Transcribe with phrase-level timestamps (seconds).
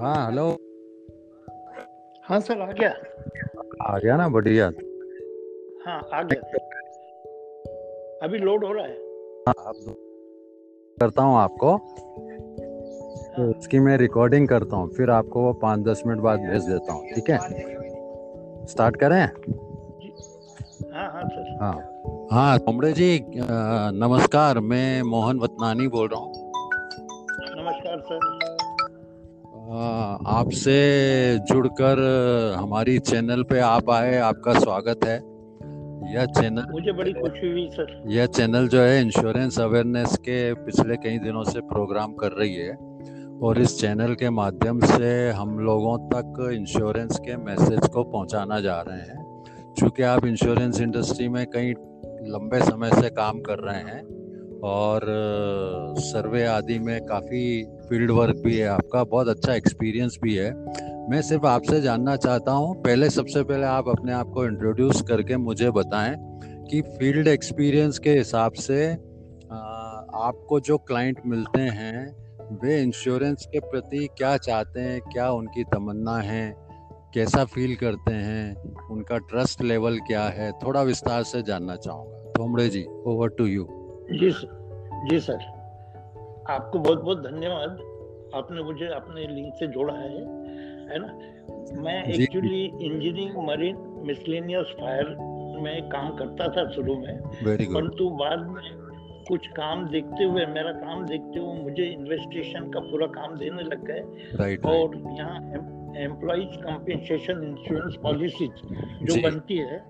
[0.00, 0.46] हाँ हेलो
[2.24, 2.88] हाँ सर आ गया।
[3.82, 4.66] आ गया ना बढ़िया।
[5.86, 6.40] हाँ आ गया।
[8.22, 8.94] अभी लोड हो रहा है?
[9.48, 9.94] हाँ अब
[10.98, 16.02] करता हूँ आपको। तो हाँ। इसकी मैं रिकॉर्डिंग करता हूँ फिर आपको वो पाँच दस
[16.06, 17.38] मिनट बाद भेज देता हूँ ठीक है?
[18.66, 19.22] स्टार्ट करें?
[20.94, 21.74] हाँ हाँ सर। हाँ।
[22.32, 23.08] हाँ कमरे जी
[24.00, 26.25] नमस्कार मैं मोहन वतनानी बोल रहा हूँ।
[30.36, 32.00] आपसे जुड़कर
[32.58, 35.14] हमारी चैनल पे आप आए आपका स्वागत है।
[36.14, 40.96] यह चैनल मुझे बड़ी खुशी हुई सर। यह चैनल जो है इंश्योरेंस अवेयरनेस के पिछले
[40.96, 42.76] कई दिनों से प्रोग्राम कर रही है
[43.42, 48.80] और इस चैनल के माध्यम से हम लोगों तक इंश्योरेंस के मैसेज को पहुंचाना जा
[48.80, 49.44] रहे हैं।
[49.78, 51.70] क्योंकि आप इंश्योरेंस इंडस्ट्री में कई
[52.22, 54.02] लंबे समय से काम कर रहे हैं
[54.60, 55.00] और
[55.98, 60.50] सर्वे आदि में काफ़ी फ़ील्ड वर्क भी है आपका, बहुत अच्छा एक्सपीरियंस भी है।
[61.10, 65.36] मैं सिर्फ़ आपसे जानना चाहता हूँ, पहले सबसे पहले आप अपने आप को इंट्रोड्यूस करके
[65.36, 66.16] मुझे बताएँ
[66.70, 68.92] कि फ़ील्ड एक्सपीरियंस के हिसाब से
[70.18, 72.06] आपको जो क्लाइंट मिलते हैं,
[72.62, 76.54] वे इंश्योरेंस के प्रति क्या चाहते हैं, क्या उनकी तमन्ना है,
[77.14, 82.68] कैसा फील करते हैं, उनका ट्रस्ट लेवल क्या है, थोड़ा विस्तार से जानना चाहूँगा। Tomde
[82.68, 83.66] ji over to you
[84.12, 85.55] ji sir जी सर।
[86.50, 87.70] आपको बहुत बहुत धन्यवाद।
[88.34, 90.10] आपने मुझे अपने लिंक से जोड़ा है
[90.90, 91.06] है ना?
[91.82, 95.06] मैं actually engineering marine miscellaneous fire
[95.62, 97.20] में काम करता था शुरू में।
[97.74, 98.62] परंतु बाद में
[99.28, 103.84] कुछ काम देखते हुए मेरा काम देखते हुए मुझे इन्वेस्टिगेशन का पूरा काम देने लग
[103.84, 104.02] गए।
[104.36, 105.36] राइट और यहाँ
[105.96, 108.46] एम्प्लॉज कंपेंसेशन इंश्योरेंस पॉलिसी
[109.02, 109.84] जी। बनती है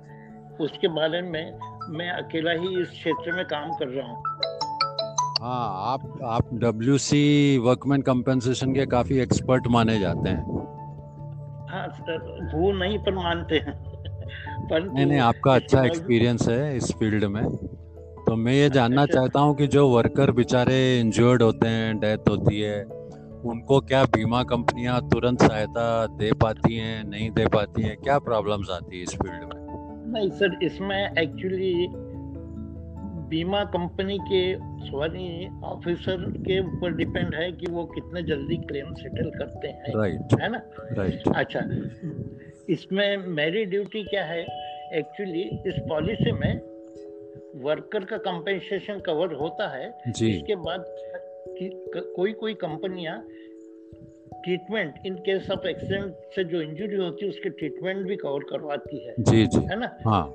[0.60, 4.22] उसके बारे में मैं अकेला ही इस क्षेत्र में काम कर रहा हूँ।
[5.42, 10.44] हाँ आप आप डब्ल्यू सी वर्कमैन कंपनसेशन के काफ़ी एक्सपर्ट माने जाते हैं।
[11.70, 13.74] हाँ सर वो नहीं पर मानते हैं।
[14.70, 17.44] परंतु नहीं नहीं आपका अच्छा एक्सपीरियंस है इस फ़ील्ड में।
[18.26, 22.28] तो मैं ये जानना अच्छा। चाहता हूँ कि जो वर्कर बेचारे इंजर्ड होते हैं डेथ
[22.28, 22.84] होती है
[23.44, 27.96] उनको क्या बीमा कंपनियाँ तुरंत सहायता दे पाती हैं नहीं दे पाती हैं?
[27.96, 29.66] क्या प्रॉब्लम्स आती है इस फ़ील्ड में?
[30.12, 31.88] नहीं सर इसमें एक्चुअली
[33.28, 34.56] बीमा कंपनी के
[34.90, 40.20] सॉरी ऑफिसर के ऊपर डिपेंड है कि वो कितने जल्दी क्लेम सेटल करते हैं राइट
[40.20, 40.40] right.
[40.40, 40.62] है ना?
[40.92, 41.36] Right right.
[41.36, 41.60] अच्छा
[42.68, 44.42] इसमें मेरी ड्यूटी क्या है?
[44.92, 46.60] एक्चुअली इस पॉलिसी में
[47.62, 50.84] वर्कर का कंपेंसेशन कवर होता है। जी। इसके बाद
[51.58, 53.28] कि कोई कोई कंपनियाँ
[54.34, 59.06] treatment in case of accident से जो इंजरी होती है उसके ट्रीटमेंट भी कवर करवाती
[59.06, 59.96] है। जी जी। है ना?
[60.06, 60.34] हाँ।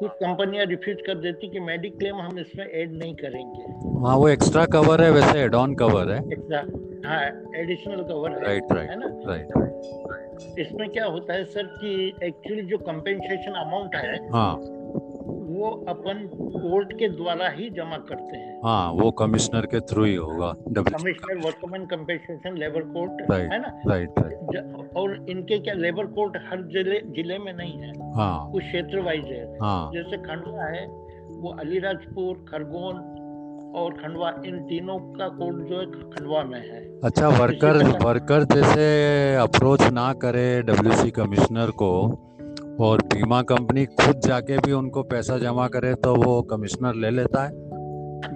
[0.00, 3.62] कुछ कंपनियाँ रिफ्यूज कर देती कि मेडिक्लेम हम इसमें ऐड नहीं करेंगे।
[4.06, 6.62] हाँ वो एक्स्ट्रा कवर है वैसे एड ऑन कवर है। एक्स्ट्रा
[7.08, 7.22] हाँ
[7.56, 9.06] एडिशनल कवर है राइट है ना?
[9.28, 11.90] राइट राइट इसमें क्या होता है सर कि
[12.26, 14.54] एक्चुअली जो कंपेंसेशन अमाउंट है हाँ।
[15.60, 20.14] वो अपन कोर्ट के द्वारा ही जमा करते हैं। हाँ वो कमिश्नर के थ्रू ही
[20.16, 23.72] होगा commissioner workman compensation labour court है ना?
[23.88, 28.62] राइट राइट और इनके क्या लेबर कोर्ट हर ज़िले ज़िले में नहीं है। हाँ। कुछ
[28.62, 30.86] क्षेत्र वाइज है। हाँ। जैसे खंडवा है
[31.40, 32.96] वो अलीराजपुर खरगोन
[33.76, 38.86] और खंडवा इन तीनों का कोर्ट जो है खंडवा में है। अच्छा वर्कर वर्कर जैसे
[39.36, 41.90] अप्रोच ना करे डब्ल्यूसी कमिश्नर को
[42.80, 47.44] और बीमा कंपनी खुद जाके भी उनको पैसा जमा करे तो वो कमिश्नर ले लेता
[47.44, 47.50] है।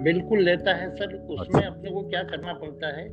[0.03, 3.05] बिल्कुल लेता है सर। उसमें अच्छा। अपने को क्या करना पड़ता है?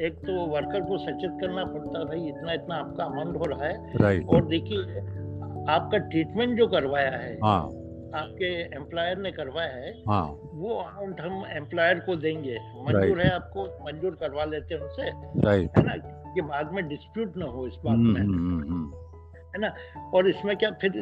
[0.00, 3.64] एक तो वर्कर को सचेत करना पड़ता है भाई इतना इतना आपका अमाउंट हो रहा
[3.64, 4.78] है। राइट और देखिए
[5.68, 7.62] आपका ट्रीटमेंट जो करवाया है हाँ।
[8.14, 13.64] आपके एम्प्लॉयर ने करवाया है हाँ। वो अमाउंट हम एम्प्लॉयर को देंगे। मंजूर है आपको
[13.64, 15.10] मंजूर करवा लेते हैं उनसे।
[15.40, 15.94] राइट है ना?
[16.34, 19.07] कि बाद में डिस्प्यूट ना हो इस बात हम्म में। हम्म, हम्म,
[19.54, 19.72] है ना?
[20.14, 20.92] और इसमें क्या फिर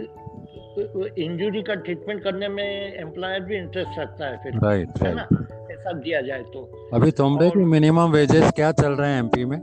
[1.18, 2.64] इंजरी का ट्रीटमेंट करने में
[2.94, 5.26] एम्प्लॉयर भी इंटरेस्ट रखता है फिर राइट है ना?
[5.72, 6.62] ऐसा दिया जाए तो।
[6.94, 9.58] अभी तुमरे की मिनिमम वेजेस क्या चल रहे हैं एमपी में?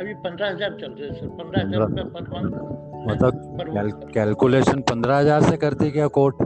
[0.00, 2.52] अभी पंद्रह हज़ार चल रहे हैं सर पंद्रह हज़ार रुपया पर मंथ
[3.08, 3.32] मतलब
[3.72, 6.36] कैल, कैलकुलेशन पंद्रह हज़ार से करती क्या कोर्ट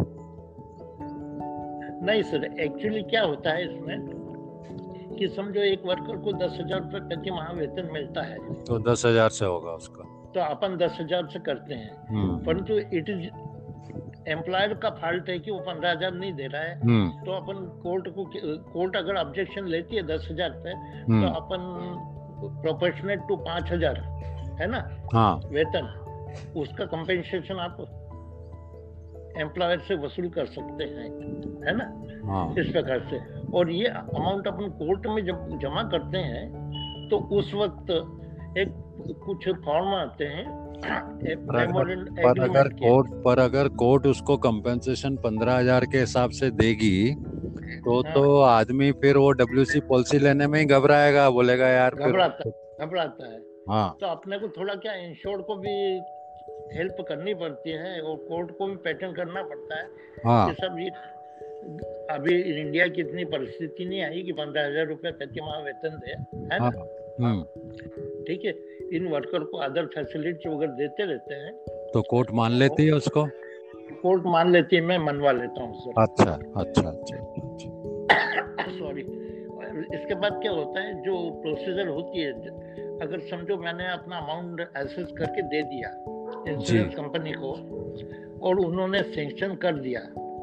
[2.02, 3.96] नहीं सर एक्चुअली क्या होता है इसमें
[5.18, 9.02] कि समझो एक वर्कर को दस हज़ार रुपये प्रति माह वेतन मिलता है। तो दस
[9.06, 10.04] हज़ार से होगा उसका।
[10.34, 13.28] तो अपन दस हज़ार से करते हैं। हम्म। परंतु इट इज़
[14.28, 17.64] एम्प्लॉयर का फॉल्ट है कि वो पंद्रह हज़ार नहीं दे रहा है। हम्म। तो अपन
[17.82, 18.24] कोर्ट को
[18.72, 21.60] कोर्ट अगर ऑब्जेक्शन लेती है दस हज़ार पे तो हम्म अपन
[22.62, 23.98] प्रोपोर्शनेट टू पाँच हज़ार
[24.60, 24.78] है ना?
[25.14, 25.86] हाँ। वेतन
[26.56, 27.80] उसका कंपेंसेशन आप
[29.38, 31.08] एम्प्लॉयर से वसूल कर सकते हैं
[31.66, 31.84] है ना?
[32.26, 33.18] हाँ। इस प्रकार से।
[33.50, 37.90] और ये अमाउंट अपन कोर्ट में जब जमा करते हैं तो उस वक्त
[38.58, 38.68] एक
[39.20, 40.44] कुछ फॉर्म आते हैं।
[40.80, 46.50] पर अगर, पर अगर कोर्ट पर अगर कोर्ट उसको कंपेंसेशन पंद्रह हज़ार के हिसाब से
[46.52, 47.14] देगी
[47.84, 51.94] तो हाँ। तो आदमी फिर वो डब्ल्यू सी पॉलिसी लेने में ही घबराएगा बोलेगा यार
[51.96, 52.50] घबराता
[52.80, 55.74] घबराता है। हाँ। तो अपने को थोड़ा क्या इंश्योर को भी
[56.76, 59.86] हेल्प करनी पड़ती है और कोर्ट को भी पैटर्न करना पड़ता है।
[60.26, 60.88] हाँ। कि सब ये
[62.10, 66.10] अभी इंडिया की इतनी परिस्थिति नहीं आई कि पंद्रह हज़ार रुपए प्रति माह वेतन दे
[66.10, 66.18] है
[66.50, 66.56] ना?
[66.58, 66.99] हाँ, हम्म।
[68.26, 68.54] ठीक है
[68.96, 71.52] इन वर्कर को अदर फैसिलिटी वगैरह देते रहते हैं।
[71.94, 73.26] तो कोर्ट मान लेती है उसको?
[74.02, 77.16] कोर्ट मान लेती है मैं मनवा लेता हूँ सर अच्छा अच्छा अच्छा
[78.78, 79.00] सॉरी
[79.96, 82.32] इसके बाद क्या होता है जो प्रोसीजर होती है
[82.98, 85.88] अगर समझो मैंने अपना अमाउंट एसेस करके दे दिया
[86.48, 87.52] इंश्योरेंस कंपनी को
[88.42, 90.00] और उन्होंने सेंक्शन कर दिया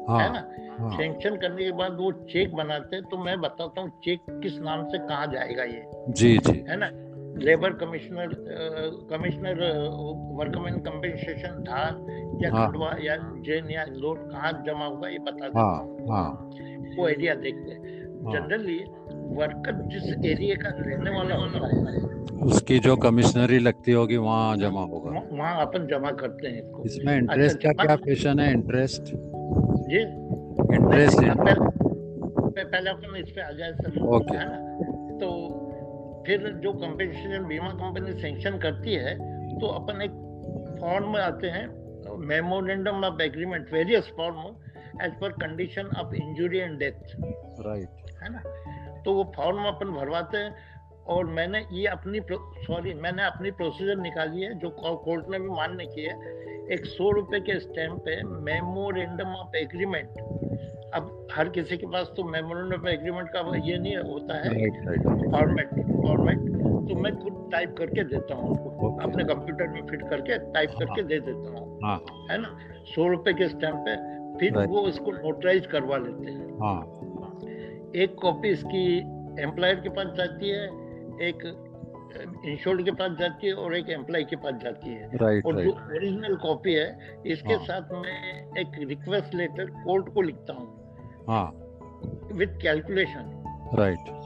[0.08, 0.67] हाँ, है। ना?
[0.78, 4.58] हाँ, सेंक्शन करने के बाद वो चेक बनाते हैं तो मैं बताता हूँ चेक किस
[4.58, 6.90] नाम से कहाँ जाएगा ये। जी जी। है ना?
[7.44, 8.28] Labour commissioner
[9.10, 9.54] commissioner
[10.32, 12.06] workman compensation Dhar
[12.44, 16.50] या हाँ। खंडवा या जेन या लोड कहाँ जमा होगा ये बता हाँ हाँ।
[16.98, 18.84] वो एरिया देखते हैं। हाँ। जनरली
[19.34, 24.80] वर्कर जिस एरिया का रहने वाला होता है उसकी जो कमिश्नरी लगती होगी वहाँ जमा
[24.80, 28.52] होगा। वहाँ- अपन जमा करते हैं इसको। इसमें इंटरेस्ट का जमा- क्या पेशन है?
[28.52, 29.02] इंटरेस्ट
[29.88, 30.00] जी।
[30.76, 34.56] इंटरेस्ट अब पहले अपन इस पे आ जाए सर। ओके। है ना?
[35.18, 35.28] तो
[36.26, 39.14] फिर जो कंपेंसेशन बीमा कंपनी सेंक्शन करती है
[39.58, 40.16] तो अपन एक
[40.80, 41.66] फॉर्म में आते हैं
[42.26, 44.40] memorandum of agreement various form
[45.04, 47.16] as per condition of injury and death
[47.66, 48.42] right है ना?
[49.02, 50.54] तो वो फॉर्म अपन भरवाते हैं
[51.06, 52.20] और मैंने ये अपनी
[52.66, 56.14] सॉरी मैंने अपनी प्रोसीजर निकाली है जो कोर्ट ने भी मान्य की है।
[56.72, 60.18] एक सौ रुपए के स्टैम्प पे मेमोरेंडम ऑफ़ एग्रीमेंट
[60.94, 64.48] अब हर किसी के पास तो मेमोरेंडम ऑफ़ एग्रीमेंट का ये नहीं होता है।
[65.30, 65.70] फॉर्मेट
[66.02, 66.38] फॉर्मेट
[66.88, 71.02] तो मैं खुद टाइप करके देता हूँ उसको अपने कंप्यूटर में फिट करके टाइप करके
[71.02, 71.98] दे देता हूँ। हाँ।
[72.30, 72.58] है ना?
[72.94, 73.96] सौ रुपए के स्टैम्प पे
[74.38, 76.80] फिर वो इसको नोटराइज करवा लेते हैं। हाँ।
[78.02, 78.84] एक कॉपी इसकी
[79.42, 80.64] एम्प्लॉयर के पास जाती है
[81.28, 81.42] एक
[82.16, 85.70] इंश्योर्ड के पास जाती है और एक एम्प्लॉय के पास जाती है। राइट और जो
[85.70, 91.46] ओरिजिनल कॉपी है इसके हाँ। साथ मैं एक रिक्वेस्ट लेटर कोर्ट को लिखता हूँ। हाँ।
[92.32, 93.34] विद कैलकुलेशन
[93.74, 94.16] राइट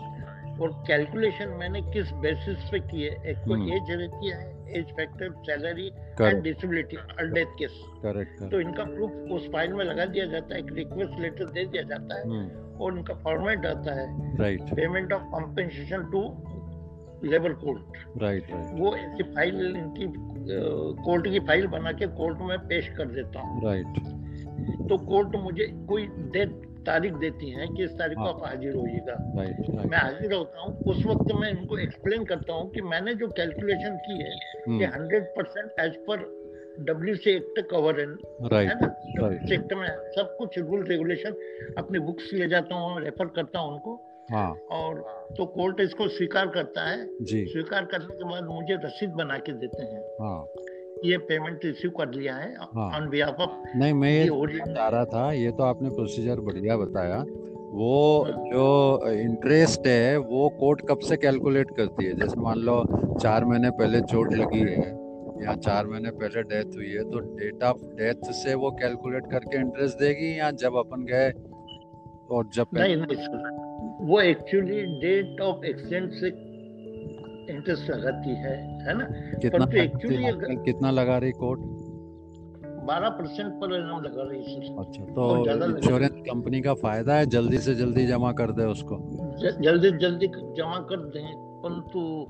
[0.61, 4.93] और कैलकुलेशन मैंने किस बेसिस पे की है एक तो हम्म। एज रहती है age
[4.97, 5.87] factor salary
[6.21, 10.55] and disability और डेथ केस करेक्ट तो इनका प्रूफ उस फ़ाइल में लगा दिया जाता
[10.55, 14.75] है एक रिक्वेस्ट लेटर दे दिया जाता है हम्म। और इनका फॉर्मेट आता है। Right
[14.75, 16.23] payment of compensation to
[17.25, 17.97] labour court.
[18.23, 20.07] Right right वो ऐसी फ़ाइल इनकी
[21.05, 25.67] कोर्ट की फ़ाइल बना के कोर्ट में पेश कर देता हूँ। राइट तो कोर्ट मुझे
[25.89, 29.17] कोई डेट तारीख देती है कि इस तारीख को हाँ। आप हाजिर होइएगा।
[29.89, 33.97] मैं हाजिर होता हूँ उस वक्त मैं इनको एक्सप्लेन करता हूँ कि मैंने जो कैलकुलेशन
[34.07, 36.25] की है ये हम्म hundred percent as per
[36.81, 38.07] W C act cover है।
[38.49, 38.87] राइट ना?
[39.55, 41.35] एक्ट में सब कुछ रूल रेगुलेशन
[41.79, 43.95] अपनी बुक्स ले जाता हूँ रेफर करता हूँ उनको।
[44.33, 45.01] हाँ। और
[45.39, 49.53] तो कोर्ट इसको स्वीकार करता है। जी। स्वीकार करने के बाद मुझे रसीद बना के
[49.53, 50.47] देते हैं। हाँ।
[51.05, 55.05] ये पेमेंट रिसीव कर लिया है हाँ। ऑन बिहाफ ऑफ़ नहीं मैं ये बता रहा
[55.05, 57.25] था ये तो आपने प्रोसीजर बढ़िया बताया।
[57.75, 62.13] वो जो इंटरेस्ट है वो कोर्ट कब से कैलकुलेट करती है?
[62.13, 62.85] जैसे मान लो
[63.19, 64.91] चार महीने पहले चोट लगी है
[65.45, 69.59] या चार महीने पहले डेथ हुई है तो डेट ऑफ़ डेथ से वो कैलकुलेट करके
[69.59, 71.31] इंटरेस्ट देगी या जब अपन गए
[72.37, 73.17] और जब नहीं नहीं
[74.03, 76.27] वो एक्चुअली डेट ऑफ़ एक्सीडेंट से
[77.53, 79.05] इंटरेस्ट लगाती है है ना?
[79.39, 81.61] कितना परंतु actually कितना, कितना लगा रही कोर्ट
[82.85, 87.59] बारह परसेंट पर लगा रही है सर। अच्छा तो इंश्योरेंस कंपनी का फ़ायदा है जल्दी
[87.59, 88.97] से जल्दी जमा कर दे उसको।
[89.39, 92.27] ज- जल्दी जल्दी जमा कर दें परंतु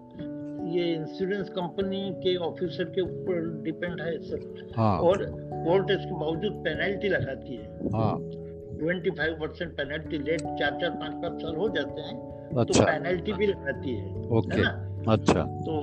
[0.78, 5.16] ये इंश्योरेंस कंपनी के ऑफिसर के ऊपर डिपेंड है सर। हाँ। और
[5.52, 8.41] कोर्ट इसके बावजूद पेनल्टी लगाती है। हाँ।
[8.82, 12.60] Twenty five percent penalty late चार चार पाँच पाँच साल हो जाते हैं अच्छा। तो
[12.60, 15.80] अच्छा। पेनल्टी भी लगाती है है ओके। ना अच्छा। तो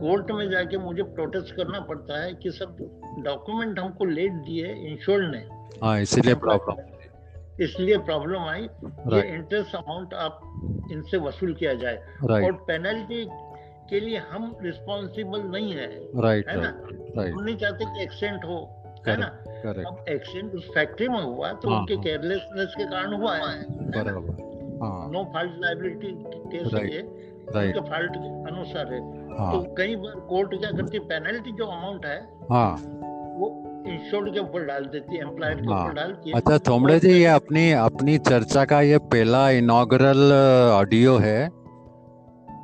[0.00, 2.76] कोर्ट में जाके मुझे प्रोटेस्ट करना पड़ता है कि सब
[3.24, 5.44] डॉक्यूमेंट हमको लेट दिए इंश्योर्ड ने।
[5.82, 6.82] हाँ इसीलिए प्रॉब्लम
[7.64, 8.62] इसलिए प्रॉब्लम आई
[9.14, 10.40] ये इंटरेस्ट अमाउंट आप
[10.92, 13.24] इनसे वसूल किया जाए। और पेनल्टी
[13.90, 15.88] के लिए हम रिस्पॉन्सिबल नहीं है
[16.22, 16.68] राइट है ना?
[16.68, 18.58] हम नहीं चाहते कि एक्सीडेंट हो
[19.08, 19.43] है ना?
[19.66, 23.62] करेक्ट एक्सीडेंट उस फैक्ट्री में हुआ तो हाँ, उनके हाँ। केयरलेसनेस के कारण हुआ है।
[23.90, 24.42] बराबर
[24.82, 26.12] हाँ। No fault liability
[26.52, 29.00] case right उनके फॉल्ट के अनुसार है।
[29.38, 32.18] हाँ। तो कई बार कोर्ट क्या करती है पेनल्टी जो अमाउंट है
[32.50, 32.70] हाँ।
[33.38, 33.46] वो
[33.88, 37.12] इंश्योर्ड के ऊपर डाल देती है एम्प्लॉयर के हाँ। ऊपर डालती है अच्छा थोमड़े जी
[37.12, 40.32] ये अपनी अपनी चर्चा का ये पहला इनॉग्रल
[40.72, 41.48] ऑडियो है।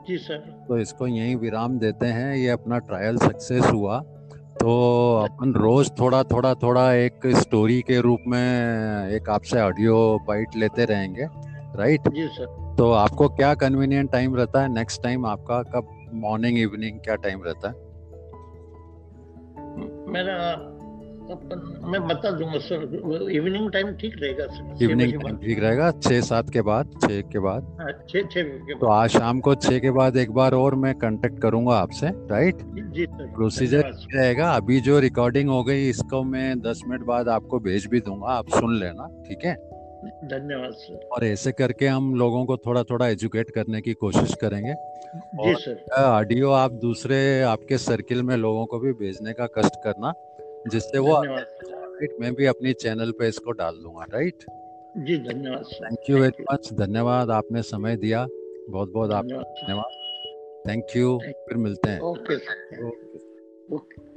[0.06, 0.38] जी सर
[0.68, 3.98] तो इसको यहीं विराम देते हैं। ये अपना ट्रायल सक्सेस हुआ।
[4.60, 8.66] तो अपन रोज थोड़ा थोड़ा थोड़ा एक स्टोरी के रूप में
[9.08, 11.26] एक आपसे ऑडियो बाइट लेते रहेंगे
[11.76, 14.74] राइट जी सर तो आपको क्या कन्वीनियंट टाइम रहता है?
[14.74, 17.74] नेक्स्ट टाइम आपका कब मॉर्निंग इवनिंग क्या टाइम रहता है?
[20.12, 20.69] मेरा
[21.30, 26.50] मैं बता दूँगा सर इवनिंग टाइम ठीक रहेगा सर। इवनिंग टाइम ठीक रहेगा छः सात
[26.50, 30.16] के बाद छः के बाद। हाँ, छः छः तो आज शाम को छः के बाद
[30.16, 35.48] एक बार और मैं कांटेक्ट करूँगा आपसे राइट जी- सर। प्रोसीजर रहेगा अभी जो रिकॉर्डिंग
[35.48, 39.38] हो गई इसको मैं दस मिनट बाद आपको भेज भी दूँगा आप सुन लेना ठीक
[39.44, 39.70] है?
[40.24, 44.74] धन्यवाद सर। और ऐसे करके हम लोगों को थोड़ा थोड़ा एजुकेट करने की कोशिश करेंगे।
[45.16, 50.12] जी सर। ऑडियो आप दूसरे आपके सर्किल में लोगों को भी भेजने का कष्ट करना।
[50.68, 54.44] जिससे वो राइट मैं भी अपनी चैनल पे इसको डाल दूँगा राइट
[54.96, 58.26] जी धन्यवाद थैंक यू वेरी मच धन्यवाद आपने समय दिया।
[58.70, 62.36] बहुत बहुत आप धन्यवाद थैंक यू फिर मिलते हैं। Okay
[63.74, 64.10] okay.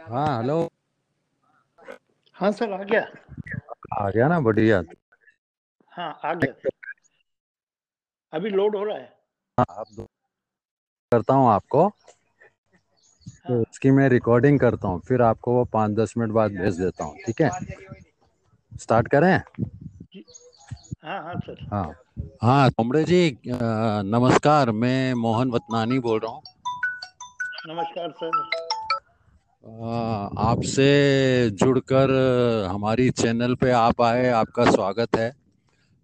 [0.00, 0.68] हाँ हेलो
[2.36, 3.00] हाँ सर आ गया।
[4.00, 4.82] आ गया ना बढ़िया।
[5.92, 6.70] हाँ आ गया।
[8.32, 9.16] अभी लोड हो रहा है?
[9.58, 10.06] हाँ, आप
[11.12, 16.14] करता हूँ आपको। तो हाँ। उसकी मैं रिकॉर्डिंग करता हूँ फिर आपको वो पाँच दस
[16.18, 17.50] मिनट बाद भेज देता हूँ ठीक है?
[18.78, 19.36] स्टार्ट करें?
[21.04, 21.94] हाँ हाँ सर। हाँ।
[22.42, 26.42] हाँ कमरे जी नमस्कार मैं मोहन वतनानी बोल रहा हूँ।
[27.68, 28.65] नमस्कार सर।
[29.66, 32.10] आपसे जुड़कर
[32.70, 35.32] हमारी चैनल पे आप आए आपका स्वागत है।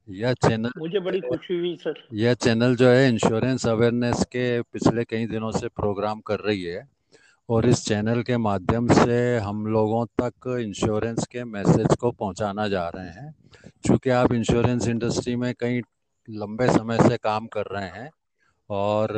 [0.08, 5.04] यह चैनल मुझे बड़ी खुशी हुई सर। यह चैनल जो है इंश्योरेंस अवेयरनेस के पिछले
[5.04, 6.88] कई दिनों से प्रोग्राम कर रही है
[7.48, 12.88] और इस चैनल के माध्यम से हम लोगों तक इंश्योरेंस के मैसेज को पहुंचाना जा
[12.88, 13.34] रहे हैं।
[13.84, 15.80] क्योंकि आप इंश्योरेंस इंडस्ट्री में कई
[16.30, 18.10] लंबे समय से काम कर रहे हैं
[18.72, 19.12] और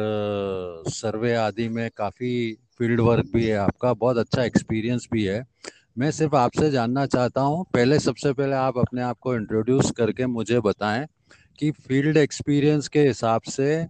[0.89, 2.31] सर्वे आदि में काफ़ी
[2.79, 5.45] फ़ील्ड वर्क भी है आपका, बहुत अच्छा एक्सपीरियंस भी है।
[5.99, 10.27] मैं सिर्फ़ आपसे जानना चाहता हूँ, पहले सबसे पहले आप अपने आप को इंट्रोड्यूस करके
[10.27, 11.07] मुझे बताएँ
[11.59, 13.83] कि फ़ील्ड एक्सपीरियंस के हिसाब से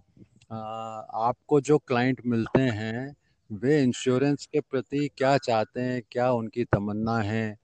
[0.51, 3.15] आपको जो क्लाइंट मिलते हैं,
[3.49, 7.57] वे इंश्योरेंस के प्रति क्या चाहते हैं, क्या उनकी तमन्ना है,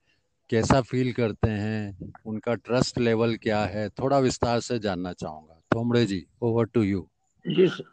[0.49, 6.05] कैसा फील करते हैं, उनका ट्रस्ट लेवल क्या है, थोड़ा विस्तार से जानना चाहूँगा। Thomde
[6.05, 7.07] ji over to you
[7.45, 7.83] ji sir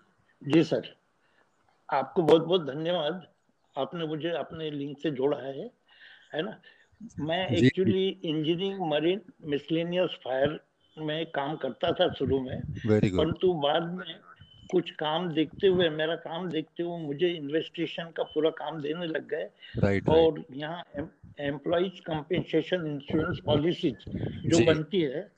[0.43, 0.95] जी सर।
[1.89, 3.27] आपको बहुत बहुत धन्यवाद।
[3.77, 5.71] आपने मुझे अपने लिंक से जोड़ा है
[6.35, 6.61] है ना?
[7.21, 10.59] मैं actually engineering marine miscellaneous fire
[10.97, 14.15] में काम करता था शुरू में परंतु बाद में
[14.71, 19.29] कुछ काम देखते हुए मेरा काम देखते हुए मुझे इन्वेस्टिगेशन का पूरा काम देने लग
[19.29, 20.83] गए। राइट और यहाँ
[21.41, 25.31] एम्प्लॉज कंपेंसेशन इंश्योरेंस पॉलिसी जो। बनती है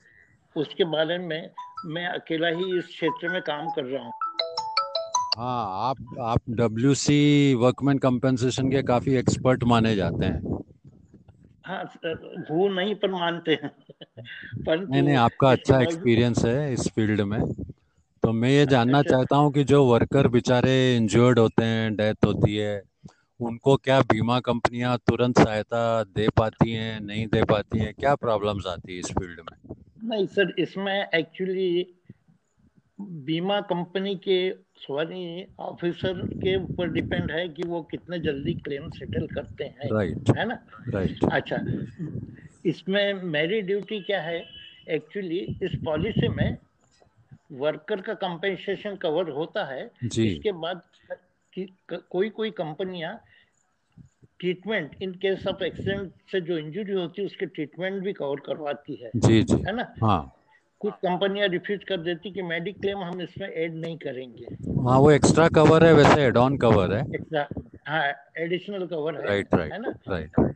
[0.55, 1.49] उसके बारे में
[1.85, 4.11] मैं अकेला ही इस क्षेत्र में काम कर रहा हूँ।
[5.37, 10.59] हाँ आप आप डब्ल्यू सी वर्कमैन कंपनसेशन के काफ़ी एक्सपर्ट माने जाते हैं।
[11.65, 11.83] हाँ
[12.51, 13.69] वो नहीं पर मानते हैं।
[14.65, 17.39] परंतु नहीं नहीं आपका अच्छा एक्सपीरियंस है इस फ़ील्ड में।
[18.23, 22.25] तो मैं ये जानना अच्छा। चाहता हूँ कि जो वर्कर बेचारे इंजर्ड होते हैं डेथ
[22.25, 22.83] होती है
[23.39, 27.93] उनको क्या बीमा कंपनियाँ तुरंत सहायता दे पाती हैं नहीं दे पाती हैं?
[27.93, 29.75] क्या प्रॉब्लम्स आती है इस फ़ील्ड में?
[30.03, 31.85] नहीं सर इसमें एक्चुअली
[33.01, 34.37] बीमा कंपनी के
[34.77, 40.15] सॉरी ऑफिसर के ऊपर डिपेंड है कि वो कितने जल्दी क्लेम सेटल करते हैं राइट
[40.15, 40.37] right.
[40.37, 41.33] है ना राइट right.
[41.33, 41.57] अच्छा
[42.65, 44.43] इसमें मेरी ड्यूटी क्या है
[44.89, 46.57] एक्चुअली इस पॉलिसी में
[47.51, 50.81] वर्कर का कंपेंसेशन कवर होता है जी इसके बाद
[51.53, 53.13] कि, कोई कोई कंपनियाँ
[54.41, 58.95] treatment in case of accident से जो इंजरी होती है उसके ट्रीटमेंट भी कवर करवाती
[58.95, 59.93] है। जी जी। है ना?
[60.03, 60.21] हाँ।
[60.79, 64.45] कुछ कंपनियाँ रिफ्यूज कर देती कि मेडिक्लेम हम इसमें ऐड नहीं करेंगे।
[64.89, 67.47] हाँ वो एक्स्ट्रा कवर है वैसे एड ऑन कवर है। एक्स्ट्रा
[67.87, 68.03] हाँ
[68.37, 70.53] एडिशनल कवर है राइट है राइट ना राइट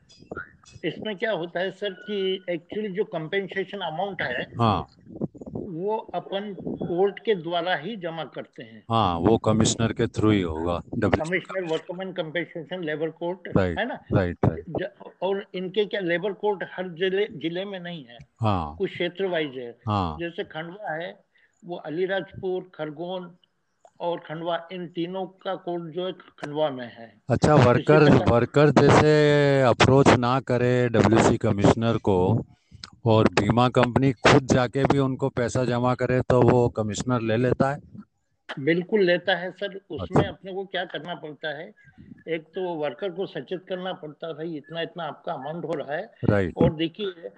[0.85, 4.87] इसमें क्या होता है सर कि एक्चुअली जो कंपेंसेशन अमाउंट है हाँ।
[5.67, 10.41] वो अपन कोर्ट के द्वारा ही जमा करते हैं। हाँ वो कमिश्नर के थ्रू ही
[10.41, 13.99] होगा commissioner workman compensation labour court है ना?
[14.13, 14.87] राइट राइट
[15.23, 19.57] और इनके क्या लेबर कोर्ट हर ज़िले ज़िले में नहीं है। हाँ। कुछ क्षेत्र वाइज
[19.57, 21.13] है। हाँ। जैसे खंडवा है
[21.63, 23.29] वो अलीराजपुर खरगोन
[23.99, 29.61] और खंडवा इन तीनों का कोर्ट जो है खंडवा में है। अच्छा वर्कर वर्कर जैसे
[29.61, 32.17] अप्रोच ना करे डब्ल्यूसी कमिश्नर को
[33.05, 37.71] और बीमा कंपनी खुद जाके भी उनको पैसा जमा करे तो वो कमिश्नर ले लेता
[37.71, 37.79] है।
[38.59, 41.73] बिल्कुल लेता है सर। उसमें अच्छा। अपने को क्या करना पड़ता है?
[42.27, 45.95] एक तो वर्कर को सचेत करना पड़ता है भाई इतना इतना आपका अमाउंट हो रहा
[45.95, 47.29] है। राइट और देखिए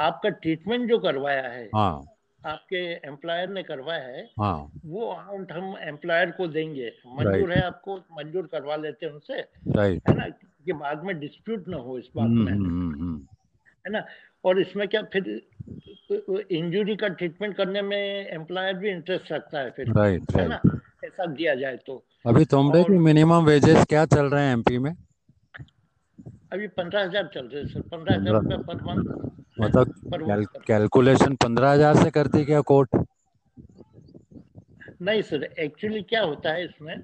[0.00, 2.04] आपका ट्रीटमेंट जो करवाया है हाँ।
[2.46, 7.96] आपके एम्प्लॉयर ने करवाया है हाँ। वो अमाउंट हम एम्प्लॉयर को देंगे। मंजूर है आपको
[7.96, 9.40] मंजूर करवा लेते हैं उनसे।
[9.76, 10.28] राइट है ना?
[10.64, 13.26] कि बाद में डिस्प्यूट ना हो इस बात हम्म में। हम्म हम्म।
[13.86, 14.04] है ना?
[14.44, 15.40] और इसमें क्या फिर
[16.52, 20.60] इंजुरी का ट्रीटमेंट करने में एम्प्लॉयर भी इंटरेस्ट रखता है फिर राइट है ना?
[21.04, 24.94] ऐसा दिया जाए तो। अभी तुमरे की मिनिमम वेजेस क्या चल रहे हैं एमपी में?
[26.52, 29.04] अभी पंद्रह हज़ार चल रहे हैं सर पंद्रह हज़ार रुपये पर मंथ
[29.60, 32.96] मतलब कैलकुलेशन पंद्रह हज़ार से करती क्या कोर्ट
[35.02, 36.96] नहीं सर एक्चुअली क्या होता है इसमें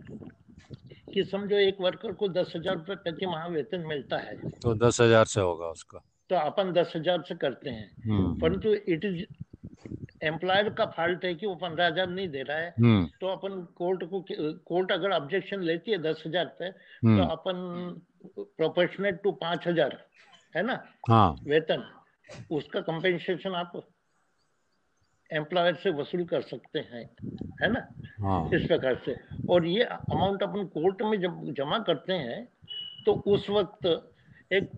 [1.12, 5.00] कि समझो एक वर्कर को दस हज़ार रुपये प्रति माह वेतन मिलता है। तो दस
[5.00, 6.00] हज़ार से होगा उसका।
[6.30, 9.24] तो अपन दस हज़ार से करते हैं। हम्म परंतु इट इज़
[10.22, 13.60] एम्प्लॉयर का फॉल्ट है कि वो पंद्रह हज़ार नहीं दे रहा है। हम्म। तो अपन
[13.76, 14.24] कोर्ट को
[14.68, 17.56] कोर्ट अगर ऑब्जेक्शन लेती है दस हज़ार पे तो हम्म अपन
[18.36, 19.98] प्रोपोर्शनेट टू पाँच हज़ार
[20.54, 20.82] है ना?
[21.08, 21.82] हाँ। वेतन
[22.50, 23.82] उसका कंपेंसेशन आप
[25.30, 27.04] एम्प्लॉयर से वसूल कर सकते हैं
[27.62, 27.86] है ना?
[28.20, 29.16] हाँ। इस प्रकार से।
[29.50, 32.44] और ये अमाउंट अपन कोर्ट में जब जमा करते हैं
[33.06, 33.86] तो उस वक्त
[34.54, 34.70] एक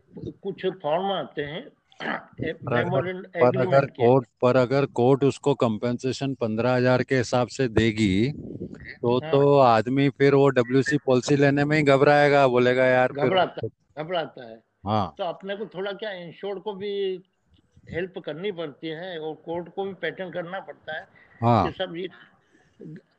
[0.42, 1.68] कुछ फॉर्म आते हैं।
[2.00, 3.06] पर अगर
[3.36, 9.18] एग्रीमेंट के कोर्ट पर अगर कोर्ट उसको कंपेंसेशन पंद्रह हज़ार के हिसाब से देगी तो
[9.18, 13.66] हाँ। तो आदमी फिर वो डब्ल्यूसी पॉलिसी लेने में ही घबराएगा बोलेगा यार घबराता
[13.96, 16.92] घबराता है। हाँ। तो अपने को थोड़ा क्या इंश्योर को भी
[17.90, 21.06] हेल्प करनी पड़ती है और कोर्ट को भी पैटर्न करना पड़ता है
[21.40, 22.08] हाँ। ये सब ये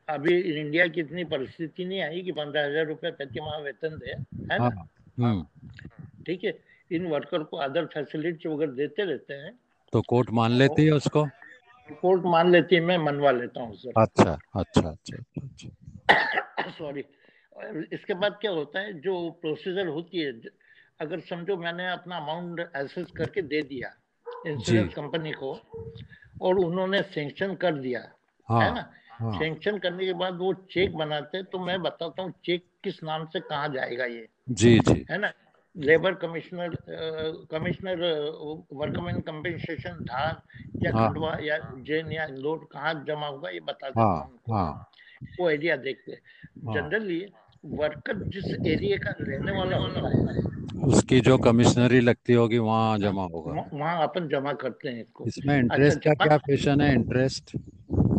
[0.08, 4.10] अभी इंडिया की इतनी परिस्थिति नहीं आई कि पंद्रह हज़ार रुपये प्रति माह वेतन दे
[4.10, 4.86] है हाँ ना
[5.18, 5.46] हम्म।
[6.28, 6.52] ठीक है
[6.92, 9.52] इन वर्कर को अदर फैसिलिटी वगैरह देते रहते हैं।
[9.92, 11.24] तो कोर्ट मान लेती है उसको?
[12.00, 17.04] कोर्ट मान लेती है मैं मनवा लेता हूँ सर। अच्छा अच्छा अच्छा अच्छा। सॉरी
[17.92, 20.32] इसके बाद क्या होता है जो प्रोसीजर होती है
[21.00, 23.92] अगर समझो मैंने अपना अमाउंट एसेस करके दे दिया
[24.46, 25.52] इंश्योरेंस कंपनी को
[26.42, 28.00] और उन्होंने सेंक्शन कर दिया
[28.48, 28.90] हाँ, है हाँ ना?
[29.10, 33.02] हाँ। सेंक्शन करने के बाद वो चेक बनाते हैं तो मैं बताता हूँ चेक किस
[33.04, 35.32] नाम से कहाँ जाएगा ये। जी जी। है ना?
[35.78, 36.76] Labour commissioner
[37.50, 37.98] commissioner
[38.72, 40.42] workman compensation Dhar
[40.82, 44.90] या हाँ। खंडवा या जैन या इंदौर कहाँ जमा होगा ये बता देता हाँ हाँ
[45.40, 47.26] वो एरिया देखते हाँ। जनरली
[47.64, 53.22] वर्कर जिस एरिया का रहने वाला होता है उसकी जो कमिश्नरी लगती होगी वहाँ जमा
[53.22, 56.92] होगा। वहाँ- अपन जमा करते हैं इसको। इसमें इंटरेस्ट का क्या पेशन है?
[56.94, 57.50] इंटरेस्ट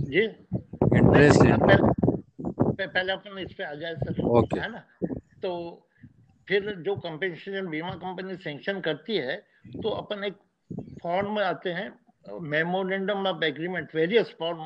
[0.10, 4.84] जी। इंटरेस्ट पहले पहले अपन इस पे आ जाए सर। ओके। है ना?
[5.42, 5.52] तो
[6.50, 9.36] फिर जो कंपेंसेशन बीमा कंपनी सेंक्शन करती है
[9.82, 10.38] तो अपन एक
[11.04, 11.90] फॉर्म में आते हैं
[12.50, 14.62] memorandum of agreement various form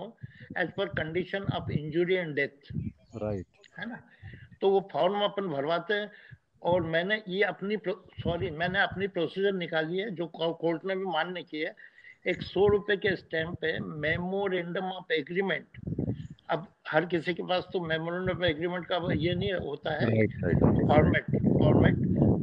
[0.58, 2.72] as per condition of injury and death
[3.16, 3.46] right
[3.80, 4.00] है ना?
[4.62, 6.12] तो वो फॉर्म अपन भरवाते हैं
[6.62, 7.78] और मैंने ये अपनी
[8.24, 11.76] सॉरी मैंने अपनी प्रोसीजर निकाली है जो कोर्ट ने भी मान्य की है।
[12.28, 15.80] एक सौ रुपए के स्टैम्प पे मेमोरेंडम ऑफ़ एग्रीमेंट
[16.54, 20.34] अब हर किसी के पास तो मेमोरेंडम ऑफ़ एग्रीमेंट का ये नहीं होता है। राइट
[20.44, 21.26] राइट फॉर्मेट
[21.60, 21.96] फॉर्मेट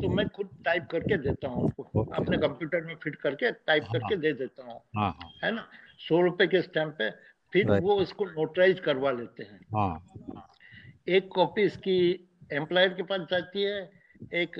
[0.02, 2.14] तो मैं खुद टाइप करके देता हूँ Okay.
[2.16, 5.66] अपने कंप्यूटर में फिट करके टाइप हाँ। करके दे देता हूँ। हाँ हाँ। है ना?
[6.08, 7.10] सौ रुपए के स्टैम्प पे
[7.52, 10.46] फिर वो इसको नोटराइज करवा लेते हैं। हाँ।
[11.08, 11.98] एक कॉपी इसकी
[12.52, 13.90] एम्प्लॉयर के पास जाती है
[14.34, 14.58] एक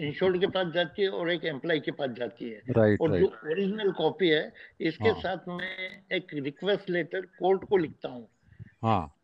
[0.00, 3.26] इंश्योर्ड के पास जाती है और एक एम्प्लॉय के पास जाती है। राइट और जो
[3.26, 5.70] ओरिजिनल कॉपी है इसके हाँ। साथ मैं
[6.16, 8.26] एक रिक्वेस्ट लेटर कोर्ट को लिखता हूँ।
[8.82, 9.14] हाँ।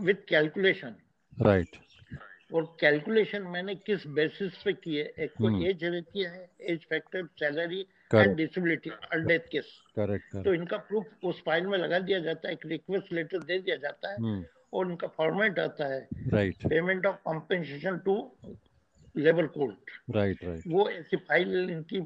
[0.00, 0.94] विथ कैलकुलेशन
[1.42, 1.76] राइट
[2.54, 6.84] और कैलकुलेशन मैंने किस बेसिस पे की है एक तो हम्म। एज रहती है age
[6.90, 7.80] factor salary
[8.14, 12.48] and disability और डेथ केस करेक्ट तो इनका प्रूफ उस फ़ाइल में लगा दिया जाता
[12.48, 16.66] है एक रिक्वेस्ट लेटर दे दिया जाता है हम्म। और इनका फॉर्मेट आता है। Right
[16.68, 18.16] payment of compensation to
[19.16, 22.00] labour court right right वो ऐसी फ़ाइल इनकी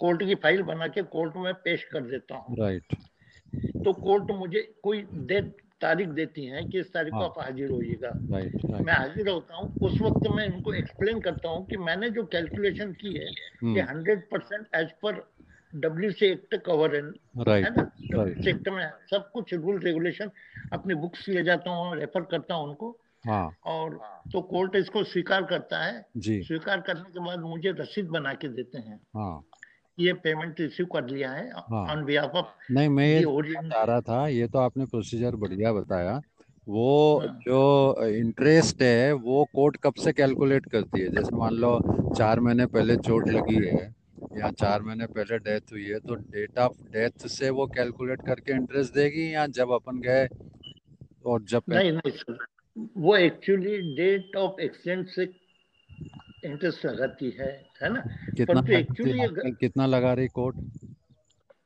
[0.00, 2.94] कोर्ट की फ़ाइल बना के कोर्ट में पेश कर देता हूँ। राइट
[3.84, 7.70] तो कोर्ट मुझे कोई डेट तारीख देती है कि इस तारीख को हाँ। आप हाजिर
[7.70, 8.10] होइएगा।
[8.84, 12.92] मैं हाजिर होता हूँ उस वक्त मैं इनको एक्सप्लेन करता हूँ कि मैंने जो कैलकुलेशन
[12.92, 13.30] की है
[13.62, 15.32] हम्म। Hundred percent as per
[15.74, 17.02] W C act cover है
[17.60, 18.72] ना?
[18.72, 20.30] में सब कुछ रूल रेगुलेशन
[20.72, 24.00] अपनी बुक्स ले जाता हूँ रेफर करता हूँ उनको। हाँ। और
[24.32, 28.78] तो कोर्ट इसको स्वीकार करता है। स्वीकार करने के बाद मुझे रसीद बना के देते
[28.78, 29.42] हैं। हाँ।
[29.98, 34.26] ये पेमेंट रिसीव कर लिया है। ऑन बिहाफ ऑफ़ नहीं मैं ये बता रहा था
[34.28, 36.20] ये तो आपने प्रोसीजर बढ़िया बताया
[36.66, 36.86] वो
[37.18, 37.58] हाँ। जो
[38.06, 41.80] इंटरेस्ट है वो कोर्ट कब से कैलकुलेट करती है जैसे मान लो
[42.14, 43.86] चार महीने पहले चोट लगी है
[44.34, 48.52] या चार महीने पहले डेथ हुई है तो डेट ऑफ़ डेथ से वो कैलकुलेट करके
[48.52, 50.28] इंटरेस्ट देगी या जब अपन गए
[51.24, 52.38] और जब नहीं नहीं सर
[52.96, 55.26] वो एक्चुअली डेट ऑफ़ एक्सीडेंट से
[56.44, 58.00] इंटरेस्ट लगाती है है ना?
[58.36, 60.56] कितना परंतु एक्चुअली आजकल कितना लगा रही कोर्ट?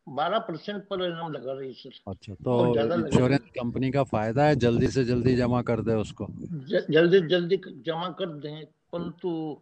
[0.08, 4.56] बारह परसेंट पर इनाम लगा रही है सर। अच्छा तो इंश्योरेंस कंपनी का फ़ायदा है?
[4.56, 9.60] जल्दी से जल्दी जमा कर दे उसको। ज- जल्दी जल्दी जमा कर दें परंतु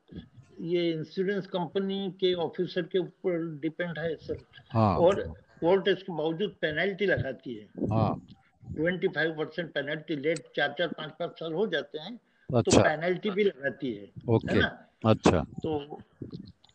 [0.61, 4.39] ये इंश्योरेंस कंपनी के ऑफिसर के ऊपर डिपेंड है सर।
[4.71, 8.27] हाँ। और कोर्ट इसके बावजूद पेनल्टी लगाती है। हाँ।
[8.75, 12.71] Twenty five percent penalty late चार चार पाँच पाँच साल हो जाते हैं अच्छा, तो
[12.71, 14.88] अच्छा। पेनल्टी भी लगाती है है ओके। ना?
[15.05, 15.79] अच्छा। तो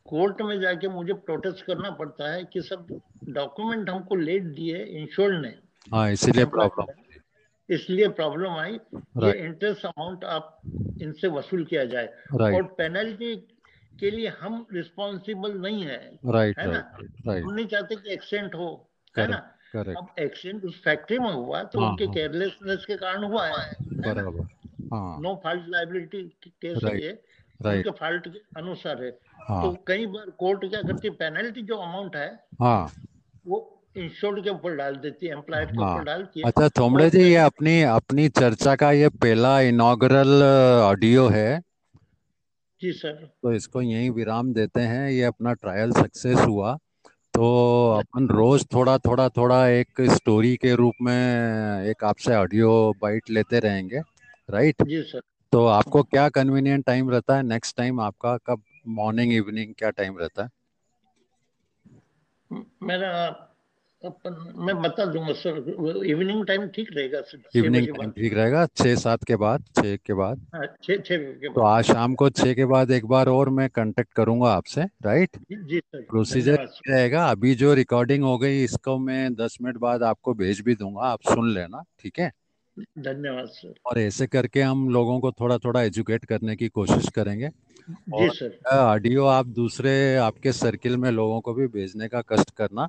[0.05, 2.87] कोर्ट में जाके मुझे प्रोटेस्ट करना पड़ता है कि सब
[3.29, 5.53] डॉक्यूमेंट हमको लेट दिए इंश्योर ने।
[5.91, 6.85] हाँ इसीलिए प्रॉब्लम
[7.69, 8.73] इसलिए प्रॉब्लम आई
[9.23, 10.61] ये इंटरेस्ट अमाउंट आप
[11.01, 13.35] इनसे वसूल किया जाए। और पेनल्टी
[13.99, 16.79] के लिए हम रिस्पॉन्सिबल नहीं है राइट है ना?
[17.27, 18.69] हम नहीं चाहते कि एक्सीडेंट हो
[19.17, 19.37] है ना?
[19.75, 23.75] अब एक्सीडेंट उस फैक्ट्री में हुआ तो हाँ, उनके हाँ। केयरलेसनेस के कारण हुआ है
[23.81, 24.41] बराबर
[24.93, 27.13] हाँ। नो फॉल्ट लाइबिलिटी केस है
[27.59, 27.77] Right.
[27.77, 29.09] उनके फॉल्ट के अनुसार है।
[29.49, 32.27] हाँ। तो कई बार कोर्ट क्या करती है पेनल्टी जो अमाउंट है
[32.61, 32.91] हाँ।
[33.47, 33.59] वो
[33.97, 37.35] इंश्योर्ड के ऊपर डाल देती है एम्प्लॉयर के। ऊपर डालती है अच्छा थोमड़े जी ये
[37.37, 40.43] अपनी अपनी चर्चा का ये पहला इनॉग्रल
[40.83, 41.59] ऑडियो है।
[42.81, 46.77] जी सर तो इसको यहीं विराम देते हैं ये अपना ट्रायल सक्सेस हुआ।
[47.33, 47.45] तो
[47.99, 53.59] अपन रोज थोड़ा थोड़ा थोड़ा एक स्टोरी के रूप में एक आपसे ऑडियो बाइट लेते
[53.59, 54.01] रहेंगे
[54.49, 55.21] राइट जी सर
[55.53, 57.43] तो आपको क्या कन्वीनियंट टाइम रहता है?
[57.43, 58.61] नेक्स्ट टाइम आपका कब?
[58.89, 60.49] मॉर्निंग इवनिंग क्या टाइम रहता है?
[62.83, 63.09] मेरा
[64.01, 68.95] अपन मैं बता दूँगा सर इवनिंग टाइम ठीक रहेगा सर इवनिंग टाइम ठीक रहेगा छः
[68.95, 72.29] सात के बाद छः के बाद। हाँ छः छः बजे के तो आज शाम को
[72.29, 77.29] छः के बाद एक बार और मैं कांटेक्ट करूँगा आपसे राइट जी सर प्रोसीजर रहेगा।
[77.31, 81.21] अभी जो रिकॉर्डिंग हो गई इसको मैं दस मिनट बाद आपको भेज भी दूँगा आप
[81.23, 82.31] सुन लेना ठीक है?
[82.79, 87.49] धन्यवाद सर। और ऐसे करके हम लोगों को थोड़ा थोड़ा एजुकेट करने की कोशिश करेंगे।
[87.89, 92.87] जी सर। ऑडियो आप दूसरे आपके सर्किल में लोगों को भी भेजने का कष्ट करना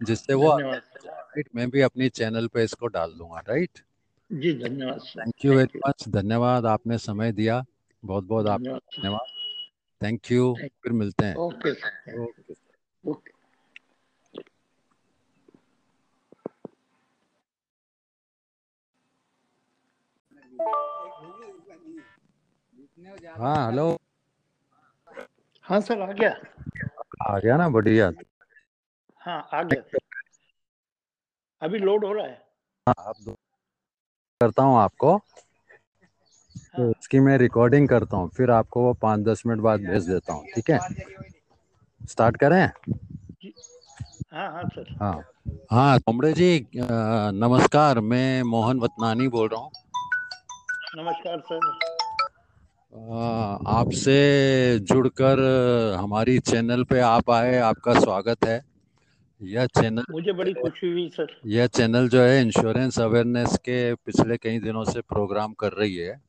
[0.00, 3.78] जिससे वो राइट मैं भी अपनी चैनल पे इसको डाल दूँगा राइट?
[4.30, 7.64] जी धन्यवाद थैंक यू वेरी मच धन्यवाद आपने समय दिया।
[8.02, 11.72] बहुत बहुत आपका धन्यवाद थैंक यू फिर मिलते हैं। ओके
[13.04, 13.32] ओके
[23.38, 23.86] हाँ हेलो
[25.64, 26.30] हाँ सर आ गया।
[27.28, 28.10] आ गया ना बढ़िया।
[29.20, 29.98] हाँ आ गया।
[31.62, 32.42] अभी लोड हो रहा है?
[32.86, 33.36] हाँ, आप
[34.40, 39.42] करता हूँ आपको। तो हाँ। उसकी मैं रिकॉर्डिंग करता हूँ फिर आपको वो पाँच दस
[39.46, 40.78] मिनट बाद भेज देता हूँ ठीक है?
[42.08, 42.66] स्टार्ट करें?
[44.32, 45.22] हाँ हाँ सर। हाँ।
[45.70, 49.70] हाँ तुमड़े जी नमस्कार मैं मोहन वतनानी बोल रहा हूँ।
[50.96, 51.70] नमस्कार सर।
[53.68, 55.40] आपसे जुड़कर
[55.98, 58.60] हमारी चैनल पे आप आए आपका स्वागत है।
[59.40, 64.36] यह चैनल मुझे बड़ी खुशी हुई सर। यह चैनल जो है इंश्योरेंस अवेयरनेस के पिछले
[64.36, 66.20] कई दिनों से प्रोग्राम कर रही है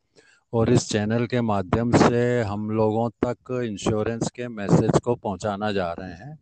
[0.54, 5.91] और इस चैनल के माध्यम से हम लोगों तक इंश्योरेंस के मैसेज को पहुंचाना जा
[5.91, 6.38] रहे हैं।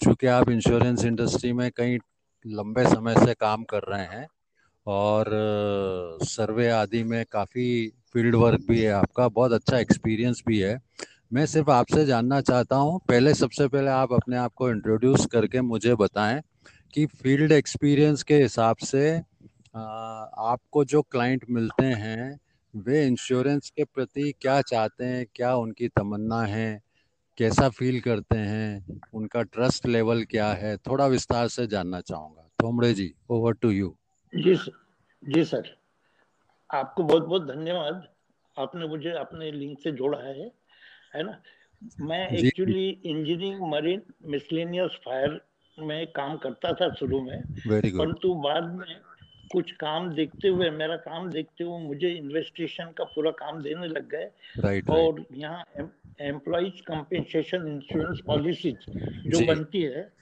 [0.00, 1.98] क्योंकि आप इंश्योरेंस इंडस्ट्री में कई
[2.46, 4.26] लंबे समय से काम कर रहे हैं
[4.88, 5.26] और
[6.22, 10.78] सर्वे आदि में काफ़ी फ़ील्ड वर्क भी है आपका, बहुत अच्छा एक्सपीरियंस भी है।
[11.32, 15.60] मैं सिर्फ़ आपसे जानना चाहता हूँ, पहले सबसे पहले आप अपने आप को इंट्रोड्यूस करके
[15.60, 16.40] मुझे बताएँ
[16.94, 19.10] कि फ़ील्ड एक्सपीरियंस के हिसाब से
[19.76, 22.38] आपको जो क्लाइंट मिलते हैं,
[22.74, 26.80] वे इंश्योरेंस के प्रति क्या चाहते हैं, क्या उनकी तमन्ना है,
[27.38, 32.92] कैसा फील करते हैं, उनका ट्रस्ट लेवल क्या है, थोड़ा विस्तार से जानना चाहूँगा। थोमड़े
[32.94, 33.94] जी ओवर टू यू
[34.32, 34.72] जी सर
[35.22, 35.76] जी सर।
[36.70, 38.06] आपको बहुत बहुत धन्यवाद।
[38.56, 40.50] आपने मुझे अपने लिंक से जोड़ा है
[41.14, 41.40] है ना?
[42.00, 45.40] मैं actually engineering marine miscellaneous fire
[45.78, 48.96] में काम करता था शुरू में परंतु बाद में
[49.52, 54.08] कुछ काम देखते हुए मेरा काम देखते हुए मुझे इन्वेस्टिगेशन का पूरा काम देने लग
[54.08, 55.64] गए। राइट और यहाँ
[56.20, 60.12] एम्प्लॉज कंपेंसेशन इंश्योरेंस पॉलिसी जो। बनती है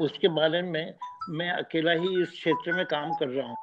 [0.00, 0.94] उसके बारे में
[1.28, 3.56] मैं अकेला ही इस क्षेत्र में काम कर रहा हूँ।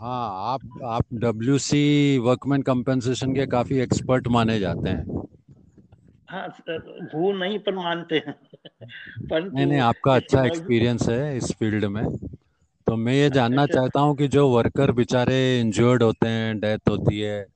[0.00, 5.22] हाँ आप आप डब्ल्यू सी वर्कमैन कंपनसेशन के काफ़ी एक्सपर्ट माने जाते हैं।
[6.30, 6.48] हाँ
[7.14, 8.32] वो नहीं पर मानते हैं।
[9.30, 12.04] परंतु नहीं नहीं आपका अच्छा एक्सपीरियंस है इस फ़ील्ड में।
[12.86, 16.88] तो मैं ये जानना अच्छा। चाहता हूँ कि जो वर्कर बेचारे इंजर्ड होते हैं डेथ
[16.88, 17.46] होती है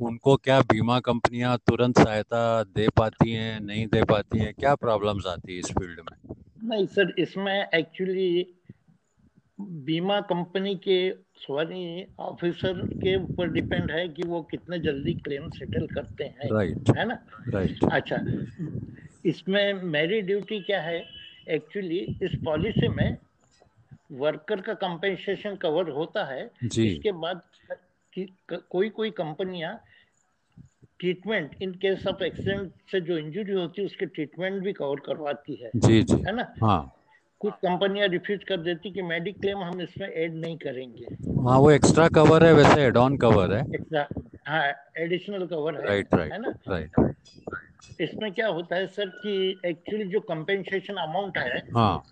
[0.00, 4.54] उनको क्या बीमा कंपनियाँ तुरंत सहायता दे पाती हैं नहीं दे पाती हैं?
[4.54, 6.34] क्या प्रॉब्लम्स आती है इस फ़ील्ड में?
[6.64, 8.54] नहीं सर इसमें एक्चुअली
[9.60, 15.86] बीमा कंपनी के सॉरी ऑफिसर के ऊपर डिपेंड है कि वो कितने जल्दी क्लेम सेटल
[15.86, 17.26] करते हैं राइट है ना?
[17.48, 17.92] Right right.
[17.92, 18.16] अच्छा
[19.26, 21.06] इसमें मेरी ड्यूटी क्या है?
[21.48, 23.18] एक्चुअली इस पॉलिसी में
[24.12, 27.42] वर्कर का कंपेंसेशन कवर होता है। जी। इसके बाद
[28.12, 29.84] कि, कोई कोई कंपनियाँ
[31.00, 35.54] treatment in case of accident से जो इंजरी होती है उसके ट्रीटमेंट भी कवर करवाती
[35.54, 36.54] है। जी जी। है ना?
[36.62, 36.96] हाँ।
[37.40, 41.04] कुछ कंपनियाँ रिफ्यूज कर देती कि मेडिक्लेम हम इसमें ऐड नहीं करेंगे।
[41.48, 44.06] हाँ वो एक्स्ट्रा कवर है वैसे एड ऑन कवर है। एक्स्ट्रा
[44.46, 46.54] हाँ एडिशनल कवर है राइट है राइट ना?
[46.68, 47.14] राइट
[48.00, 52.02] इसमें क्या होता है सर कि एक्चुअली जो कंपेंसेशन अमाउंट है हाँ।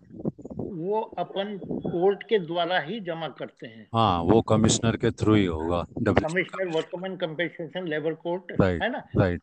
[0.70, 5.44] वो अपन कोर्ट के द्वारा ही जमा करते हैं। हाँ वो कमिश्नर के थ्रू ही
[5.44, 9.02] होगा commissioner workman compensation labour court है ना?
[9.16, 9.42] राइट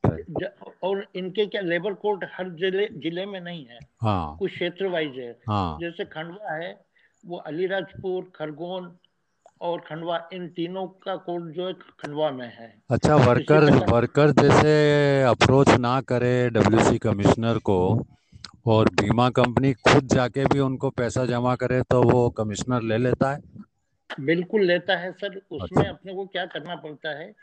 [0.84, 5.18] और इनके क्या लेबर कोर्ट हर ज़िले ज़िले में नहीं है। हाँ। कुछ क्षेत्र वाइज
[5.18, 6.72] है। हाँ। जैसे खंडवा है
[7.24, 8.92] वो अलीराजपुर खरगोन
[9.62, 14.74] और खंडवा इन तीनों का कोर्ट जो है खंडवा में है। अच्छा वर्कर वर्कर जैसे
[15.24, 17.78] अप्रोच ना करे डब्ल्यूसी कमिश्नर को
[18.67, 23.34] और बीमा कंपनी खुद जाके भी उनको पैसा जमा करे तो वो कमिश्नर ले लेता
[23.34, 23.41] है।
[24.19, 27.36] बिल्कुल लेता है सर। उसमें अच्छा। अपने को क्या करना पड़ता है?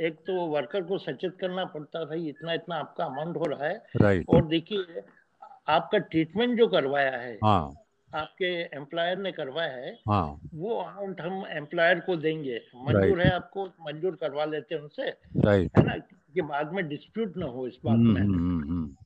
[0.00, 3.64] एक तो वर्कर को सचेत करना पड़ता है भाई इतना इतना आपका अमाउंट हो रहा
[3.64, 5.02] है। राइट और देखिए
[5.68, 7.74] आपका ट्रीटमेंट जो करवाया है हाँ।
[8.14, 13.66] आपके एम्प्लॉयर ने करवाया है हाँ। वो अमाउंट हम एम्प्लॉयर को देंगे। मंजूर है आपको
[13.66, 15.08] मंजूर करवा लेते हैं उनसे।
[15.40, 15.94] राइट है ना?
[16.34, 18.96] कि बाद में डिस्प्यूट ना हो इस बात हम्म में। हम्म, हम्म,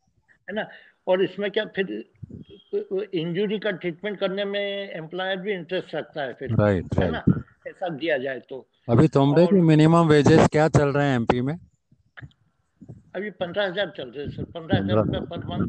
[0.50, 0.66] है ना?
[1.06, 1.86] और इसमें क्या फिर
[3.14, 7.22] इंजुरी का ट्रीटमेंट करने में एम्प्लॉयर भी इंटरेस्ट रखता है फिर राइट है ना?
[7.68, 11.56] ऐसा दिया जाए तो। अभी तुमरे की मिनिमम वेजेस क्या चल रहे हैं एमपी में?
[13.16, 15.66] अभी पंद्रह हज़ार चल रहे हैं सर। पंद्रह हज़ार रुपये पर मंथ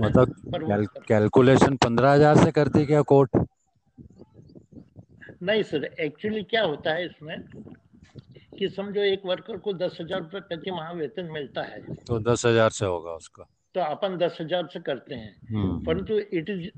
[0.00, 3.36] मतलब कैलकुलेशन पंद्रह हज़ार से करती क्या कोर्ट
[5.42, 7.36] नहीं सर एक्चुअली क्या होता है इसमें
[8.58, 12.46] कि समझो एक वर्कर को दस हज़ार रुपये प्रति माह वेतन मिलता है। तो दस
[12.46, 13.44] हज़ार से होगा उसका।
[13.78, 16.68] तो अपन दस हज़ार से करते हैं। हम्म परंतु इट इज़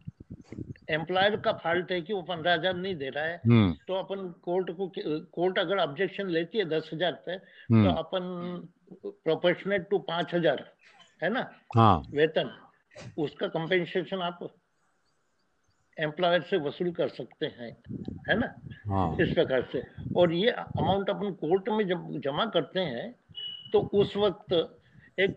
[0.92, 4.28] एम्प्लॉयर का फॉल्ट है कि वो पंद्रह हज़ार नहीं दे रहा है। हम्म। तो अपन
[4.44, 4.90] कोर्ट को
[5.32, 8.22] कोर्ट अगर ऑब्जेक्शन लेती है दस हज़ार पे तो हम्म अपन
[9.02, 10.64] प्रोपोर्शनेट टू पाँच हज़ार
[11.22, 11.40] है ना?
[11.76, 12.50] हाँ। वेतन
[13.18, 14.48] उसका कंपेंसेशन आप
[15.96, 17.70] एम्प्लॉयर से वसूल कर सकते हैं
[18.28, 18.54] है ना?
[18.86, 19.82] हाँ। इस प्रकार से।
[20.16, 23.10] और ये अमाउंट अपन कोर्ट में जब जमा करते हैं
[23.72, 24.52] तो उस वक्त
[25.20, 25.37] एक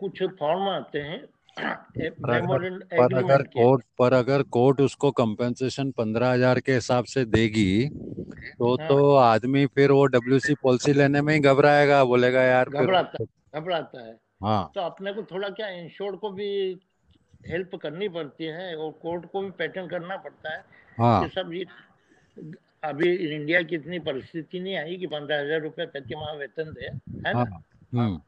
[0.00, 1.24] कुछ फॉर्म आते हैं।
[1.58, 7.24] पर अगर पर अगर कोर्ट पर अगर कोर्ट उसको कंपेंसेशन पंद्रह हज़ार के हिसाब से
[7.26, 12.68] देगी तो हाँ। तो आदमी फिर वो डब्ल्यूसी पॉलिसी लेने में ही घबराएगा बोलेगा यार
[12.70, 16.48] घबराता घबराता है। हाँ। तो अपने को थोड़ा क्या इंश्योर को भी
[17.48, 20.64] हेल्प करनी पड़ती है और कोर्ट को भी पैटर्न करना पड़ता है
[20.98, 21.64] हाँ। ये सब ये
[22.84, 26.86] अभी इंडिया की इतनी परिस्थिति नहीं आई कि पंद्रह हज़ार रुपये प्रति माह वेतन दे
[27.28, 27.62] है हाँ। ना
[27.94, 28.20] हम्म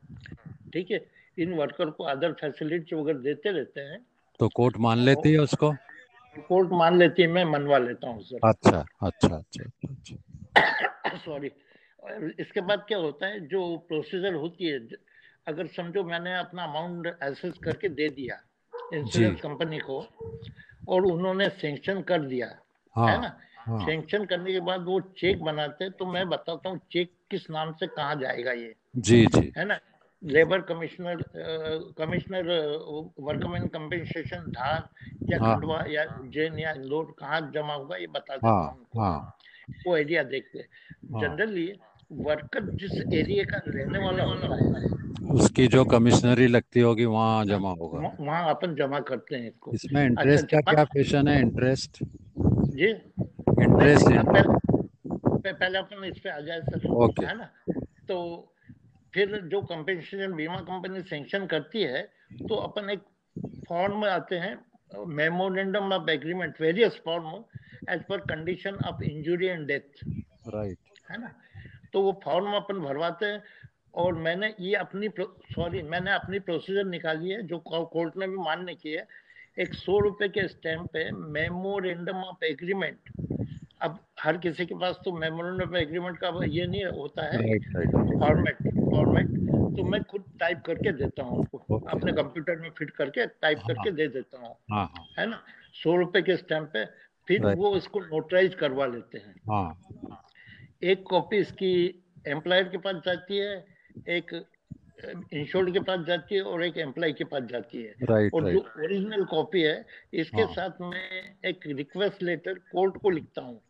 [0.75, 1.01] ठीक है
[1.39, 3.99] इन वर्कर को अदर फैसिलिटी वगैरह देते रहते हैं
[4.41, 5.73] तो कोर्ट मान लेती है उसको?
[6.49, 11.51] कोर्ट मान लेती है मैं मनवा लेता हूँ सर अच्छा अच्छा अच्छा अच्छा सॉरी
[12.41, 14.79] इसके बाद क्या होता है जो प्रोसीजर होती है
[15.47, 18.41] अगर समझो मैंने अपना अमाउंट एसेस करके दे दिया
[18.95, 19.99] इंश्योरेंस कंपनी को
[20.89, 22.47] और उन्होंने सेंक्शन कर दिया
[22.97, 23.39] हाँ, है हाँ ना?
[23.59, 27.51] हाँ। सेंक्शन करने के बाद वो चेक बनाते हैं तो मैं बताता हूँ चेक किस
[27.51, 29.79] नाम से कहाँ जाएगा ये जी जी। है ना?
[30.25, 31.23] Labour commissioner
[31.99, 32.47] commissioner
[33.21, 34.89] workman compensation Dhar
[35.31, 39.03] या हाँ। खंडवा या जैन या इंदौर कहाँ जमा होगा ये बता देता हाँ हूँ
[39.03, 39.39] हाँ।
[39.87, 41.73] वो एरिया देखते हाँ। जनरली
[42.13, 44.93] वर्कर जिस एरिया का रहने वाला होता है
[45.35, 50.05] उसकी जो कमिश्नरी लगती होगी वहाँ जमा होगा। वहाँ अपन जमा करते हैं इसको। इसमें
[50.05, 51.41] इंटरेस्ट का क्या फ़ैशन है?
[51.41, 57.49] इंटरेस्ट जी। इंटरेस्ट पहले पहले अपन इस पे आ जाए सर। ओके। है ना?
[58.09, 58.54] तो
[59.15, 62.03] फिर जो कंपेंसेशन बीमा कंपनी सेंक्शन करती है
[62.49, 63.03] तो अपन एक
[63.69, 64.57] फॉर्म में आते हैं
[65.17, 67.29] memorandum of agreement various form
[67.91, 70.05] as per condition of injury and death
[70.55, 70.79] right
[71.11, 71.35] है ना?
[71.93, 73.43] तो वो फॉर्म अपन भरवाते हैं
[73.95, 75.09] और मैंने ये अपनी
[75.55, 79.07] सॉरी मैंने अपनी प्रोसीजर निकाली है जो कोर्ट ने भी मान्य की है।
[79.59, 83.11] एक सौ रुपए के स्टैम्प पे मेमोरेंडम ऑफ़ एग्रीमेंट
[83.83, 87.59] अब हर किसी के पास तो मेमोरेंडम ऑफ़ एग्रीमेंट का ये नहीं होता है
[88.21, 89.31] फॉर्मेट फॉर्मेट
[89.77, 91.79] तो मैं खुद टाइप करके देता हूँ उनको.
[91.79, 95.43] अपने कंप्यूटर में फिट करके टाइप करके दे देता हूँ। हाँ हाँ। है ना?
[95.83, 96.85] सौ रुपए के स्टैम्प पे
[97.29, 97.59] फिर Right.
[97.59, 100.21] वो इसको नोटराइज करवा लेते हैं। हाँ।
[100.83, 101.73] एक कॉपी इसकी
[102.29, 103.65] एम्प्लॉयर के पास जाती है
[104.09, 104.33] एक
[105.33, 108.59] इंश्योर्ड के पास जाती है और एक एम्प्लॉय के पास जाती है। राइट और जो
[108.59, 113.61] ओरिजिनल कॉपी है इसके हाँ। साथ मैं एक रिक्वेस्ट लेटर कोर्ट को लिखता हूँ।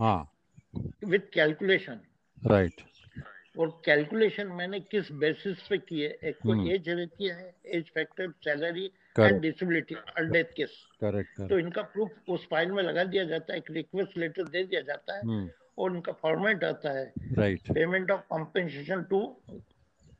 [0.00, 0.30] हाँ।
[1.04, 2.00] विथ कैलकुलेशन
[2.46, 2.80] राइट
[3.58, 6.10] और कैलकुलेशन मैंने किस बेसिस पे की है?
[6.24, 8.84] एक तो हम्म। एज रहती है age factor salary
[9.20, 13.52] and disability और डेथ केस करेक्ट तो इनका प्रूफ उस फ़ाइल में लगा दिया जाता
[13.52, 17.72] है एक रिक्वेस्ट लेटर दे दिया जाता है हम्म। और इनका फॉर्मेट आता है। Right
[17.72, 19.20] payment of compensation to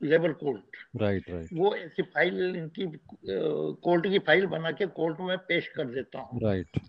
[0.01, 2.85] labour court right right वो ऐसी फ़ाइल इनकी
[3.25, 6.79] कोर्ट की फ़ाइल बना के कोर्ट में पेश कर देता हूँ। राइट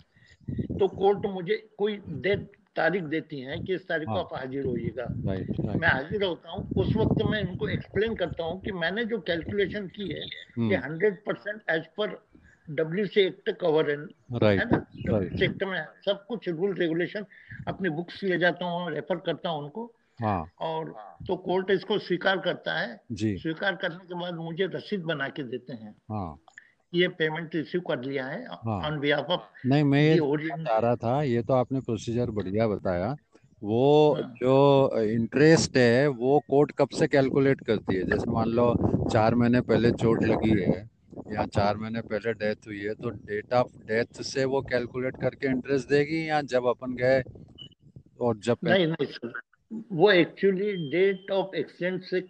[0.79, 4.65] तो कोर्ट मुझे कोई डेट तारीख देती है कि इस तारीख को हाँ। आप हाजिर
[4.65, 5.07] होइएगा।
[5.77, 9.87] मैं हाजिर होता हूँ उस वक्त मैं इनको एक्सप्लेन करता हूँ कि मैंने जो कैलकुलेशन
[9.87, 10.25] की है
[10.59, 12.19] हम्म। Hundred percent as per
[12.69, 14.07] W C act cover है ना?
[14.33, 17.27] डब्ल्यू राइट सी एक्ट में सब कुछ रूल रेगुलेशन
[17.69, 20.95] अपनी बुक्स ले जाता हूँ रेफर करता हूँ उनको। हाँ। और
[21.29, 25.73] तो कोर्ट इसको स्वीकार करता है। स्वीकार करने के बाद मुझे रसीद बना के देते
[25.73, 26.39] हैं। हाँ।
[26.93, 31.23] ये पेमेंट रिसीव कर लिया है। ऑन बिहाफ ऑफ़ नहीं मैं ये बता रहा था
[31.23, 33.17] ये तो आपने प्रोसीजर बढ़िया बताया
[33.63, 38.75] वो हाँ। जो इंटरेस्ट है वो कोर्ट कब से कैलकुलेट करती है जैसे मान लो
[39.11, 40.89] चार महीने पहले चोट लगी है
[41.29, 45.47] या चार महीने पहले डेथ हुई है तो डेट ऑफ़ डेथ से वो कैलकुलेट करके
[45.47, 47.23] इंटरेस्ट देगी या जब अपन गए
[48.21, 49.33] और जब नहीं नहीं सर
[49.93, 52.21] वो एक्चुअली डेट ऑफ़ एक्सीडेंट से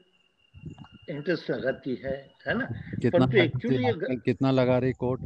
[1.11, 2.65] इंटरेस्ट लगाती है है ना?
[3.01, 5.21] कितना परंतु लगाती एक्चुअली कितना लगा रही कोर्ट?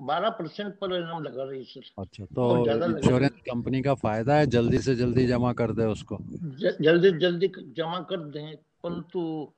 [0.00, 4.46] बारह परसेंट पर इनाम लगा रही सर। अच्छा तो इंश्योरेंस कंपनी का फ़ायदा है?
[4.46, 9.52] जल्दी से जल्दी जमा कर दे उसको। ज- जल्दी जल्दी जमा कर दें परंतु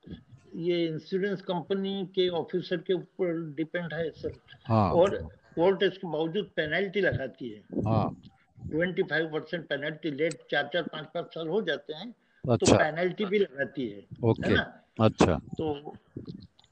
[0.56, 4.32] ये इंश्योरेंस कंपनी के ऑफिसर के ऊपर डिपेंड है सर।
[4.64, 5.16] हाँ। और
[5.54, 8.22] कोर्ट इसके बावजूद पेनल्टी लगाती है। हाँ।
[8.70, 12.72] Twenty five percent penalty late चार चार पाँच पाँच साल हो जाते हैं अच्छा, तो
[12.72, 14.81] अच्छा। पेनल्टी भी लगाती है ओके। है ना?
[14.98, 15.94] अच्छा। तो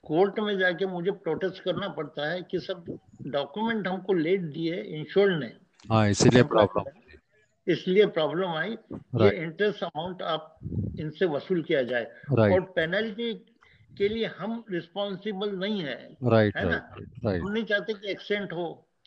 [0.04, 2.84] कोर्ट में जाके मुझे प्रोटेस्ट करना पड़ता है कि सब
[3.26, 5.52] डॉक्यूमेंट हमको लेट दिए इंश्योर ने।
[5.90, 6.84] हाँ इसीलिए प्रॉब्लम
[7.66, 10.58] इसलिए प्रॉब्लम आई ये इंटरेस्ट अमाउंट आप
[11.00, 13.32] इनसे वसूल किया जाए। और पेनल्टी
[13.98, 16.76] के लिए हम रिस्पॉन्सिबल नहीं है राइट है ना?
[17.26, 18.66] हम नहीं चाहते कि एक्सीडेंट हो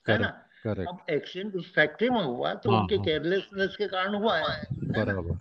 [0.10, 0.28] है ना?
[0.68, 4.64] अब एक्सीडेंट उस फैक्ट्री में हुआ तो हाँ, उनके हाँ। केयरलेसनेस के कारण हुआ है
[4.72, 5.32] बराबर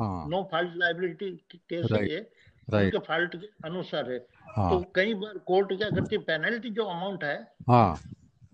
[0.00, 2.20] हाँ। नो फॉल्ट लाइबिलिटी केस है
[2.70, 2.84] Right.
[2.84, 4.18] उनके फॉल्ट के अनुसार है।
[4.56, 7.36] हाँ। तो कई बार कोर्ट क्या करती है पेनल्टी जो अमाउंट है
[7.68, 8.00] हाँ।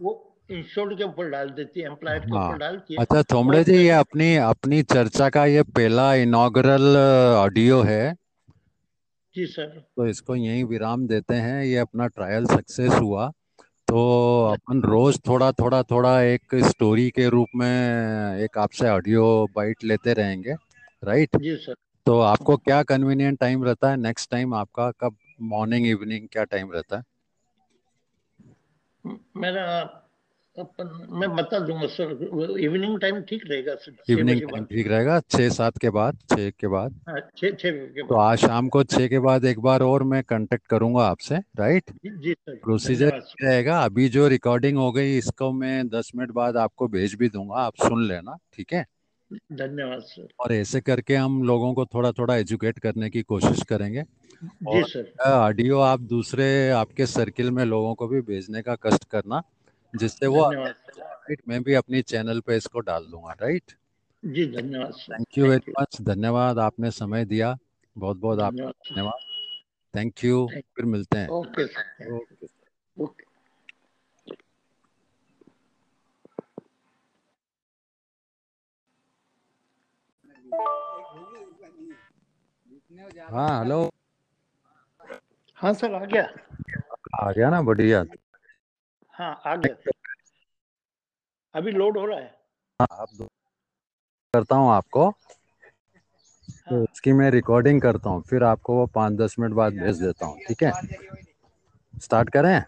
[0.00, 3.62] वो इंश्योर्ड के ऊपर डाल देती है एम्प्लॉयर के हाँ। ऊपर डालती है अच्छा थोमड़े
[3.64, 6.96] जी ये अपनी अपनी चर्चा का ये पहला इनॉग्रल
[7.36, 8.14] ऑडियो है।
[9.34, 13.30] जी सर तो इसको यहीं विराम देते हैं। ये अपना ट्रायल सक्सेस हुआ।
[13.88, 13.98] तो
[14.52, 19.24] अपन रोज थोड़ा थोड़ा थोड़ा एक स्टोरी के रूप में एक आपसे ऑडियो
[19.56, 20.54] बाइट लेते रहेंगे।
[21.02, 21.74] राइट जी सर
[22.06, 23.96] तो आपको क्या कन्वीनियंट टाइम रहता है?
[23.96, 25.16] नेक्स्ट टाइम आपका कब?
[25.42, 27.02] मॉर्निंग इवनिंग क्या टाइम रहता है?
[29.36, 29.64] मेरा
[30.56, 35.48] अपन मैं बता दूँगा सर इवनिंग टाइम ठीक रहेगा सर इवनिंग टाइम ठीक रहेगा छः
[35.50, 39.44] सात के बाद छः के बाद। हाँ छः तो आज शाम को छः के बाद
[39.44, 44.28] एक बार और मैं कांटेक्ट करूँगा आपसे राइट जी जी सर प्रोसीजर रहेगा। अभी जो
[44.28, 48.36] रिकॉर्डिंग हो गई इसको मैं दस मिनट बाद आपको भेज भी दूँगा आप सुन लेना
[48.54, 48.84] ठीक है?
[49.52, 54.02] धन्यवाद सर और ऐसे करके हम लोगों को थोड़ा थोड़ा एजुकेट करने की कोशिश करेंगे।
[54.42, 59.42] जी सर ऑडियो आप दूसरे आपके सर्किल में लोगों को भी भेजने का कष्ट करना
[59.94, 63.72] जिससे वो राइट मैं भी अपनी चैनल पे इसको डाल दूँगा राइट
[64.22, 67.56] जी धन्यवाद sir thank you very much धन्यवाद आपने समय दिया।
[67.96, 69.20] बहुत बहुत आपका धन्यवाद
[69.94, 71.64] थैंक यू फिर मिलते हैं। ओके
[72.96, 73.24] ओके
[82.98, 83.78] हाँ हेलो
[85.58, 86.22] हाँ सर आ गया।
[87.22, 88.04] आ गया ना बढ़िया।
[89.14, 89.90] हाँ आ गया।
[91.54, 92.34] अभी लोड हो रहा है?
[92.80, 93.26] हाँ, आप दो
[94.34, 99.36] करता हूँ आपको। तो हाँ। उसकी मैं रिकॉर्डिंग करता हूँ फिर आपको वो पाँच दस
[99.38, 100.72] मिनट बाद भेज देता हूँ ठीक है?
[102.02, 102.58] स्टार्ट करें?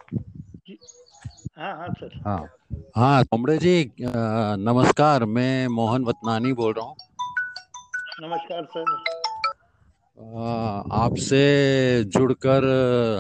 [1.59, 2.39] हाँ हाँ सर। हाँ।
[2.97, 6.97] हाँ कमरे जी नमस्कार मैं मोहन वतनानी बोल रहा हूँ।
[8.23, 9.18] नमस्कार सर।
[10.19, 12.65] आपसे जुड़कर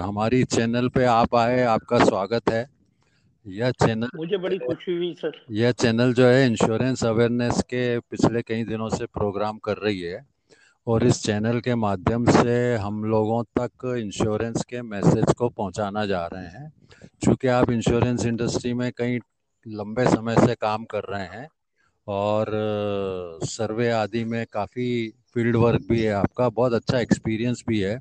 [0.05, 2.67] हमारी चैनल पे आप आए आपका स्वागत है।
[3.47, 8.43] यह चैनल मुझे बड़ी खुशी हुई सर। यह चैनल जो है इंश्योरेंस अवेयरनेस के पिछले
[8.43, 10.27] कई दिनों से प्रोग्राम कर रही है
[10.87, 16.27] और इस चैनल के माध्यम से हम लोगों तक इंश्योरेंस के मैसेज को पहुंचाना जा
[16.27, 16.73] रहे हैं।
[17.23, 19.19] क्योंकि आप इंश्योरेंस इंडस्ट्री में कई
[19.69, 21.49] लंबे समय से काम कर रहे हैं
[22.09, 22.47] और
[23.45, 27.99] सर्वे आदि में काफ़ी फ़ील्ड वर्क भी है आपका, बहुत अच्छा एक्सपीरियंस भी है।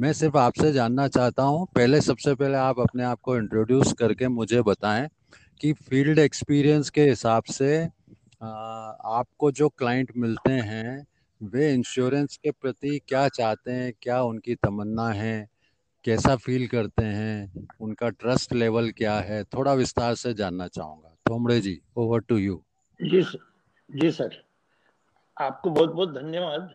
[0.00, 4.28] मैं सिर्फ़ आपसे जानना चाहता हूँ, पहले सबसे पहले आप अपने आप को इंट्रोड्यूस करके
[4.28, 5.08] मुझे बताएँ
[5.60, 7.76] कि फ़ील्ड एक्सपीरियंस के हिसाब से
[8.42, 11.04] आपको जो क्लाइंट मिलते हैं,
[11.40, 15.46] वे इंश्योरेंस के प्रति क्या चाहते हैं, क्या उनकी तमन्ना है,
[16.04, 21.60] कैसा फील करते हैं, उनका ट्रस्ट लेवल क्या है, थोड़ा विस्तार से जानना चाहूँगा। थोमड़े
[21.60, 22.62] जी ओवर टू यू
[23.00, 23.38] जी सर
[23.90, 24.42] जी सर।
[25.40, 26.74] आपको बहुत बहुत धन्यवाद।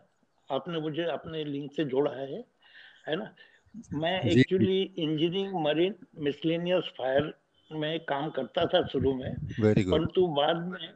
[0.52, 2.44] आपने मुझे अपने लिंक से जोड़ा है
[3.08, 3.34] है ना?
[3.92, 7.34] मैं actually engineering marine miscellaneous fire
[7.72, 10.88] में काम करता था शुरू में परंतु बाद में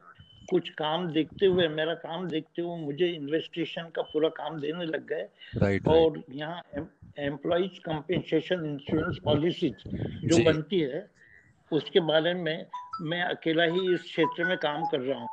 [0.49, 5.07] कुछ काम देखते हुए मेरा काम देखते हुए मुझे इन्वेस्टिगेशन का पूरा काम देने लग
[5.07, 6.35] गए। Right, और right.
[6.35, 6.61] यहाँ
[7.19, 11.11] एम्प्लॉज कंपेंसेशन इंश्योरेंस पॉलिसी जो। बनती है
[11.71, 12.65] उसके बारे में
[13.01, 15.29] मैं अकेला ही इस क्षेत्र में काम कर रहा हूँ।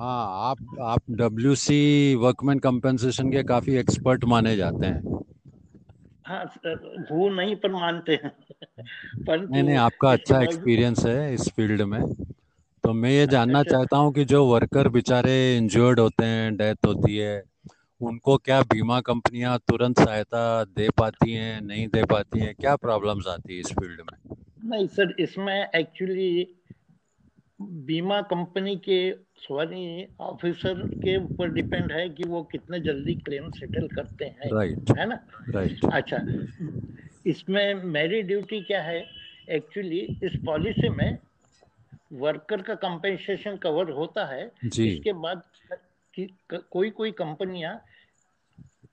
[0.00, 5.18] हाँ आप आप डब्ल्यू सी वर्कमैन कंपेंसेशन के काफ़ी एक्सपर्ट माने जाते हैं।
[6.26, 6.44] हाँ
[7.10, 8.30] वो नहीं पर मानते हैं।
[9.26, 12.00] पर नहीं नहीं आपका अच्छा एक्सपीरियंस है इस फ़ील्ड में।
[12.84, 16.86] तो मैं ये जानना अच्छा, चाहता हूँ कि जो वर्कर बेचारे इंजर्ड होते हैं डेथ
[16.86, 17.42] होती है
[18.00, 22.54] उनको क्या बीमा कंपनियाँ तुरंत सहायता दे पाती हैं नहीं दे पाती हैं?
[22.54, 24.36] क्या प्रॉब्लम्स आती है इस फ़ील्ड में?
[24.64, 26.30] नहीं सर इसमें एक्चुअली
[27.60, 28.98] बीमा कंपनी के
[29.40, 34.98] सॉरी ऑफिसर के ऊपर डिपेंड है कि वो कितने जल्दी क्लेम सेटल करते हैं राइट
[34.98, 35.26] है ना?
[35.50, 35.94] राइट। right.
[35.94, 36.18] अच्छा
[37.26, 39.06] इसमें मेरी ड्यूटी क्या है?
[39.50, 41.18] एक्चुअली इस पॉलिसी में
[42.12, 44.88] वर्कर का कंपेंसेशन कवर होता है। जी.
[44.88, 45.42] इसके बाद
[46.14, 47.84] कि, कोई कोई कंपनियाँ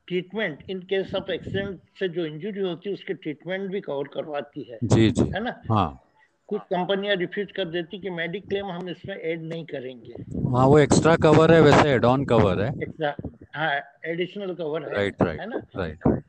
[0.08, 4.64] treatment in case of accident से जो इंजरी होती है उसके ट्रीटमेंट भी कवर करवाती
[4.64, 5.62] है। जी जी। है ना?
[5.70, 6.04] हाँ।
[6.50, 10.14] कुछ कंपनियाँ रिफ्यूज कर देती कि मेडिक्लेम हम इसमें ऐड नहीं करेंगे।
[10.52, 13.16] हाँ वो एक्स्ट्रा कवर है वैसे एड ऑन कवर है। एक्स्ट्रा
[13.56, 13.72] हाँ
[14.06, 15.62] एडिशनल कवर है राइट राइट है ना?
[15.76, 16.24] राइट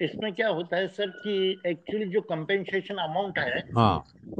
[0.00, 4.39] इसमें क्या होता है सर कि एक्चुअली जो कंपेंसेशन अमाउंट है हाँ।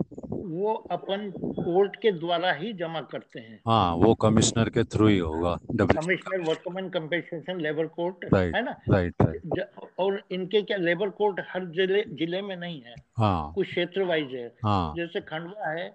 [0.51, 5.18] वो अपन कोर्ट के द्वारा ही जमा करते हैं। हाँ वो कमिश्नर के थ्रू ही
[5.18, 8.76] होगा commissioner workman compensation labour court है ना?
[8.90, 9.64] राइट राइट
[9.98, 14.34] और इनके क्या लेबर कोर्ट हर ज़िले ज़िले में नहीं है। हाँ। कुछ क्षेत्र वाइज
[14.34, 15.88] है। हाँ। जैसे खंडवा है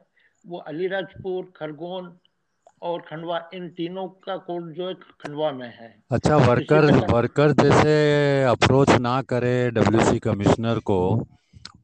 [0.45, 2.12] वो अलीराजपुर खरगोन
[2.82, 8.43] और खंडवा इन तीनों का कोर्ट जो है खंडवा में है। अच्छा वर्कर वर्कर जैसे
[8.49, 10.99] अप्रोच ना करे डब्ल्यूसी कमिश्नर को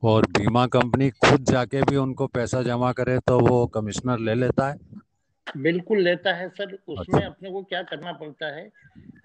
[0.04, 4.70] और बीमा कंपनी खुद जाके भी उनको पैसा जमा करे तो वो कमिश्नर ले लेता
[4.70, 5.02] है।
[5.58, 8.72] बिल्कुल लेता है सर। उसमें अच्छा। अपने को क्या करना पड़ता है?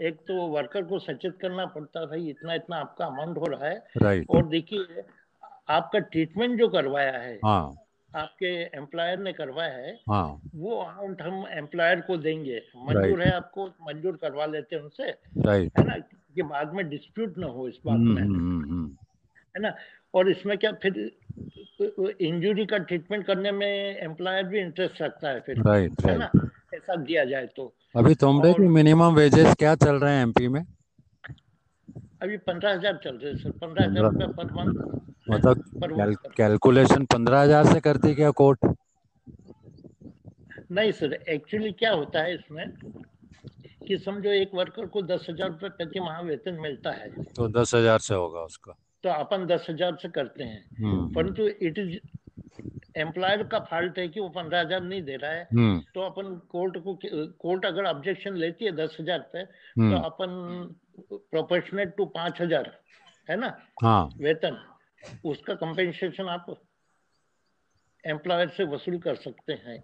[0.01, 3.69] एक तो वर्कर को सचेत करना पड़ता है भाई इतना इतना आपका अमाउंट हो रहा
[3.69, 5.03] है। राइट और देखिए
[5.69, 7.75] आपका ट्रीटमेंट जो करवाया है हाँ।
[8.17, 13.67] आपके एम्प्लॉयर ने करवाया है हाँ। वो अमाउंट हम एम्प्लॉयर को देंगे। मंजूर है आपको
[13.67, 15.11] मंजूर करवा लेते हैं उनसे।
[15.43, 15.95] राइट है ना?
[16.35, 18.97] कि बाद में डिस्प्यूट ना हो इस बात में। हम्म, हम्म, हम्म,
[19.57, 19.69] है ना?
[20.17, 20.95] और इसमें क्या फिर
[22.23, 23.69] इंजुरी का ट्रीटमेंट करने में
[24.03, 26.31] एम्प्लॉयर भी इंटरेस्ट रखता है फिर राइट है ना?
[26.75, 30.65] ऐसा दिया जाए तो। अभी तुमरे की मिनिमम वेजेस क्या चल रहे हैं एमपी में?
[32.23, 34.75] अभी पंद्रह हज़ार चल रहे सर पंद्रह हज़ार रुपया पर मंथ
[35.31, 38.59] मतलब कैलकुलेशन पंद्रह हज़ार से करती क्या कोर्ट?
[40.73, 42.67] नहीं सर एक्चुअली क्या होता है इसमें
[43.87, 47.75] कि समझो एक वर्कर को दस हज़ार रुपये प्रति माह वेतन मिलता है। तो दस
[47.75, 48.77] हज़ार से होगा उसका।
[49.07, 51.99] तो अपन दस हज़ार से करते हैं हम्म। परंतु इट इज़
[52.97, 56.35] एम्प्लॉयर का फॉल्ट है कि वो पंद्रह हज़ार नहीं दे रहा है हम्म। तो अपन
[56.51, 56.99] कोर्ट को
[57.39, 60.35] कोर्ट अगर ऑब्जेक्शन लेती है दस हज़ार पे तो हम्म। अपन
[61.01, 62.73] प्रोपोर्शनेट टू पाँच हज़ार
[63.29, 64.59] है ना हाँ वेतन
[65.25, 66.55] उसका कंपेंसेशन आप
[68.05, 69.79] एम्प्लॉयर से वसूल कर सकते हैं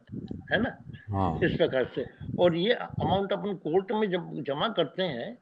[0.52, 0.76] है ना
[1.10, 2.06] हाँ। इस प्रकार से
[2.38, 5.34] और ये अमाउंट अपन कोर्ट में जब जमा करते हैं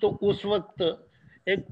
[0.00, 0.82] तो उस वक्त
[1.48, 1.64] एक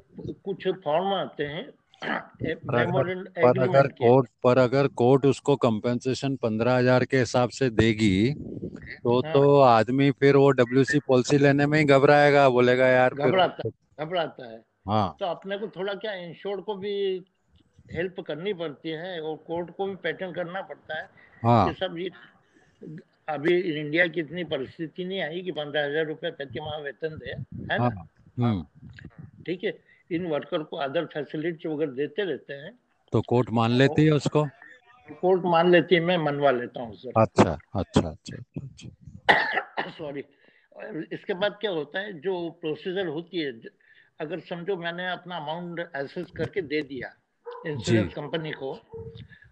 [0.45, 1.71] कुछ फॉर्म आते हैं।
[2.03, 9.21] पर अगर कोर्ट पर अगर कोर्ट उसको कंपेंसेशन पंद्रह हज़ार के हिसाब से देगी तो
[9.21, 13.69] हाँ। तो आदमी फिर वो डब्ल्यू सी पॉलिसी लेने में ही घबराएगा बोलेगा यार घबराता
[13.99, 16.95] घबराता है। हाँ। तो अपने को थोड़ा क्या इंश्योर को भी
[17.93, 21.09] हेल्प करनी पड़ती है और कोर्ट को भी पैटर्न करना पड़ता है
[21.43, 22.11] हाँ। सब ये
[23.29, 27.31] अभी इंडिया की इतनी परिस्थिति नहीं आई कि पंद्रह हज़ार रुपए प्रति माह वेतन दे
[27.31, 27.85] है ना?
[27.85, 28.09] हाँ,
[28.39, 28.65] हम्म।
[29.47, 29.73] ठीक है
[30.11, 32.73] इन वर्कर को अदर फैसिलिटी वगैरह देते रहते हैं
[33.13, 34.45] तो कोर्ट मान लेती है उसको?
[35.21, 40.25] कोर्ट मान लेती है मैं मनवा लेता हूँ सर अच्छा अच्छा अच्छा अच्छा। सॉरी
[41.13, 43.53] इसके बाद क्या होता है जो प्रोसीजर होती है
[44.21, 47.13] अगर समझो मैंने अपना अमाउंट एसेस करके दे दिया
[47.67, 48.73] इंश्योरेंस कंपनी को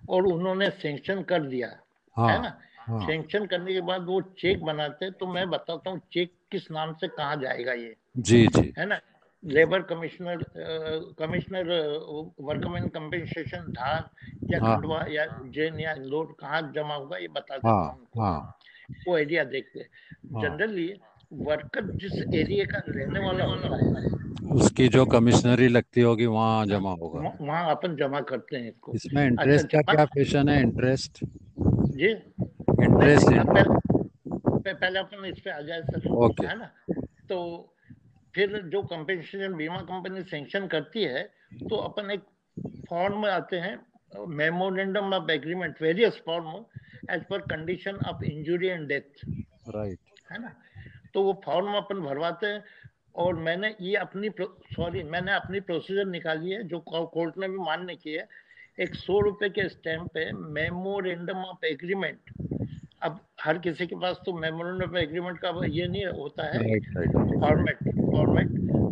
[0.08, 1.68] और उन्होंने सेंक्शन कर दिया
[2.16, 2.58] हाँ, है ना?
[2.78, 3.06] हाँ.
[3.06, 6.92] सेंक्शन करने के बाद वो चेक बनाते हैं तो मैं बताता हूँ चेक किस नाम
[6.94, 9.00] से कहा जाएगा ये। जी जी। है ना?
[9.44, 10.44] Labour commissioner
[11.18, 11.64] commissioner
[12.40, 14.08] workman compensation Dhar
[14.50, 18.58] या हाँ, खंडवा या जैन या इंदौर कहाँ जमा होगा ये बता देता हाँ, हाँ,
[19.08, 19.86] वो एरिया देखते हैं।
[20.34, 20.94] हाँ। जनरली
[21.32, 26.90] वर्कर जिस एरिया का रहने वाला होता है उसकी जो कमिश्नरी लगती होगी वहाँ जमा
[26.90, 30.60] होगा। वहाँ- अपन जमा करते हैं इसको। इसमें इंटरेस्ट का क्या पेशन है?
[30.60, 36.70] इंटरेस्ट जी। इंटरेस्ट पहले पहले अपन इस पे आ जाए सर। ओके। है ना?
[37.28, 37.73] तो
[38.34, 41.22] फिर जो कंपेंसेशन बीमा कंपनी सेंक्शन करती है
[41.68, 42.22] तो अपन एक
[42.88, 43.76] फॉर्म में आते हैं
[44.36, 46.48] memorandum of agreement various form
[47.10, 49.24] as per condition of injury and death
[49.68, 49.98] right
[50.32, 50.54] है ना?
[51.14, 52.62] तो वो फॉर्म अपन भरवाते हैं
[53.14, 54.30] और मैंने ये अपनी
[54.76, 58.28] सॉरी मैंने अपनी प्रोसीजर निकाली है जो कोर्ट ने भी मान्य की है।
[58.80, 62.30] एक सौ रुपए के स्टैम्प पे मेमोरेंडम ऑफ़ एग्रीमेंट
[63.02, 66.80] अब हर किसी के पास तो मेमोरेंडम ऑफ़ एग्रीमेंट का ये नहीं होता है।
[67.40, 68.48] फॉर्मेट फॉर्मेट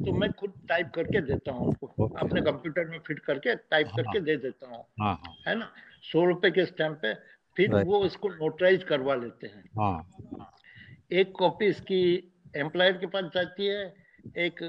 [0.07, 3.97] तो मैं खुद टाइप करके देता हूँ उनको अपने कंप्यूटर में फिट करके टाइप हाँ।
[3.97, 5.71] करके दे देता हूँ। हाँ हाँ। है ना?
[6.13, 7.15] सौ रुपए के स्टैम्प पे
[7.57, 10.51] फिर वो इसको नोटराइज करवा लेते हैं। हाँ।
[11.13, 12.03] एक कॉपी इसकी
[12.57, 13.83] एम्प्लॉयर के पास जाती है
[14.39, 14.63] एक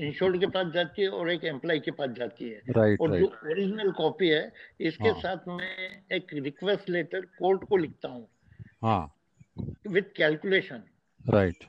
[0.00, 3.26] इंश्योर्ड के पास जाती है और एक एम्प्लॉय के पास जाती है। राइट और जो
[3.26, 5.70] ओरिजिनल कॉपी है इसके हाँ। साथ मैं
[6.12, 8.26] एक रिक्वेस्ट लेटर कोर्ट को लिखता हूँ।
[8.82, 9.14] हाँ।
[9.88, 10.82] विथ कैलकुलेशन
[11.28, 11.64] राइट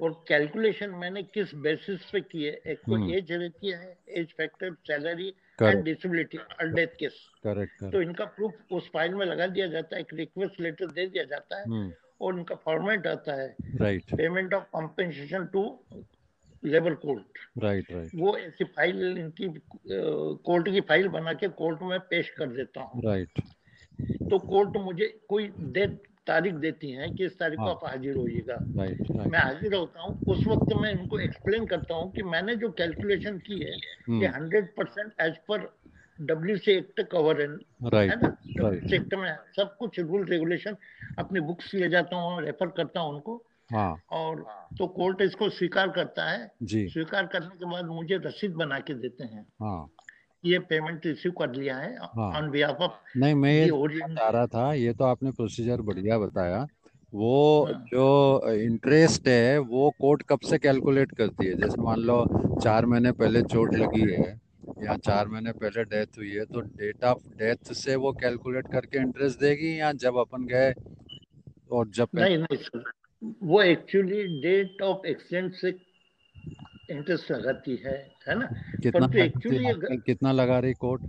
[0.00, 2.52] और कैलकुलेशन मैंने किस बेसिस पे की है?
[2.66, 5.28] एक तो हम्म। एज रहती है age factor salary
[5.62, 9.96] and disability और डेथ केस करेक्ट तो इनका प्रूफ उस फ़ाइल में लगा दिया जाता
[9.96, 14.14] है एक रिक्वेस्ट लेटर दे दिया जाता है हम्म। और इनका फॉर्मेट आता है। Right
[14.16, 15.62] payment of compensation to
[16.64, 19.48] labour court right right वो ऐसी फ़ाइल इनकी
[19.88, 24.30] कोर्ट की फ़ाइल बना के कोर्ट में पेश कर देता हूँ। Right right.
[24.30, 28.16] तो कोर्ट मुझे कोई डेट तारीख देती है कि इस तारीख को हाँ। आप हाजिर
[28.16, 28.56] होइएगा।
[29.26, 33.38] मैं हाजिर होता हूँ उस वक्त मैं इनको एक्सप्लेन करता हूँ कि मैंने जो कैलकुलेशन
[33.38, 33.76] की है
[34.08, 35.68] हम्म। Hundred percent as per
[36.18, 37.86] W C act cover है ना?
[37.88, 40.76] राइट एक्ट में सब कुछ रूल रेगुलेशन
[41.18, 43.42] अपनी बुक्स ले जाता हूँ रेफर करता हूँ उनको।
[43.72, 44.44] हाँ। और
[44.78, 49.24] तो कोर्ट इसको स्वीकार करता है। स्वीकार करने के बाद मुझे रसीद बना के देते
[49.24, 49.90] हैं। हाँ।
[50.44, 51.96] ये पेमेंट रिसीव कर लिया है।
[52.34, 56.66] ऑन बिहाफ ऑफ़ नहीं मैं ये बता रहा था ये तो आपने प्रोसीजर बढ़िया बताया
[57.12, 57.30] वो
[57.62, 58.04] हाँ। जो
[58.52, 62.26] इंटरेस्ट है वो कोर्ट कब से कैलकुलेट करती है जैसे मान लो
[62.60, 64.38] चार महीने पहले चोट लगी है
[64.78, 68.98] या चार महीने पहले डेथ हुई है तो डेट ऑफ़ डेथ से वो कैलकुलेट करके
[68.98, 70.72] इंटरेस्ट देगी या जब अपन गए
[71.70, 72.82] और जब नहीं नहीं सर
[73.42, 75.70] वो एक्चुअली डेट ऑफ़ एक्सीडेंट से
[76.90, 78.46] इंटरेस्ट लगाती है है ना?
[78.82, 79.96] कितना परंतु है?
[79.96, 81.02] कितना लगा रही कोर्ट?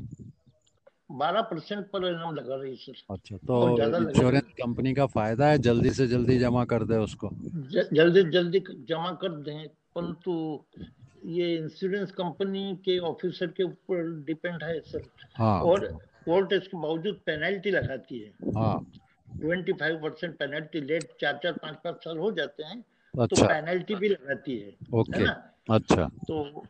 [1.11, 3.77] बारह परसेंट पर इनाम लगा रही है सर। अच्छा तो
[4.09, 7.29] इंश्योरेंस कंपनी का फ़ायदा है जल्दी से जल्दी जमा कर दे उसको?
[7.33, 10.63] ज- जल्दी जल्दी जमा कर दें परंतु
[11.25, 15.01] ये इंश्योरेंस कंपनी के ऑफिसर के ऊपर डिपेंड है सर।
[15.35, 15.87] हाँ। और
[16.25, 18.91] कोर्ट इसके बावजूद पेनल्टी लगाती है। हाँ।
[19.39, 22.83] Twenty five percent penalty late चार चार पाँच पाँच साल हो जाते हैं।
[23.15, 25.31] तो अच्छा। पेनल्टी भी लगाती है है ओके। ना?
[25.71, 26.63] अच्छा। तो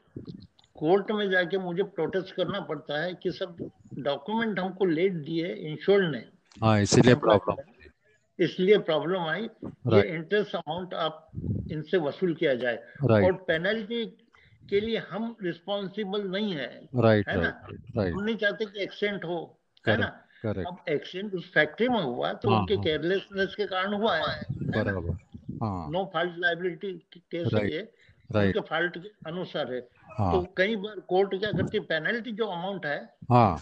[0.75, 3.57] कोर्ट में जाके मुझे प्रोटेस्ट करना पड़ता है कि सब
[3.99, 6.23] डॉक्यूमेंट हमको लेट दिए इंश्योर्ड ने।
[6.61, 7.55] हाँ इसीलिए प्रॉब्लम
[8.39, 11.31] इसलिए प्रॉब्लम आई ये इंटरेस्ट अमाउंट आप
[11.71, 14.05] इनसे वसूल किया जाए। और पेनल्टी
[14.69, 17.49] के लिए हम रिस्पॉन्सिबल नहीं है राइट है ना?
[17.97, 19.39] हम नहीं चाहते कि एक्सीडेंट हो
[19.87, 20.07] है ना?
[20.45, 24.45] अब एक्सीडेंट उस फैक्ट्री में हुआ तो हाँ, उनके हाँ। केयरलेसनेस के कारण हुआ है
[24.51, 25.30] बराबर। हाँ
[25.63, 29.79] no fault liability case right उनके फॉल्ट के अनुसार है।
[30.17, 32.99] हाँ। तो कई बार कोर्ट क्या करती है पेनल्टी जो अमाउंट है
[33.31, 33.61] हाँ।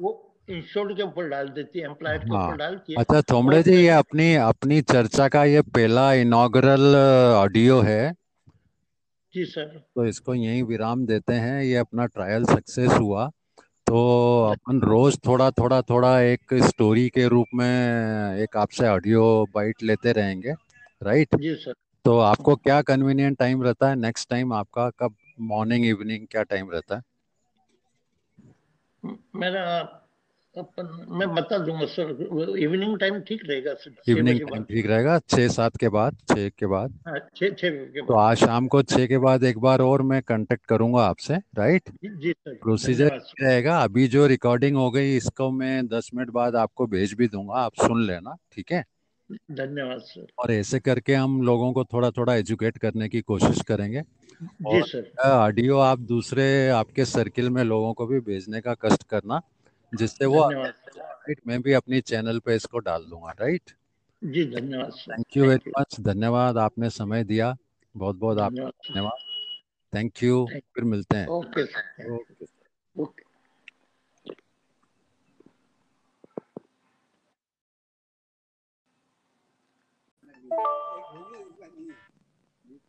[0.00, 0.20] वो
[0.50, 3.74] इंश्योर्ड के ऊपर डाल देती है एम्प्लॉयर के हाँ। ऊपर डालती है अच्छा थोमड़े जी
[3.74, 6.96] ये अपनी अपनी चर्चा का ये पहला इनॉग्रल
[7.36, 8.12] ऑडियो है।
[9.34, 13.30] जी सर तो इसको यहीं विराम देते हैं। ये अपना ट्रायल सक्सेस हुआ।
[13.86, 13.96] तो
[14.50, 19.24] अपन रोज थोड़ा थोड़ा थोड़ा एक स्टोरी के रूप में एक आपसे ऑडियो
[19.54, 20.54] बाइट लेते रहेंगे।
[21.04, 21.36] राइट?
[21.36, 21.74] जी सर।
[22.04, 23.96] तो आपको क्या कन्वीनियंट टाइम रहता है?
[23.96, 27.02] नेक्स्ट टाइम आपका कब मॉर्निंग इवनिंग क्या टाइम रहता है?
[29.36, 29.62] मेरा
[30.54, 32.10] अपन मैं बता दूँगा सर
[32.58, 33.74] इवनिंग टाइम ठीक रहेगा
[34.08, 38.14] इवनिंग टाइम ठीक रहेगा। छः सात के बाद छः के बाद। हाँ, छः छः तो
[38.14, 41.90] आज शाम को छः के बाद एक बार और मैं कांटेक्ट करूँगा आपसे राइट?
[42.04, 46.86] जी सर। प्रोसीजर रहेगा। अभी जो रिकॉर्डिंग हो गई इसको मैं दस मिनट बाद आपको
[46.86, 48.84] भेज भी दूँगा। आप सुन लेना ठीक है?
[49.30, 54.02] धन्यवाद सर। और ऐसे करके हम लोगों को थोड़ा थोड़ा एजुकेट करने की कोशिश करेंगे।
[54.42, 59.40] जी सर। ऑडियो आप दूसरे आपके सर्किल में लोगों को भी भेजने का कष्ट करना
[59.92, 63.70] जिससे वो राइट मैं भी अपनी चैनल पे इसको डाल दूँगा राइट?
[64.22, 67.56] जी धन्यवाद थैंक यू वेरी मच धन्यवाद आपने समय दिया।
[67.94, 69.18] बहुत बहुत आपका धन्यवाद।
[69.92, 71.62] थैंक यू फिर मिलते हैं। ओके
[72.96, 73.23] ओके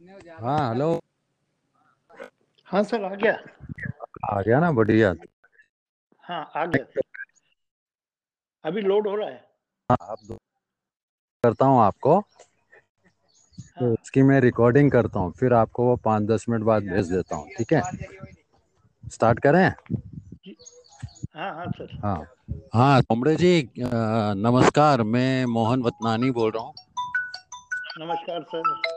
[0.05, 0.99] हाँ हेलो
[2.67, 3.33] हाँ सर आ गया।
[4.31, 5.13] आ गया ना बढ़िया।
[6.25, 7.01] हाँ आ गया।
[8.63, 9.47] अभी लोड हो रहा है?
[9.89, 10.35] हाँ आप दो
[11.43, 16.45] करता हूँ आपको। तो हाँ। इसकी मैं रिकॉर्डिंग करता हूँ फिर आपको वो पाँच दस
[16.49, 17.81] मिनट बाद भेज देता हूँ ठीक है?
[19.11, 19.69] स्टार्ट करें?
[21.35, 22.17] हाँ हाँ सर। हाँ।
[22.73, 26.73] हाँ कमरे जी नमस्कार मैं मोहन वतनानी बोल रहा हूँ।
[27.99, 28.94] नमस्कार सर।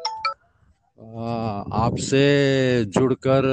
[0.99, 3.45] आपसे जुड़कर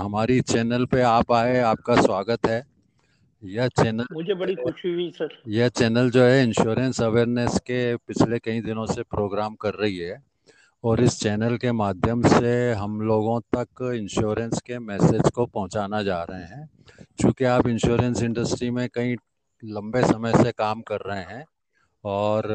[0.00, 2.62] हमारी चैनल पे आप आए आपका स्वागत है।
[3.42, 8.38] यह चैनल मुझे बड़ी खुशी हुई सर। यह चैनल जो है इंश्योरेंस अवेयरनेस के पिछले
[8.38, 10.22] कई दिनों से प्रोग्राम कर रही है
[10.84, 16.22] और इस चैनल के माध्यम से हम लोगों तक इंश्योरेंस के मैसेज को पहुंचाना जा
[16.22, 16.68] रहे हैं।
[17.18, 19.16] क्योंकि आप इंश्योरेंस इंडस्ट्री में कई
[19.64, 21.44] लंबे समय से काम कर रहे हैं
[22.04, 22.48] और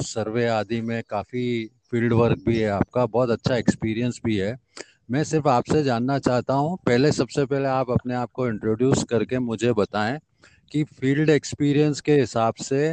[0.00, 4.56] सर्वे आदि में काफ़ी फ़ील्ड वर्क भी है आपका, बहुत अच्छा एक्सपीरियंस भी है।
[5.10, 9.38] मैं सिर्फ़ आपसे जानना चाहता हूँ, पहले सबसे पहले आप अपने आप को इंट्रोड्यूस करके
[9.38, 10.18] मुझे बताएँ
[10.72, 12.88] कि फ़ील्ड एक्सपीरियंस के हिसाब से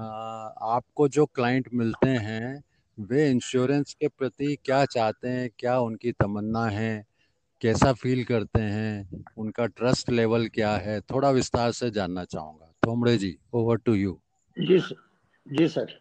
[0.00, 2.62] आपको जो क्लाइंट मिलते हैं,
[2.98, 7.04] वे इंश्योरेंस के प्रति क्या चाहते हैं, क्या उनकी तमन्ना है,
[7.62, 13.16] कैसा फील करते हैं, उनका ट्रस्ट लेवल क्या है, थोड़ा विस्तार से जानना चाहूँगा। थोमड़े
[13.18, 14.18] जी ओवर टू यू
[14.56, 14.96] जी सर
[15.46, 15.98] जी सर।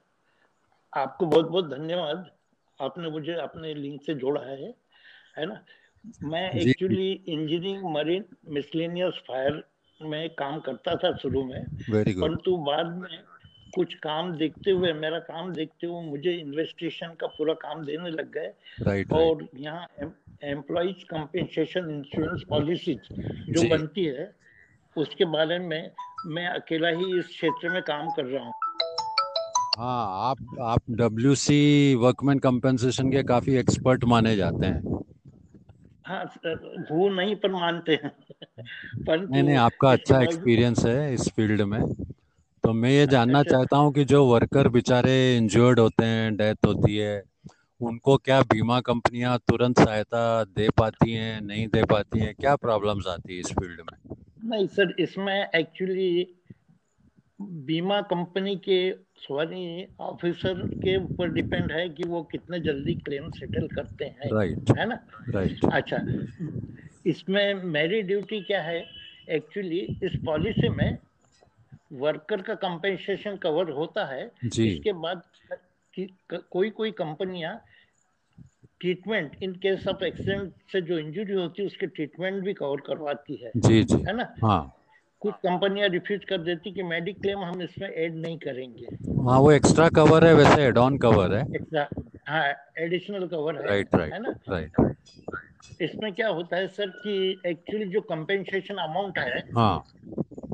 [0.93, 2.29] आपको बहुत बहुत धन्यवाद।
[2.79, 4.73] आपने मुझे अपने लिंक से जोड़ा है
[5.37, 5.63] है ना?
[6.23, 9.63] मैं actually engineering marine miscellaneous fire
[10.01, 11.65] में काम करता था शुरू में
[12.21, 13.19] परंतु बाद में
[13.75, 18.31] कुछ काम देखते हुए मेरा काम देखते हुए मुझे इन्वेस्टिगेशन का पूरा काम देने लग
[18.31, 20.13] गए। राइट और यहाँ
[20.43, 24.35] एम्प्लॉज कंपेंसेशन इंश्योरेंस पॉलिसी जो। बनती है
[24.95, 25.91] उसके बारे में
[26.25, 28.53] मैं अकेला ही इस क्षेत्र में काम कर रहा हूँ।
[29.79, 34.99] हाँ आप आप डब्ल्यू सी वर्कमैन कंपनसेशन के काफ़ी एक्सपर्ट माने जाते हैं।
[36.05, 36.23] हाँ
[36.91, 38.11] वो नहीं पर मानते हैं।
[39.07, 41.81] परंतु नहीं नहीं आपका अच्छा एक्सपीरियंस है इस फ़ील्ड में।
[42.63, 46.65] तो मैं ये जानना अच्छा। चाहता हूँ कि जो वर्कर बेचारे इंजर्ड होते हैं डेथ
[46.65, 47.23] होती है
[47.81, 52.33] उनको क्या बीमा कंपनियाँ तुरंत सहायता दे पाती हैं नहीं दे पाती हैं?
[52.35, 53.97] क्या प्रॉब्लम्स आती है इस फ़ील्ड में?
[54.45, 56.09] नहीं सर इसमें एक्चुअली
[57.39, 58.79] बीमा कंपनी के
[59.19, 64.71] सॉरी ऑफिसर के ऊपर डिपेंड है कि वो कितने जल्दी क्लेम सेटल करते हैं राइट
[64.77, 64.99] है ना?
[65.29, 65.97] राइट अच्छा
[67.05, 68.85] इसमें मेरी ड्यूटी क्या है?
[69.29, 70.97] एक्चुअली इस पॉलिसी में
[71.93, 75.21] वर्कर का कंपेंसेशन कवर होता है। जी। इसके बाद
[75.93, 77.63] कि कोई कोई कंपनियाँ
[78.79, 83.35] treatment in case of accident से जो इंजरी होती है उसके ट्रीटमेंट भी कवर करवाती
[83.35, 84.33] है। जी जी। है ना?
[84.43, 84.75] हाँ।
[85.21, 88.85] कुछ कंपनियाँ रिफ्यूज कर देती कि मेडिक्लेम हम इसमें ऐड नहीं करेंगे।
[89.23, 91.87] हाँ वो एक्स्ट्रा कवर है वैसे एड ऑन कवर है। एक्स्ट्रा
[92.27, 92.43] हाँ
[92.79, 94.33] एडिशनल कवर है राइट राइट है ना?
[94.49, 94.95] राइट
[95.81, 99.83] इसमें क्या होता है सर कि एक्चुअली जो कंपेंसेशन अमाउंट है हाँ।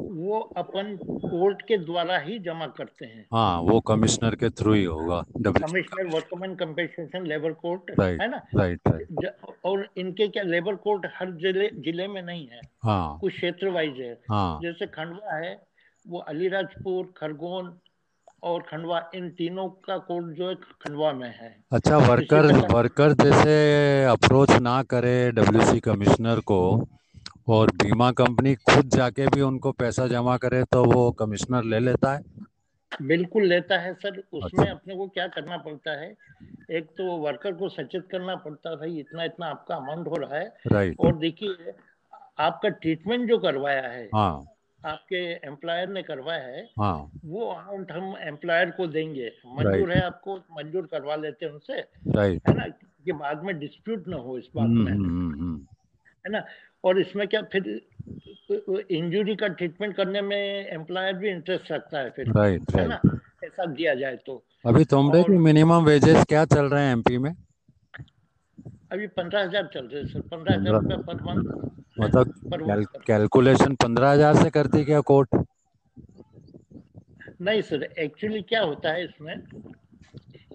[0.05, 4.83] वो अपन कोर्ट के द्वारा ही जमा करते हैं। हाँ वो कमिश्नर के थ्रू ही
[4.83, 8.41] होगा commissioner workman compensation labour court है ना?
[8.55, 13.33] राइट राइट और इनके क्या लेबर कोर्ट हर ज़िले ज़िले में नहीं है। हाँ। कुछ
[13.33, 15.55] क्षेत्र वाइज है। हाँ। जैसे खंडवा है
[16.05, 17.77] वो अलीराजपुर खरगोन
[18.43, 24.03] और खंडवा इन तीनों का कोर्ट जो है खंडवा में है। अच्छा वर्कर वर्कर जैसे
[24.05, 26.59] अप्रोच ना करे डब्ल्यूसी कमिश्नर को
[27.47, 32.13] और बीमा कंपनी खुद जाके भी उनको पैसा जमा करे तो वो कमिश्नर ले लेता
[32.15, 32.21] है।
[33.01, 36.15] बिल्कुल लेता है सर। उसमें अच्छा। अपने को क्या करना पड़ता है?
[36.71, 40.35] एक तो वर्कर को सचेत करना पड़ता है भाई इतना इतना आपका अमाउंट हो रहा
[40.35, 41.73] है। और देखिए
[42.39, 44.45] आपका ट्रीटमेंट जो करवाया है हाँ।
[44.85, 50.37] आपके एम्प्लॉयर ने करवाया है हाँ। वो अमाउंट हम एम्प्लॉयर को देंगे। मंजूर है आपको
[50.37, 51.73] मंजूर करवा लेते हैं उनसे।
[52.11, 52.65] राइट है ना?
[53.05, 55.67] कि बाद में डिस्प्यूट ना हो इस बात हम्म में। हम्म हम्म।
[56.25, 56.39] है ना?
[56.85, 57.63] और इसमें क्या फिर
[58.91, 62.99] इंजरी का ट्रीटमेंट करने में एम्प्लॉयर भी इंटरेस्ट रखता है फिर राइट है ना?
[63.43, 67.33] ऐसा दिया जाए तो। अभी तुमरे की मिनिमम वेजेस क्या चल रहे हैं एमपी में?
[68.91, 71.43] अभी पंद्रह हज़ार चल रहे हैं सर पंद्रह हज़ार रुपया पर मंथ
[71.99, 75.35] मतलब कैलकुलेशन पंद्रह हज़ार से करती क्या कोर्ट
[77.41, 79.35] नहीं सर एक्चुअली क्या होता है इसमें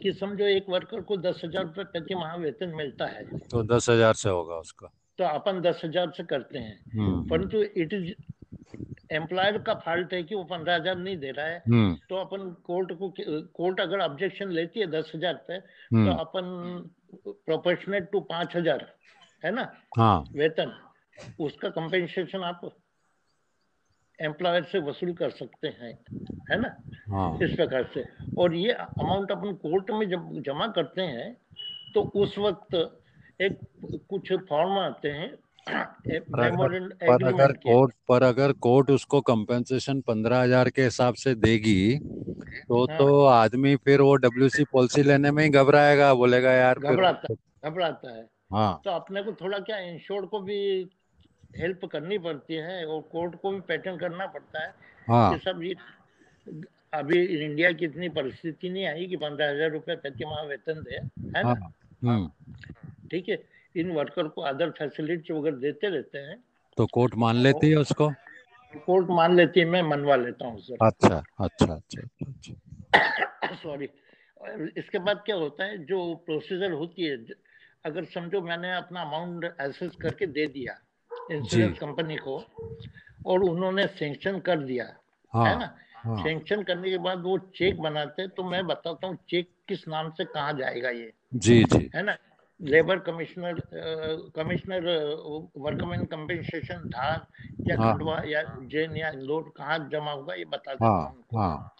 [0.03, 3.89] कि समझो एक वर्कर को दस हज़ार रुपये प्रति माह वेतन मिलता है। तो दस
[3.91, 4.91] हज़ार से होगा उसका।
[5.21, 8.13] तो अपन दस हज़ार से करते हैं। हम्म परंतु इट इज़
[9.13, 12.51] एम्प्लॉयर का फॉल्ट है कि वो पंद्रह हज़ार नहीं दे रहा है। हम्म। तो अपन
[12.65, 13.13] कोर्ट को
[13.55, 16.45] कोर्ट अगर ऑब्जेक्शन लेती है दस हज़ार पे तो हम्म अपन
[17.27, 18.87] प्रोपोर्शनेट टू पाँच हज़ार
[19.43, 19.63] है ना?
[19.99, 20.73] हाँ। वेतन
[21.41, 22.61] उसका कंपेंसेशन आप
[24.19, 25.93] एम्प्लॉयर से वसूल कर सकते हैं
[26.51, 26.75] है ना?
[27.09, 28.05] हाँ। इस प्रकार से।
[28.39, 31.37] और ये अमाउंट अपन कोर्ट में जब जमा करते हैं
[31.95, 32.75] तो उस वक्त
[33.41, 33.59] एक
[34.11, 35.31] कुछ फॉर्म आते हैं।
[35.69, 41.35] पर अगर, पर अगर कोर्ट पर अगर कोर्ट उसको कंपेंसेशन पंद्रह हज़ार के हिसाब से
[41.37, 46.79] देगी तो हाँ। तो आदमी फिर वो डब्ल्यूसी पॉलिसी लेने में ही घबराएगा बोलेगा यार
[46.81, 47.35] घबराता
[47.65, 50.59] घबराता है। हाँ। तो अपने को थोड़ा क्या इंश्योर को भी
[51.57, 54.73] हेल्प करनी पड़ती है और कोर्ट को भी पैटर्न करना पड़ता है
[55.09, 55.75] हाँ। सब ये
[56.95, 60.97] अभी इंडिया की इतनी परिस्थिति नहीं आई कि पंद्रह हज़ार रुपए प्रति माह वेतन दे
[60.97, 61.49] है ना?
[61.49, 61.73] हाँ,
[62.05, 62.31] हम्म।
[63.11, 63.43] ठीक है
[63.77, 66.43] इन वर्कर को अदर फैसिलिटी वगैरह देते रहते हैं
[66.77, 68.09] तो कोर्ट मान लेती है उसको?
[68.87, 73.89] कोर्ट मान लेती है मैं मनवा लेता हूँ सर अच्छा अच्छा अच्छा अच्छा। सॉरी
[74.77, 77.17] इसके बाद क्या होता है जो प्रोसीजर होती है
[77.85, 80.79] अगर समझो मैंने अपना अमाउंट एसेस करके दे दिया
[81.31, 82.37] इंश्योरेंस कंपनी को
[83.27, 84.85] और उन्होंने सेंक्शन कर दिया
[85.35, 85.75] हाँ, है ना?
[85.97, 86.23] हाँ.
[86.23, 90.25] सेंक्शन करने के बाद वो चेक बनाते तो मैं बताता हूँ चेक किस नाम से
[90.25, 92.17] कहा जाएगा ये। जी जी। है ना?
[92.61, 93.61] Labour commissioner
[94.37, 94.85] commissioner
[95.57, 97.27] workman compensation Dhar
[97.69, 101.41] या हाँ, खंडवा या जेन या इंदौर कहाँ जमा होगा ये बता देता हाँ, हूँ
[101.41, 101.75] हाँ,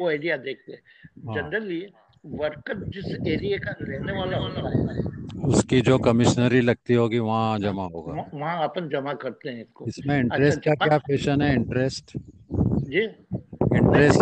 [0.00, 0.72] वो एरिया देखते
[1.18, 5.04] जनरली हाँ, वर्कर जिस एरिया का रहने वाला होता है
[5.44, 10.20] उसकी जो कमिश्नरी लगती होगी वहाँ जमा होगा। वहाँ अपन जमा करते हैं इसको। इसमें
[10.20, 11.54] इंटरेस्ट अच्छा, का क्या पेशन है?
[11.54, 12.12] इंटरेस्ट
[12.84, 14.20] जी। इंटरेस्ट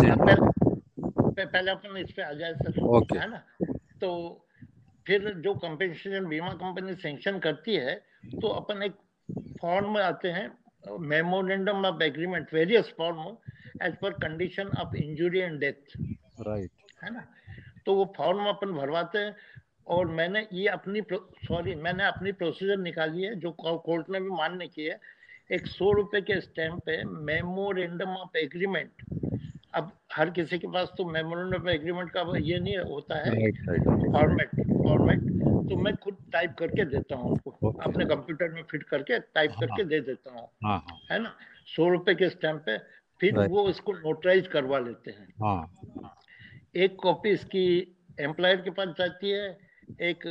[1.39, 3.41] पहले अपन इस पे आ जाए सर। ओके। है ना?
[4.01, 4.44] तो
[5.07, 7.95] फिर जो कंपेंसेशन बीमा कंपनी सेंक्शन करती है
[8.41, 8.93] तो अपन एक
[9.61, 10.47] फॉर्म में आते हैं
[10.99, 13.19] memorandum of agreement various form
[13.83, 15.97] as per condition of injury and death
[16.41, 16.71] right
[17.03, 17.25] है ना?
[17.85, 19.35] तो वो फॉर्म अपन भरवाते हैं
[19.87, 21.01] और मैंने ये अपनी
[21.47, 24.99] सॉरी मैंने अपनी प्रोसीजर निकाली है जो कोर्ट ने भी मान्य की है।
[25.51, 29.03] एक सौ रुपए के स्टैम्प पे मेमोरेंडम ऑफ़ एग्रीमेंट
[29.75, 33.51] अब हर किसी के पास तो मेमोरेंडम ऑफ़ एग्रीमेंट का ये नहीं होता है।
[34.11, 34.49] फॉर्मेट
[34.83, 35.23] फॉर्मेट
[35.69, 37.37] तो मैं खुद टाइप करके देता हूँ
[37.83, 41.35] अपने कंप्यूटर में फिट करके टाइप हाँ, करके दे देता हूँ। हाँ, हाँ। है ना?
[41.75, 42.77] सौ रुपए के स्टैम्प पे
[43.21, 45.27] फिर वो इसको नोटराइज करवा लेते हैं।
[46.75, 47.65] एक कॉपी इसकी
[48.19, 49.57] एम्प्लॉयर के पास जाती है
[50.01, 50.25] एक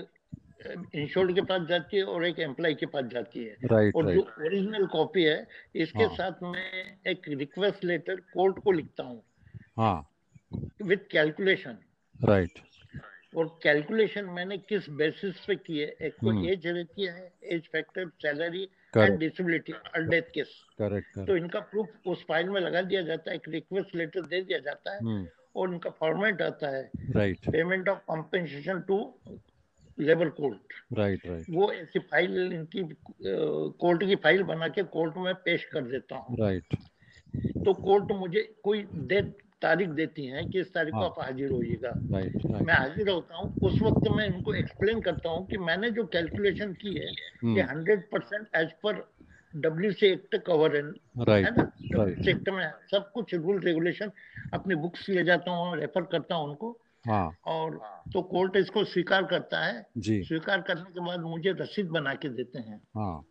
[0.95, 4.15] इंश्योर्ड के पास जाती है और एक एम्प्लॉय के पास जाती है। Right, और right.
[4.15, 6.15] जो ओरिजिनल कॉपी है इसके हाँ.
[6.15, 9.23] साथ मैं एक रिक्वेस्ट लेटर कोर्ट को लिखता हूँ।
[9.77, 10.11] हाँ.
[10.83, 11.79] विथ कैलकुलेशन
[12.25, 12.59] राइट
[13.37, 18.09] और कैलकुलेशन मैंने किस बेसिस पे की है एक तो एज रहती है age factor
[18.09, 18.63] salary
[18.99, 23.31] and disability और डेथ केस करेक्ट तो इनका प्रूफ उस फ़ाइल में लगा दिया जाता
[23.31, 25.27] है एक रिक्वेस्ट लेटर दे दिया जाता है hmm.
[25.57, 29.15] और उनका फॉर्मेट आता है। Right payment of compensation to
[29.99, 32.83] labour court right right वो ऐसी फ़ाइल इनकी
[33.81, 37.65] कोर्ट की फ़ाइल बना के कोर्ट में पेश कर देता हूँ। Right right.
[37.65, 41.51] तो कोर्ट मुझे कोई डेट तारीख देती है कि इस तारीख को हाँ। आप हाजिर
[41.51, 46.05] होइएगा मैं हाजिर होता हूँ उस वक्त मैं इनको एक्सप्लेन करता हूँ कि मैंने जो
[46.07, 47.11] कैलकुलेशन की है
[47.55, 49.03] ये hundred percent as per
[49.55, 52.29] W C act cover है right, ना right.
[52.29, 54.11] एक्ट में सब कुछ रूल रेगुलेशन
[54.55, 57.37] अपनी बुक्स ले जाता हूँ रेफर करता हूँ उनको हाँ.
[57.47, 57.81] और
[58.13, 62.59] तो कोर्ट इसको स्वीकार करता है स्वीकार करने के बाद मुझे रसीद बना के देते
[62.59, 63.25] हैं हाँ.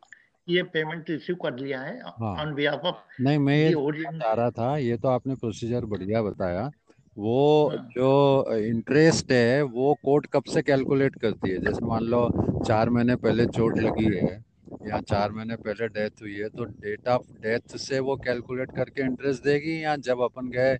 [0.48, 4.78] ये पेमेंट रिसीव कर लिया है ऑन बिहाफ ऑफ़ नहीं मैं ये बता रहा था
[4.78, 6.72] ये तो आपने प्रोसीजर बढ़िया बताया।
[7.18, 7.94] वो हाँ.
[7.96, 11.60] जो इंटरेस्ट है वो कोर्ट कब से कैलकुलेट करती है?
[11.60, 12.30] जैसे मान लो
[12.66, 14.41] चार महीने पहले चोट लगी है
[14.84, 19.02] या चार महीने पहले डेथ हुई है तो डेट ऑफ़ डेथ से वो कैलकुलेट करके
[19.02, 20.78] इंटरेस्ट देगी या जब अपन गए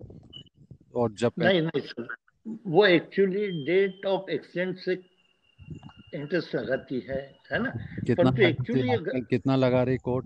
[0.94, 2.08] और जब नहीं नहीं सर
[2.68, 4.96] वो एक्चुअली डेट ऑफ़ एक्सीडेंट से
[6.14, 7.20] इंटरेस्ट लगाती है
[7.52, 7.70] है ना?
[8.06, 10.26] कितना एक्चुअली कितना लगा रही कोर्ट?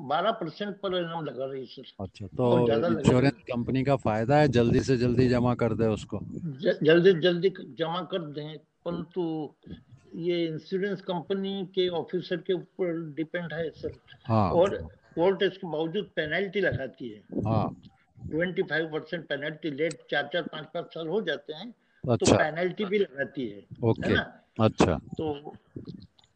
[0.00, 4.48] बारह परसेंट पर इनाम लगा रही सर। अच्छा तो इंश्योरेंस कंपनी का फ़ायदा है?
[4.48, 9.54] जल्दी से जल्दी जमा कर दे उसको। ज, जल्दी जल्दी जमा कर दें परंतु
[10.16, 13.92] ये इंश्योरेंस कंपनी के ऑफिसर के ऊपर डिपेंड है सर।
[14.24, 14.76] हाँ, और
[15.14, 17.68] कोर्ट इसके बावजूद पेनल्टी लगाती है। हाँ,
[18.30, 22.32] twenty five percent penalty late चार चार पाँच पाँच साल हो जाते हैं तो अच्छा,
[22.32, 24.22] तो पेनल्टी भी लगाती है ओके, है ना?
[24.60, 25.54] अच्छा। तो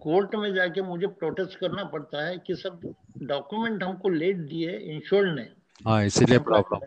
[0.00, 2.80] कोर्ट में जाके मुझे प्रोटेस्ट करना पड़ता है कि सब
[3.22, 5.48] डॉक्यूमेंट हमको लेट दिए इंश्योर ने
[5.86, 6.86] हाँ इसीलिए प्रॉब्लम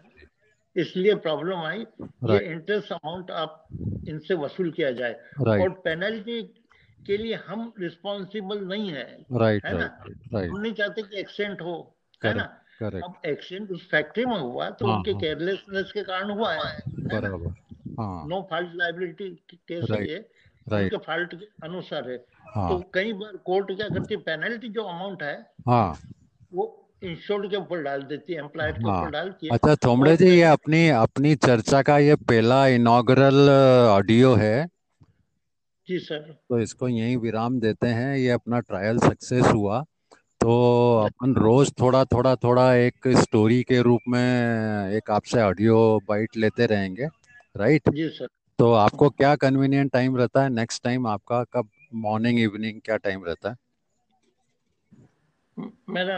[0.75, 1.79] इसलिए प्रॉब्लम आई
[2.31, 3.67] ये इंटरेस्ट अमाउंट आप
[4.09, 6.41] इनसे वसूल किया जाए। और पेनल्टी
[7.07, 9.87] के लिए हम रिस्पॉन्सिबल नहीं है राइट है ना?
[10.33, 11.75] हम नहीं चाहते कि एक्सीडेंट हो
[12.25, 12.43] है ना?
[12.83, 16.81] अब एक्सीडेंट उस फैक्ट्री में हुआ तो हाँ, उनके केयरलेसनेस हाँ। के कारण हुआ है
[16.87, 17.55] बराबर
[18.29, 19.85] नो फॉल्ट लाइबिलिटी केस
[20.69, 22.17] ये उनके फॉल्ट के अनुसार है।
[22.55, 22.69] हाँ.
[22.69, 25.35] तो कई बार कोर्ट क्या करती है पेनल्टी जो अमाउंट है
[25.67, 25.97] हाँ.
[26.53, 26.65] वो
[27.03, 30.43] इंश्योर्ड के ऊपर डाल देती है एम्प्लॉयर के ऊपर डालती है। अच्छा थोमड़े जी ये
[30.43, 33.49] अपनी अपनी चर्चा का ये पहला इनॉग्रल
[33.89, 34.65] ऑडियो है।
[35.87, 39.83] जी सर तो इसको यहीं विराम देते हैं। ये अपना ट्रायल सक्सेस हुआ।
[40.41, 40.55] तो
[41.05, 46.65] अपन रोज थोड़ा थोड़ा थोड़ा एक स्टोरी के रूप में एक आपसे ऑडियो बाइट लेते
[46.65, 47.07] रहेंगे।
[47.55, 48.27] राइट जी सर
[48.59, 50.49] तो आपको क्या कन्वीनियंट टाइम रहता है?
[50.49, 51.69] नेक्स्ट टाइम आपका कब?
[51.95, 53.55] मॉर्निंग इवनिंग क्या टाइम रहता है?
[55.89, 56.15] मेरा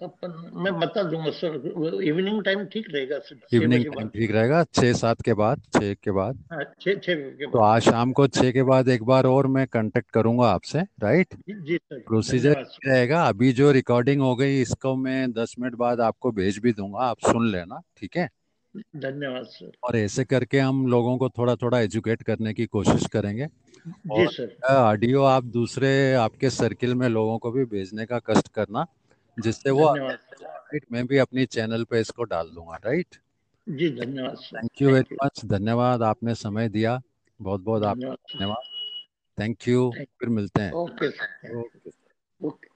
[0.00, 4.62] अपन मैं बता दूँगा सर इवनिंग टाइम ठीक रहेगा सर। छह इवनिंग टाइम ठीक रहेगा
[4.74, 8.52] छः सात के बाद छः के बाद। हाँ छः छः तो आज शाम को छः
[8.52, 13.22] के बाद एक बार और मैं कांटेक्ट करूँगा आपसे राइट जी जी सर। प्रोसीजर रहेगा
[13.28, 17.20] अभी जो रिकॉर्डिंग हो गई इसको मैं दस मिनट बाद आपको भेज भी दूँगा आप
[17.20, 18.28] सुन लेना ठीक है?
[18.74, 23.46] धन्यवाद सर। और ऐसे करके हम लोगों को थोड़ा थोड़ा एजुकेट करने की कोशिश करेंगे।
[23.86, 28.48] जी और सर। ऑडियो आप दूसरे आपके सर्किल में लोगों को भी भेजने का कष्ट
[28.48, 28.86] करना
[29.36, 29.94] जिससे वो
[30.92, 33.16] मैं भी अपनी चैनल पे इसको डाल दूँगा राइट
[33.66, 37.00] जी धन्यवाद थैंक यू वेरी मच धन्यवाद आपने समय दिया।
[37.40, 38.62] बहुत बहुत आपका धन्यवाद
[39.38, 39.90] थैंक यू
[40.20, 41.08] फिर मिलते हैं। ओके
[42.40, 42.67] ओके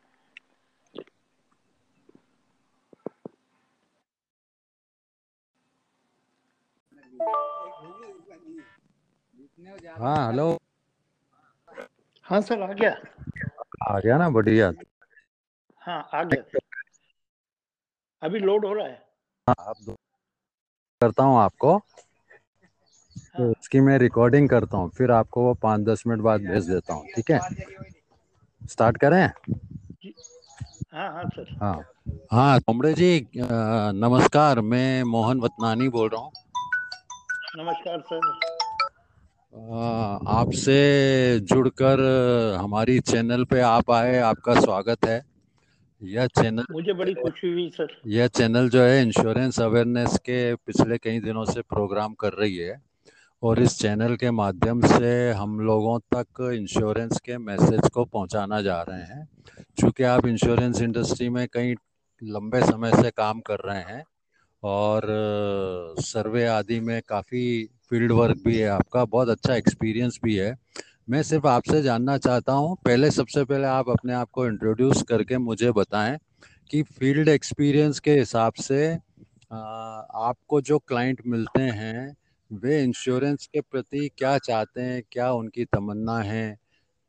[9.62, 10.58] हाँ हेलो
[12.26, 12.90] हाँ सर आ गया।
[13.88, 14.72] आ गया ना बढ़िया।
[15.82, 16.58] हाँ आ गया।
[18.22, 19.06] अभी लोड हो रहा है।
[19.46, 19.96] हाँ आप
[21.00, 26.02] करता हूँ आपको। तो हाँ। इसकी मैं रिकॉर्डिंग करता हूँ फिर आपको वो पाँच दस
[26.06, 27.40] मिनट बाद भेज देता हूँ ठीक है?
[28.68, 29.28] स्टार्ट करें?
[30.94, 31.82] हाँ हाँ सर। हाँ।
[32.32, 36.32] हाँ कमरे जी नमस्कार मैं मोहन वतनानी बोल रहा हूँ।
[37.56, 38.51] नमस्कार सर।
[39.52, 40.74] आपसे
[41.40, 42.00] जुड़कर
[42.60, 45.20] हमारी चैनल पे आप आए आपका स्वागत है।
[46.02, 50.98] यह चैनल मुझे बड़ी खुशी हुई सर। यह चैनल जो है इंश्योरेंस अवेयरनेस के पिछले
[50.98, 52.80] कई दिनों से प्रोग्राम कर रही है
[53.42, 58.80] और इस चैनल के माध्यम से हम लोगों तक इंश्योरेंस के मैसेज को पहुंचाना जा
[58.82, 59.28] रहे हैं।
[59.76, 61.74] क्योंकि आप इंश्योरेंस इंडस्ट्री में कई
[62.22, 64.04] लंबे समय से काम कर रहे हैं
[64.62, 65.06] और
[66.00, 70.54] सर्वे आदि में काफ़ी फ़ील्ड वर्क भी है आपका, बहुत अच्छा एक्सपीरियंस भी है।
[71.10, 75.38] मैं सिर्फ़ आपसे जानना चाहता हूँ, पहले सबसे पहले आप अपने आप को इंट्रोड्यूस करके
[75.38, 76.18] मुझे बताएँ
[76.70, 78.92] कि फ़ील्ड एक्सपीरियंस के हिसाब से
[79.52, 82.14] आपको जो क्लाइंट मिलते हैं,
[82.50, 86.56] वे इंश्योरेंस के प्रति क्या चाहते हैं, क्या उनकी तमन्ना है,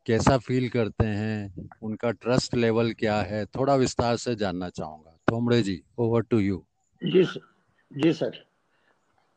[0.06, 5.62] कैसा फील करते हैं, उनका ट्रस्ट लेवल क्या है, थोड़ा विस्तार से जानना चाहूँगा। थोमड़े
[5.62, 6.64] जी ओवर टू यू
[7.04, 7.40] जी सर
[7.90, 8.44] जी सर।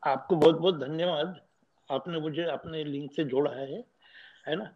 [0.02, 1.40] आपको बहुत बहुत धन्यवाद।
[1.88, 3.84] आपने मुझे अपने लिंक से जोड़ा है
[4.48, 4.72] है ना?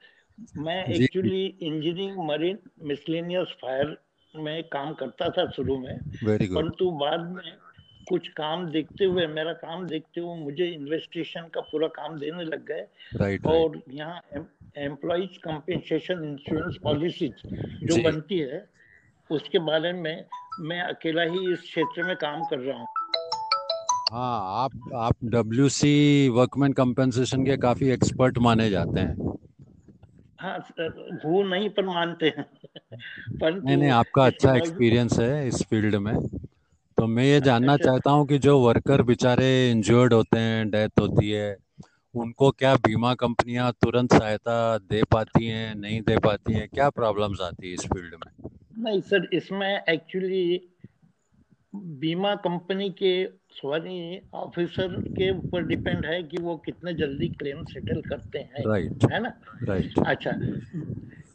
[0.57, 3.97] मैं actually engineering marine miscellaneous fire
[4.35, 5.99] में काम करता था शुरू में
[6.55, 7.53] परंतु बाद में
[8.09, 12.65] कुछ काम देखते हुए मेरा काम देखते हुए मुझे इन्वेस्टिगेशन का पूरा काम देने लग
[12.67, 12.87] गए।
[13.17, 14.21] राइट और यहाँ
[14.79, 18.69] एम्प्लॉज कंपेंसेशन इंश्योरेंस पॉलिसी जो। बनती है
[19.31, 20.25] उसके बारे में
[20.61, 22.87] मैं अकेला ही इस क्षेत्र में काम कर रहा हूँ।
[24.13, 29.37] हाँ आप आप डब्ल्यू सी वर्कमैन कंपनसेशन के काफ़ी एक्सपर्ट माने जाते हैं।
[30.41, 30.59] हाँ
[31.25, 32.45] वो नहीं पर मानते हैं।
[33.41, 36.17] परंतु नहीं नहीं आपका अच्छा एक्सपीरियंस है इस फ़ील्ड में।
[36.99, 41.01] तो मैं ये जानना अच्छा। चाहता हूँ कि जो वर्कर बेचारे इंजर्ड होते हैं डेथ
[41.01, 41.57] होती है
[42.15, 46.69] उनको क्या बीमा कंपनियाँ तुरंत सहायता दे पाती हैं नहीं दे पाती हैं?
[46.69, 48.51] क्या प्रॉब्लम्स आती है इस फ़ील्ड में?
[48.83, 50.69] नहीं सर इसमें एक्चुअली
[51.75, 58.01] बीमा कंपनी के सॉरी ऑफिसर के ऊपर डिपेंड है कि वो कितने जल्दी क्लेम सेटल
[58.01, 59.41] करते हैं राइट है ना?
[59.63, 60.09] Right right.
[60.09, 60.31] अच्छा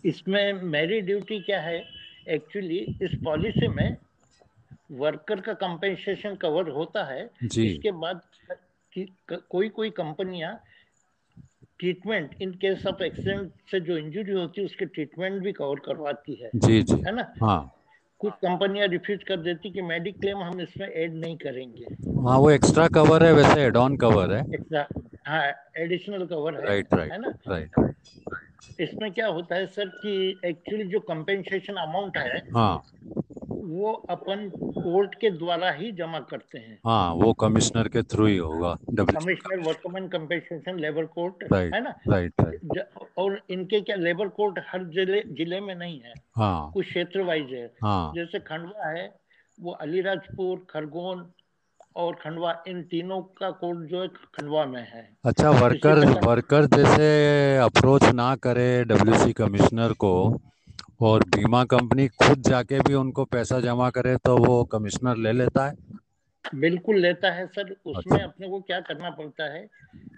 [0.06, 1.86] इसमें मेरी ड्यूटी क्या है?
[2.30, 3.98] एक्चुअली इस पॉलिसी में
[4.92, 8.22] वर्कर का कंपेंसेशन कवर होता है। जी। इसके बाद
[8.94, 10.62] कि- क- कोई कोई कंपनियाँ
[11.80, 16.36] treatment in case of accident से जो इंजरी होती है उसके ट्रीटमेंट भी कवर करवाती
[16.44, 17.34] है। जी जी। है ना?
[17.42, 17.74] हाँ।
[18.20, 21.86] कुछ कंपनियाँ रिफ्यूज कर देती कि मेडिक्लेम हम इसमें ऐड नहीं करेंगे।
[22.28, 24.88] हाँ वो एक्स्ट्रा कवर है वैसे एड ऑन कवर है। एक्स्ट्रा
[25.28, 25.44] हाँ
[25.78, 27.34] एडिशनल कवर है राइट है राइट ना?
[27.48, 27.96] राइट
[28.80, 32.84] इसमें क्या होता है सर कि एक्चुअली जो कंपेंसेशन अमाउंट है हाँ।
[33.68, 38.38] वो अपन कोर्ट के द्वारा ही जमा करते हैं। हाँ वो कमिश्नर के थ्रू ही
[38.38, 41.94] होगा। Commissioner workman compensation labour court है ना?
[42.08, 42.90] Right right.
[43.18, 47.54] और इनके क्या लेबर कोर्ट हर ज़िले ज़िले में नहीं है। हाँ। कुछ क्षेत्र वाइज
[47.54, 49.08] है। हाँ। जैसे खंडवा है
[49.60, 51.30] वो अलीराजपुर खरगोन
[51.96, 57.58] और खंडवा इन तीनों का कोर्ट जो है खंडवा में है। अच्छा वर्कर वर्कर जैसे
[57.58, 60.14] अप्रोच ना करे डब्ल्यूसी कमिश्नर को
[61.02, 65.68] और बीमा कंपनी खुद जाके भी उनको पैसा जमा करे तो वो कमिश्नर ले लेता
[65.68, 65.74] है।
[66.56, 69.68] बिल्कुल लेता है सर। उसमें अच्छा। अपने को क्या करना पड़ता है?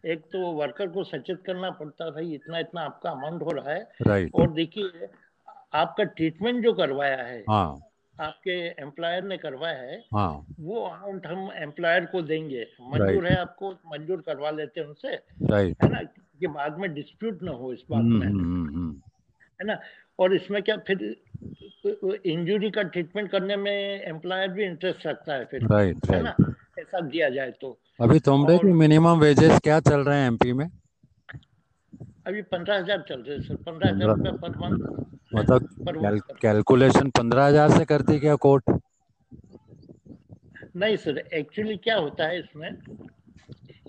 [0.06, 3.70] एक तो वर्कर को सचेत करना पड़ता है भाई इतना इतना आपका अमाउंट हो रहा
[3.70, 5.08] है। और देखिए
[5.74, 7.80] आपका ट्रीटमेंट जो करवाया है हाँ।
[8.22, 13.72] आपके एम्प्लॉयर ने करवाया है हाँ। वो अमाउंट हम एम्प्लॉयर को देंगे। मंजूर है आपको
[13.72, 15.10] मंजूर करवा लेते हैं उनसे।
[15.52, 16.00] राइट है ना?
[16.40, 19.02] कि बाद में डिस्प्यूट ना हो इस बात हम्म में। हम्म हम्म।
[19.62, 19.80] है ना?
[20.20, 21.04] और इसमें क्या फिर
[22.26, 25.64] इंजरी का ट्रीटमेंट करने में एम्प्लॉयर भी इंटरेस्ट रखता है फिर
[26.12, 26.36] है ना?
[26.80, 30.54] ऐसा दिया जाए तो। अभी तुमरे और- की मिनिमम वेजेस क्या चल रहे हैं एमपी
[30.54, 30.70] में?
[32.28, 35.70] अभी पंद्रह हज़ार चल रहे सर पंद्रह हज़ार रुपये पर मंथ मतलब
[36.42, 38.70] कैलकुलेशन पंद्रह हज़ार से करती क्या कोर्ट
[40.76, 42.76] नहीं सर एक्चुअली क्या होता है इसमें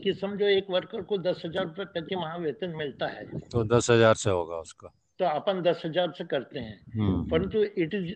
[0.02, 3.90] कि समझो एक वर्कर को दस हज़ार रुपये प्रति माह वेतन मिलता है। तो दस
[3.90, 8.12] हज़ार से होगा उसका। तो अपन दस हज़ार से करते हैं। हम्म परंतु इट इज़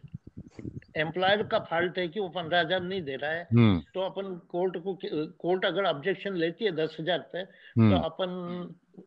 [0.96, 4.34] एम्प्लॉयर का फॉल्ट है कि वो पंद्रह हज़ार नहीं दे रहा है। हम्म। तो अपन
[4.50, 4.98] कोर्ट को
[5.40, 8.28] कोर्ट अगर ऑब्जेक्शन लेती है दस हज़ार पे तो हम्म अपन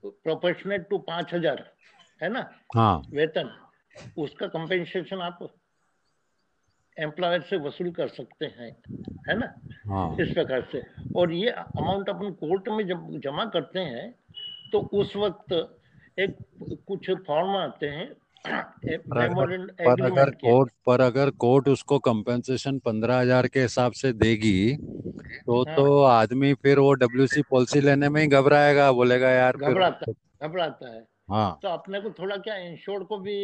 [0.03, 1.63] प्रोपोर्शनेट टू पाँच हज़ार
[2.21, 2.49] है ना?
[2.75, 3.49] हाँ। वेतन
[4.17, 5.47] उसका कंपेंसेशन आप
[6.97, 8.69] एम्प्लॉयर से वसूल कर सकते हैं
[9.29, 9.53] है ना?
[9.87, 10.81] हाँ। इस प्रकार से।
[11.15, 14.11] और ये अमाउंट अपन कोर्ट में जब जमा करते हैं
[14.71, 15.53] तो उस वक्त
[16.18, 16.36] एक
[16.88, 18.07] कुछ फॉर्म आते हैं।
[18.45, 24.11] पर अगर पर अगर कोर्ट पर अगर कोर्ट उसको कंपेंसेशन पंद्रह हज़ार के हिसाब से
[24.15, 29.57] देगी तो हाँ। तो आदमी फिर वो डब्ल्यूसी पॉलिसी लेने में ही घबराएगा बोलेगा यार
[29.57, 30.11] घबराता
[30.43, 33.38] घबराता है। हाँ। तो अपने को थोड़ा क्या इंश्योर को भी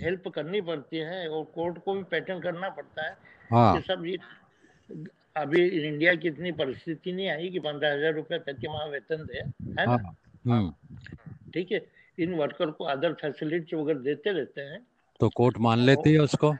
[0.00, 3.16] हेल्प करनी पड़ती है और कोर्ट को भी पैटर्न करना पड़ता है
[3.50, 4.18] हाँ। ये सब ये
[5.36, 9.38] अभी इंडिया की इतनी परिस्थिति नहीं आई कि पंद्रह हज़ार रुपये प्रति माह वेतन दे
[9.38, 9.92] है ना?
[9.92, 10.16] हाँ।
[10.46, 10.72] हम्म।
[11.54, 11.80] ठीक है
[12.18, 14.86] इन वर्कर को अदर फैसिलिटी वगैरह देते रहते हैं।
[15.20, 16.52] तो कोर्ट मान लेती है उसको?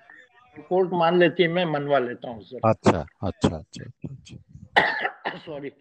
[0.69, 5.73] कोर्ट मान लेती है मैं मनवा लेता हूँ सर। अच्छा अच्छा अच्छा अच्छा। सॉरी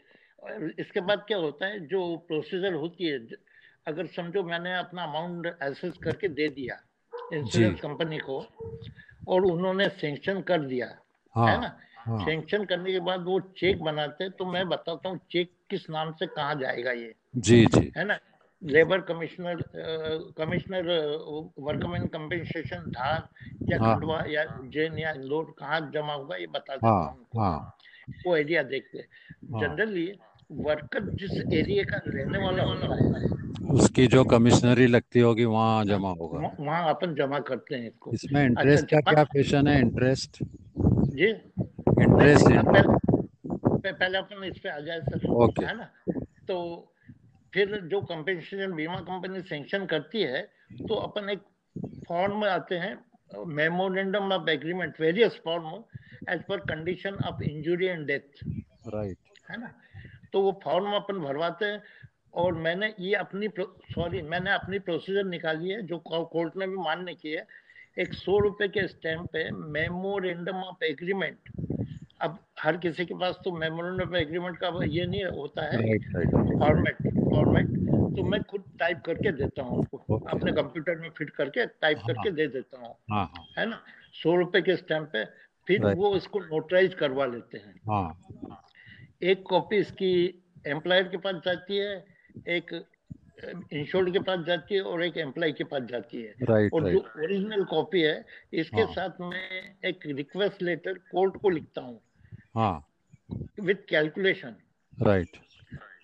[0.79, 3.19] इसके बाद क्या होता है जो प्रोसीजर होती है
[3.87, 6.75] अगर समझो मैंने अपना अमाउंट एसेस करके दे दिया
[7.33, 8.37] इंश्योरेंस कंपनी को
[9.27, 10.87] और उन्होंने सेंक्शन कर दिया
[11.35, 11.77] हाँ, है ना?
[11.97, 15.89] हाँ। सेंक्शन करने के बाद वो चेक बनाते हैं तो मैं बताता हूँ चेक किस
[15.89, 18.17] नाम से कहाँ जाएगा ये। जी जी। है ना?
[18.61, 19.63] Labour commissioner
[20.37, 20.87] commissioner
[21.59, 23.27] workman compensation Dhar
[23.71, 27.41] या हाँ। खंडवा या उज्जैन या इंदौर कहाँ जमा होगा ये बता देता हाँ हूँ
[27.41, 27.77] हाँ।
[28.27, 30.11] वो एरिया देखते हाँ। जनरली
[30.51, 33.29] वर्कर जिस एरिया का रहने वाला होता है
[33.73, 38.45] उसकी जो कमिश्नरी लगती होगी वहाँ जमा होगा। वहाँ- अपन जमा करते हैं इसको। इसमें
[38.45, 39.79] इंटरेस्ट का अच्छा, क्या पेशन है?
[39.79, 45.87] इंटरेस्ट जी। इंटरेस्ट पहले पहले अपन इस पे आ जाए सर। ओके। है ना?
[46.47, 46.90] तो
[47.53, 50.41] फिर जो कंपेंसेशन बीमा कंपनी सेंक्शन करती है
[50.87, 51.41] तो अपन एक
[52.07, 55.83] फॉर्म में आते हैं memorandum of agreement various form
[56.29, 58.43] as per condition of injury and death
[58.87, 59.17] right
[59.49, 59.73] है ना?
[60.33, 61.81] तो वो फॉर्म अपन भरवाते हैं
[62.33, 63.47] और मैंने ये अपनी
[63.93, 67.45] सॉरी मैंने अपनी प्रोसीजर निकाली है जो कोर्ट ने भी मान्य की है।
[67.99, 71.49] एक सौ रुपए के स्टैम्प पे मेमोरेंडम ऑफ़ एग्रीमेंट
[72.21, 75.97] अब हर किसी के पास तो मेमोरेंडम ऑफ़ एग्रीमेंट का ये नहीं होता है।
[76.59, 76.97] फॉर्मेट
[77.31, 77.67] फॉर्मेट
[78.15, 82.07] तो मैं खुद टाइप करके देता हूँ उनको अपने कंप्यूटर में फिट करके टाइप हाँ।
[82.07, 83.81] करके दे देता हूँ। हाँ हाँ। है ना?
[84.13, 85.23] सौ रुपए के स्टैम्प पे
[85.67, 88.61] फिर वो इसको नोटराइज करवा लेते हैं। हाँ।
[89.23, 90.13] एक कॉपी इसकी
[90.67, 91.93] एम्प्लॉयर के पास जाती है
[92.47, 92.73] एक
[93.73, 96.99] इंश्योर्ड के पास जाती है और एक एम्प्लॉय के पास जाती है। राइट और जो
[96.99, 101.99] ओरिजिनल कॉपी है इसके हाँ। साथ मैं एक रिक्वेस्ट लेटर कोर्ट को लिखता हूँ।
[102.55, 102.87] हाँ।
[103.59, 104.55] विथ कैलकुलेशन
[105.01, 105.37] राइट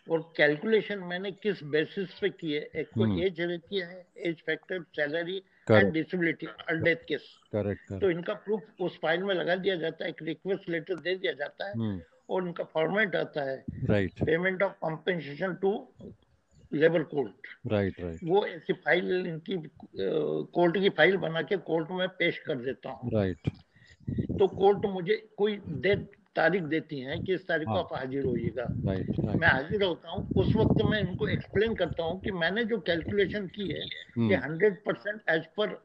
[0.10, 4.42] और कैलकुलेशन मैंने किस बेसिस पे की है एक तो हम्म। एज रहती है age
[4.46, 5.38] factor salary
[5.68, 10.06] and disability और डेथ केस करेक्ट तो इनका प्रूफ उस फ़ाइल में लगा दिया जाता
[10.06, 12.00] है एक रिक्वेस्ट लेटर दे दिया जाता है हम्म।
[12.30, 15.72] और इनका फॉर्मेट आता है। Right payment of compensation to
[16.72, 19.58] labour court right right वो ऐसी फ़ाइल इनकी
[20.54, 23.50] कोर्ट की फ़ाइल बना के कोर्ट में पेश कर देता हूँ। राइट
[24.40, 28.26] तो कोर्ट मुझे कोई डेट तारीख देती है कि इस तारीख को हाँ। आप हाजिर
[28.26, 28.66] होइएगा।
[29.36, 33.48] मैं हाजिर होता हूँ उस वक्त मैं इनको एक्सप्लेन करता हूँ कि मैंने जो कैलकुलेशन
[33.48, 33.86] की है
[34.18, 35.78] हम्म। Hundred percent as per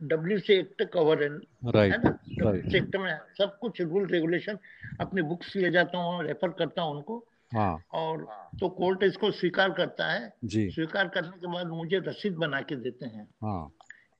[0.00, 2.18] W C act cover है ना?
[2.76, 4.58] एक्ट में सब कुछ रूल रेगुलेशन
[5.00, 8.26] अपनी बुक्स ले जाता हूँ रेफर करता हूँ उनको। हाँ। और
[8.60, 13.06] तो कोर्ट इसको स्वीकार करता है। स्वीकार करने के बाद मुझे रसीद बना के देते
[13.06, 13.70] हैं। हाँ।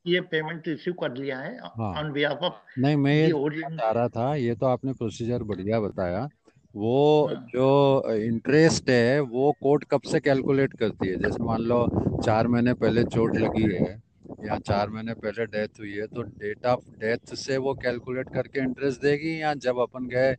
[0.07, 4.35] ये पेमेंट रिसीव कर लिया है। ऑन बिहाफ ऑफ़ नहीं मैं ये चाह रहा था
[4.35, 6.29] ये तो आपने प्रोसीजर बढ़िया बताया
[6.75, 11.87] वो हाँ। जो इंटरेस्ट है वो कोर्ट कब से कैलकुलेट करती है जैसे मान लो
[12.25, 13.99] चार महीने पहले चोट लगी है
[14.43, 18.61] या चार महीने पहले डेथ हुई है तो डेट ऑफ़ डेथ से वो कैलकुलेट करके
[18.61, 20.35] इंटरेस्ट देगी या जब अपन गए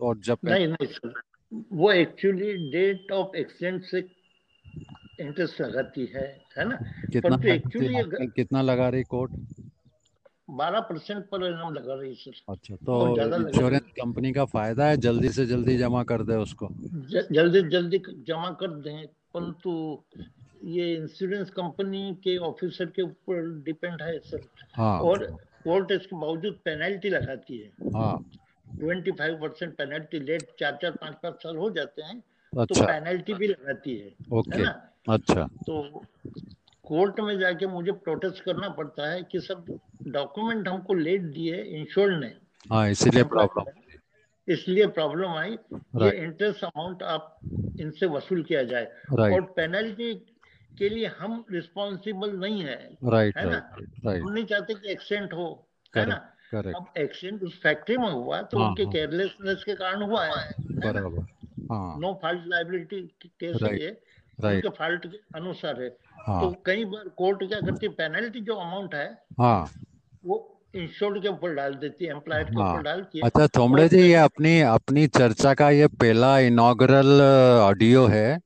[0.00, 1.12] और जब नहीं नहीं सर
[1.72, 4.02] वो एक्चुअली डेट ऑफ़ एक्सीडेंट से
[5.20, 6.26] इंटरेस्ट लगाती है
[6.58, 6.76] है ना?
[7.12, 9.32] कितना एक्चुअली कितना लगा रही कोर्ट?
[10.50, 12.96] बारह परसेंट पर एनम लगा रही है सर अच्छा तो
[13.38, 16.68] इंश्योरेंस कंपनी का फ़ायदा है जल्दी से जल्दी जमा कर दे उसको?
[17.12, 17.98] ज- जल्दी जल्दी
[18.28, 19.72] जमा कर दें परंतु
[20.64, 24.40] ये इंश्योरेंस कंपनी के ऑफिसर के ऊपर डिपेंड है सर
[24.76, 25.24] हाँ। और
[25.64, 28.16] कोर्ट इसके बावजूद पेनल्टी लगाती है। हाँ।
[28.78, 32.84] Twenty five percent penalty late चार चार पाँच पाँच साल हो जाते हैं तो अच्छा।
[32.86, 34.08] पेनल्टी भी लगाती है
[34.54, 34.70] है ना?
[35.08, 35.82] अच्छा। तो
[36.84, 39.64] कोर्ट में जाके मुझे प्रोटेस्ट करना पड़ता है कि सब
[40.08, 42.32] डॉक्यूमेंट हमको लेट दिए इंश्योर ने।
[42.70, 43.70] हाँ इसीलिए प्रॉब्लम
[44.48, 47.38] इसलिए प्रॉब्लम आई ये इंटरेस्ट अमाउंट आप
[47.80, 50.14] इनसे वसूल किया जाए। और पेनल्टी
[50.78, 53.58] के लिए हम रिस्पॉन्सिबल नहीं है राइट है ना?
[54.06, 55.46] हम नहीं चाहते कि एक्सीडेंट हो
[55.96, 56.16] है ना?
[56.52, 60.24] करेक्ट अब एक्सीडेंट उस फैक्ट्री में हुआ तो हाँ, उनके हाँ। केयरलेसनेस के कारण हुआ
[60.26, 61.26] है बराबर
[61.70, 63.90] हाँ। नो फॉल्ट लाइबिलिटी केस है
[64.38, 64.54] Right.
[64.54, 65.88] उनके फॉल्ट के अनुसार है।
[66.26, 69.06] हाँ। तो कई बार कोर्ट क्या करती है पेनल्टी जो अमाउंट है
[69.38, 69.70] हाँ।
[70.26, 70.36] वो
[70.74, 74.00] इंश्योर्ड के ऊपर डाल देती है एम्प्लॉयर के हाँ। ऊपर डालती है। अच्छा और जी
[74.00, 77.20] ये अपनी अपनी चर्चा का ये पहला इनॉग्रल
[77.62, 78.38] ऑडियो है।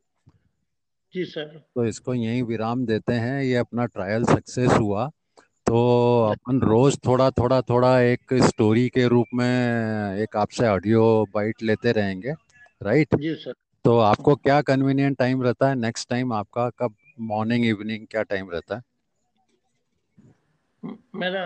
[1.15, 5.11] जी सर तो इसको यहीं विराम देते हैं। ये अपना ट्रायल सक्सेस हुआ।
[5.67, 5.81] तो
[6.31, 11.03] अपन रोज थोड़ा थोड़ा थोड़ा एक स्टोरी के रूप में एक आपसे ऑडियो
[11.35, 12.35] बाइट लेते रहेंगे।
[12.81, 13.53] राइट जी सर
[13.85, 15.75] तो आपको क्या कन्वीनियंट टाइम रहता है?
[15.75, 16.95] नेक्स्ट टाइम आपका कब?
[17.21, 18.83] मॉर्निंग इवनिंग क्या टाइम रहता है?
[21.15, 21.43] मेरा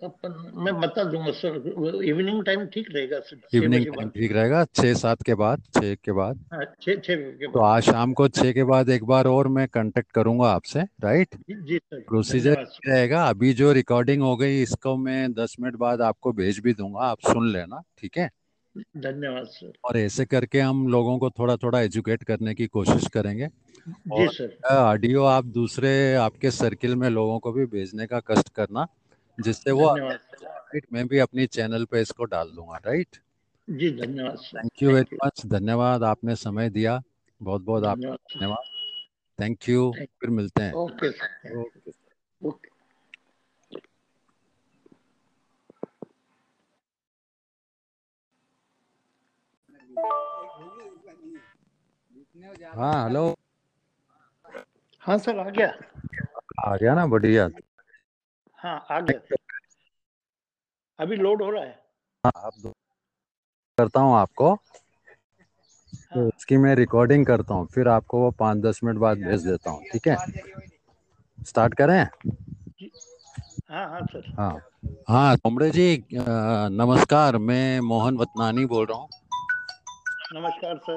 [0.00, 1.56] अपन मैं बता दूँगा सर
[2.04, 5.94] इवनिंग टाइम ठीक रहेगा सर। छह इवनिंग टाइम ठीक रहेगा छः सात के बाद छः
[5.94, 9.48] के बाद। हाँ, छः छः तो आज शाम को छः के बाद एक बार और
[9.48, 14.62] मैं कांटेक्ट करूँगा आपसे राइट जी जी सर। प्रोसीजर रहेगा। अभी जो रिकॉर्डिंग हो गई
[14.62, 18.30] इसको मैं दस मिनट बाद आपको भेज भी दूँगा आप सुन लेना ठीक है?
[18.76, 23.48] धन्यवाद सर। और ऐसे करके हम लोगों को थोड़ा थोड़ा एजुकेट करने की कोशिश करेंगे।
[23.88, 28.48] जी और सर। ऑडियो आप दूसरे आपके सर्किल में लोगों को भी भेजने का कष्ट
[28.48, 28.86] करना
[29.38, 33.16] जिससे वो राइट मैं भी अपनी चैनल पे इसको डाल दूँगा राइट
[33.68, 37.00] जी धन्यवाद थैंक यू वेरी मच धन्यवाद आपने समय दिया।
[37.40, 38.64] बहुत बहुत आपका धन्यवाद
[39.38, 41.08] थैंक यू फिर मिलते हैं। ओके
[42.42, 42.67] ओके
[52.76, 53.22] हाँ हेलो
[55.02, 55.66] हाँ सर आ गया।
[56.64, 57.48] आ गया ना बढ़िया।
[58.58, 59.36] हाँ आ गया।
[60.98, 61.82] अभी लोड हो रहा है।
[62.24, 62.72] हाँ आप
[63.78, 64.54] करता हूँ आपको।
[66.14, 69.70] तो इसकी मैं रिकॉर्डिंग करता हूँ फिर आपको वो पाँच दस मिनट बाद भेज देता
[69.70, 70.16] हूँ ठीक है?
[71.38, 72.04] स्टार्ट करें?
[73.70, 74.52] हाँ हाँ सर। हाँ।
[75.08, 79.08] हाँ कमरे जी नमस्कार मैं मोहन वतनानी बोल रहा हूँ।
[80.34, 80.96] नमस्कार सर।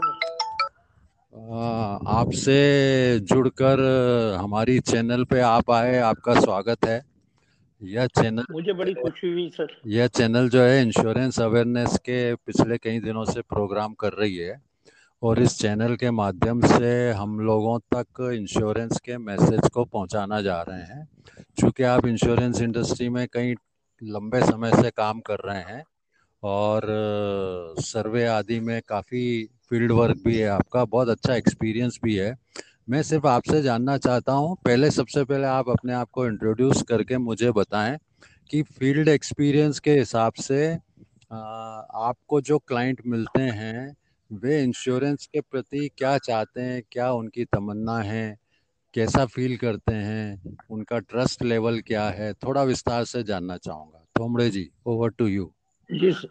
[2.07, 3.79] आपसे जुड़कर
[4.39, 7.01] हमारी चैनल पे आप आए आपका स्वागत है।
[7.81, 12.77] यह चैनल मुझे बड़ी खुशी हुई सर। यह चैनल जो है इंश्योरेंस अवेयरनेस के पिछले
[12.77, 14.61] कई दिनों से प्रोग्राम कर रही है।
[15.23, 20.61] और इस चैनल के माध्यम से हम लोगों तक इंश्योरेंस के मैसेज को पहुंचाना जा
[20.61, 21.07] रहे हैं।
[21.57, 23.53] क्योंकि आप इंश्योरेंस इंडस्ट्री में कई
[24.03, 25.83] लंबे समय से काम कर रहे हैं
[26.43, 26.85] और
[27.79, 32.35] सर्वे आदि में काफ़ी फ़ील्ड वर्क भी है आपका, बहुत अच्छा एक्सपीरियंस भी है।
[32.89, 37.17] मैं सिर्फ़ आपसे जानना चाहता हूँ, पहले सबसे पहले आप अपने आप को इंट्रोड्यूस करके
[37.17, 37.97] मुझे बताएँ
[38.49, 40.73] कि फ़ील्ड एक्सपीरियंस के हिसाब से
[41.31, 43.95] आपको जो क्लाइंट मिलते हैं,
[44.31, 48.37] वे इंश्योरेंस के प्रति क्या चाहते हैं, क्या उनकी तमन्ना है,
[48.93, 54.49] कैसा फील करते हैं, उनका ट्रस्ट लेवल क्या है, थोड़ा विस्तार से जानना चाहूँगा। थोमड़े
[54.49, 55.51] जी ओवर टू यू
[55.91, 56.27] जी सर।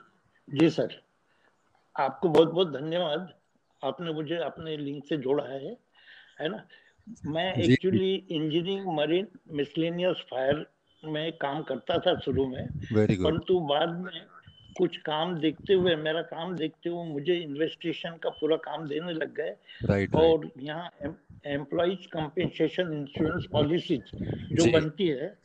[0.48, 1.00] जी सर।
[1.96, 3.32] आपको बहुत बहुत धन्यवाद।
[3.84, 5.76] आपने मुझे अपने लिंक से जोड़ा है
[6.40, 6.66] है ना?
[7.26, 10.66] मैं actually engineering marine miscellaneous fire
[11.04, 12.66] में काम करता था शुरू में।
[13.24, 14.20] परंतु बाद में
[14.76, 19.34] कुछ काम देखते हुए मेरा काम देखते हुए मुझे इन्वेस्टिगेशन का पूरा काम देने लग
[19.34, 19.54] गए।
[19.84, 20.90] राइट और यहाँ
[21.46, 25.38] एम्प्लॉज कंपेंसेशन इंश्योरेंस पॉलिसी जो। बनती है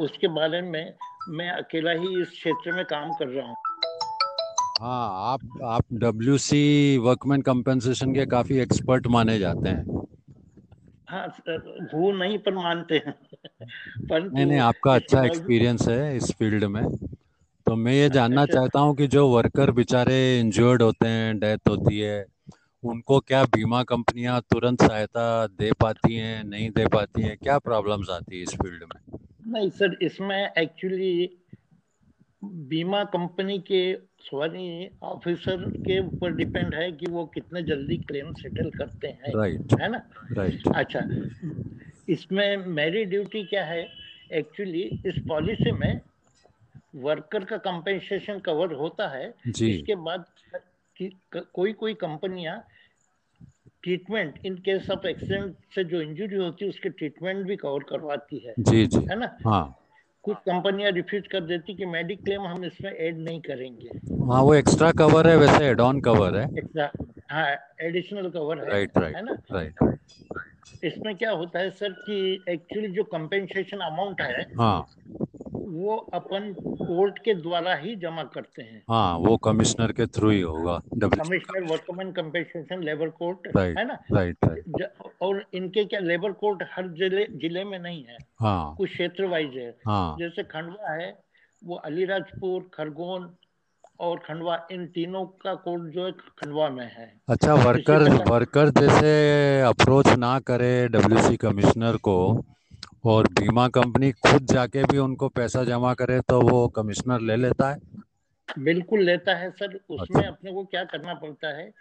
[0.00, 0.94] उसके बारे में
[1.28, 3.56] मैं अकेला ही इस क्षेत्र में काम कर रहा हूँ।
[4.80, 10.04] हाँ आप आप डब्ल्यू सी वर्कमैन कंपनसेशन के काफ़ी एक्सपर्ट माने जाते हैं।
[11.08, 11.26] हाँ
[11.94, 13.12] वो नहीं पर मानते हैं।
[14.10, 16.96] परंतु नहीं नहीं आपका अच्छा एक्सपीरियंस है इस फ़ील्ड में।
[17.66, 21.68] तो मैं ये जानना अच्छा। चाहता हूँ कि जो वर्कर बेचारे इंजर्ड होते हैं डेथ
[21.68, 22.26] होती है
[22.84, 27.36] उनको क्या बीमा कंपनियाँ तुरंत सहायता दे पाती हैं नहीं दे पाती हैं?
[27.36, 29.18] क्या प्रॉब्लम्स आती है इस फ़ील्ड में?
[29.50, 31.36] नहीं सर इसमें एक्चुअली
[32.44, 38.70] बीमा कंपनी के सॉरी ऑफिसर के ऊपर डिपेंड है कि वो कितने जल्दी क्लेम सेटल
[38.70, 40.10] करते हैं राइट है ना?
[40.32, 41.00] राइट अच्छा
[42.08, 43.88] इसमें मेरी ड्यूटी क्या है?
[44.32, 46.00] एक्चुअली इस पॉलिसी में
[46.96, 50.24] वर्कर का कंपेंसेशन कवर होता है। जी। इसके बाद
[51.34, 52.66] कोई कोई कंपनियाँ
[53.82, 58.38] treatment in case of accident से जो इंजरी होती है उसके ट्रीटमेंट भी कवर करवाती
[58.38, 59.36] है। जी जी। है ना?
[59.44, 59.76] हाँ।
[60.22, 63.88] कुछ कंपनियाँ रिफ्यूज कर देती कि मेडिक क्लेम हम इसमें ऐड नहीं करेंगे।
[64.32, 66.90] हाँ वो एक्स्ट्रा कवर है वैसे एड ऑन कवर है। एक्स्ट्रा
[67.30, 67.46] हाँ
[67.80, 69.36] एडिशनल कवर है। राइट है ना?
[69.52, 69.98] राइट राइट
[70.84, 74.86] इसमें क्या होता है सर कि एक्चुअली जो कंपेंसेशन अमाउंट है हाँ।
[75.70, 80.40] वो अपन कोर्ट के द्वारा ही जमा करते हैं। हाँ वो कमिश्नर के थ्रू ही
[80.40, 83.98] होगा commissioner workman compensation labour court है ना?
[84.12, 84.92] राइट राइट
[85.22, 89.56] और इनके क्या लेबर कोर्ट हर ज़िले ज़िले में नहीं है। हाँ। कुछ क्षेत्र वाइज
[89.56, 91.10] है। हाँ। जैसे खंडवा है
[91.62, 93.30] वो अलीराजपुर खरगोन
[94.00, 99.60] और खंडवा इन तीनों का कोर्ट जो है खंडवा में है। अच्छा वर्कर वर्कर जैसे
[99.60, 102.16] अप्रोच ना करे डब्ल्यूसी कमिश्नर को
[103.04, 107.70] और बीमा कंपनी खुद जाके भी उनको पैसा जमा करे तो वो कमिश्नर ले लेता
[107.70, 107.78] है।
[108.58, 111.72] बिल्कुल लेता है सर। उसमें अच्छा। अपने को क्या करना पड़ता है?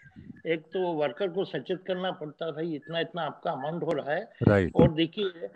[0.47, 4.11] एक तो वर्कर को सचेत करना पड़ता है भाई इतना इतना आपका अमाउंट हो रहा
[4.11, 5.49] है। और देखिए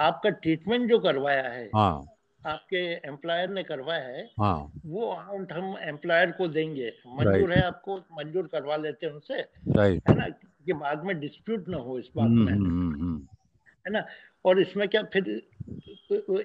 [0.00, 2.04] आपका ट्रीटमेंट जो करवाया है हाँ।
[2.46, 7.96] आपके एम्प्लॉयर ने करवाया है हाँ। वो अमाउंट हम एम्प्लॉयर को देंगे। मंजूर है आपको
[7.96, 9.34] मंजूर करवा लेते हैं उनसे।
[9.76, 10.28] राइट है ना?
[10.66, 13.33] कि बाद में डिस्प्यूट ना हो इस बात हम्म में। हम्म हम्म।
[13.86, 14.04] है ना?
[14.44, 15.28] और इसमें क्या फिर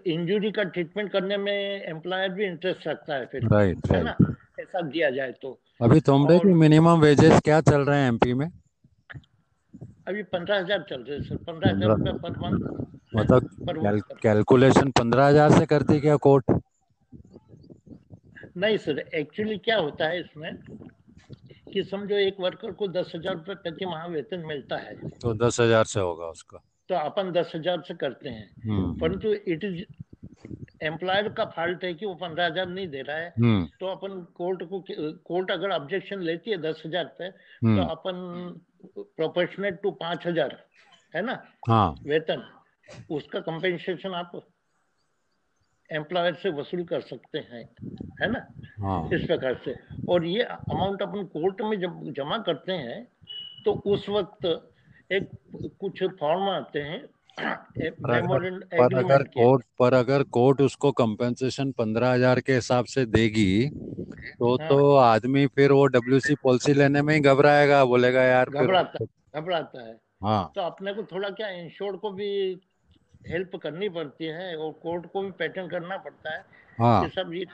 [0.07, 4.15] इंजुरी का ट्रीटमेंट करने में एम्प्लॉयर भी इंटरेस्ट रखता है फिर राइट है ना?
[4.59, 8.49] ऐसा दिया जाए तो। अभी तुमरे की मिनिमम वेजेस क्या चल रहे हैं एमपी में?
[10.07, 12.59] अभी पंद्रह हज़ार चल रहे हैं सर पंद्रह हज़ार रुपये पर मंथ
[13.15, 16.51] मतलब वर्कर कैलकुलेशन पंद्रह हज़ार से करती क्या कोर्ट
[18.57, 20.57] नहीं सर एक्चुअली क्या होता है इसमें
[21.73, 25.59] कि समझो एक वर्कर को दस हज़ार रुपये प्रति माह वेतन मिलता है। तो दस
[25.61, 29.83] हज़ार से होगा उसका। तो अपन दस हज़ार से करते हैं। हम्म। परंतु इट इज़
[30.83, 34.21] एम्प्लॉयर का फॉल्ट है कि वो पंद्रह हज़ार नहीं दे रहा है। हम्म। तो अपन
[34.35, 34.83] कोर्ट को
[35.25, 38.15] कोर्ट अगर ऑब्जेक्शन लेती है दस हज़ार पे तो हम्म अपन
[38.97, 40.57] प्रोपोर्शनेट टू पाँच हज़ार
[41.13, 41.33] है ना?
[41.67, 42.43] हाँ। वेतन
[43.11, 44.41] उसका कंपेंसेशन आप
[45.89, 47.63] एम्प्लॉयर से वसूल कर सकते हैं
[48.21, 48.45] है ना?
[48.79, 49.75] हाँ। इस प्रकार से।
[50.09, 53.03] और ये अमाउंट अपन कोर्ट में जब जमा करते हैं
[53.65, 54.45] तो उस वक्त
[55.09, 55.29] एक
[55.79, 57.05] कुछ फॉर्म आते हैं।
[57.39, 63.05] पर अगर पर अगर कोर्ट पर अगर कोर्ट उसको कंपेंसेशन पंद्रह हज़ार के हिसाब से
[63.07, 68.49] देगी तो हाँ। तो आदमी फिर वो डब्ल्यूसी पॉलिसी लेने में ही घबराएगा बोलेगा यार
[68.49, 69.05] घबराता
[69.35, 72.29] घबराता है। हाँ। तो अपने को थोड़ा क्या इंश्योर को भी
[73.27, 76.43] हेल्प करनी पड़ती है और कोर्ट को भी पैटर्न करना पड़ता है।
[76.79, 77.45] हाँ। कि सब ये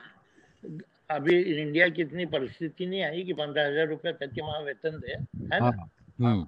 [1.09, 5.11] अभी इंडिया की इतनी परिस्थिति नहीं आई कि पंद्रह हज़ार रुपये प्रति माह वेतन दे
[5.53, 5.89] है हाँ। ना
[6.21, 6.47] हम्म।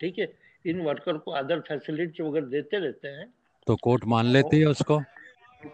[0.00, 0.32] ठीक है
[0.66, 3.32] इन वर्कर को अदर फैसिलिटी वगैरह देते रहते हैं।
[3.66, 4.98] तो कोर्ट मान लेती है उसको?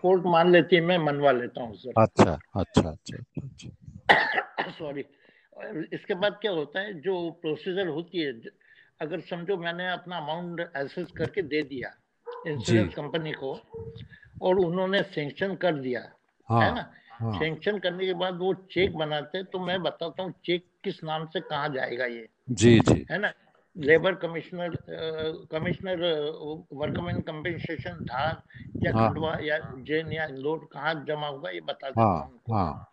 [0.02, 5.04] कोर्ट मान लेती है मैं मनवा लेता हूँ सर। अच्छा अच्छा अच्छा अच्छा। सॉरी
[5.92, 8.32] इसके बाद क्या होता है जो प्रोसीजर होती है
[9.00, 11.94] अगर समझो मैंने अपना अमाउंट एसेस करके दे दिया
[12.46, 13.52] इंश्योरेंस कंपनी को
[14.42, 16.00] और उन्होंने सेंक्शन कर दिया
[16.48, 16.92] हाँ, है ना?
[17.10, 21.02] हाँ। सेंक्शन करने के बाद वो चेक बनाते हैं तो मैं बताता हूँ चेक किस
[21.04, 23.32] नाम से कहाँ जाएगा ये। जी जी। है ना?
[23.76, 24.76] Labour commissioner
[25.52, 25.96] commissioner
[26.72, 28.42] workman compensation Dhar
[28.76, 32.90] या हाँ। खंडवा या जैन या इंदौर कहाँ जमा होगा ये बता देता हाँ हाँ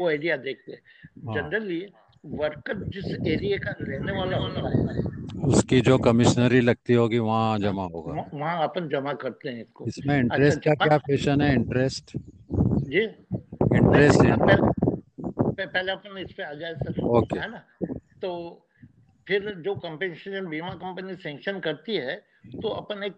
[0.00, 1.86] वो एरिया देखते हाँ। जनरली
[2.26, 5.02] वर्कर जिस एरिया का रहने वाला होता है
[5.44, 10.18] उसकी जो कमिश्नरी लगती होगी वहाँ जमा होगा। वहाँ- अपन जमा करते हैं इसको। इसमें
[10.18, 11.54] इंटरेस्ट का जमा- क्या पेशन है?
[11.54, 12.12] इंटरेस्ट
[12.78, 17.62] जी। इंटरेस्ट पहले पहले अपन इस पे आ जाए सर। ओके। है ना?
[18.22, 18.63] तो
[19.28, 22.16] फिर जो कंपेंसेशन बीमा कंपनी सेंक्शन करती है
[22.62, 23.16] तो अपन एक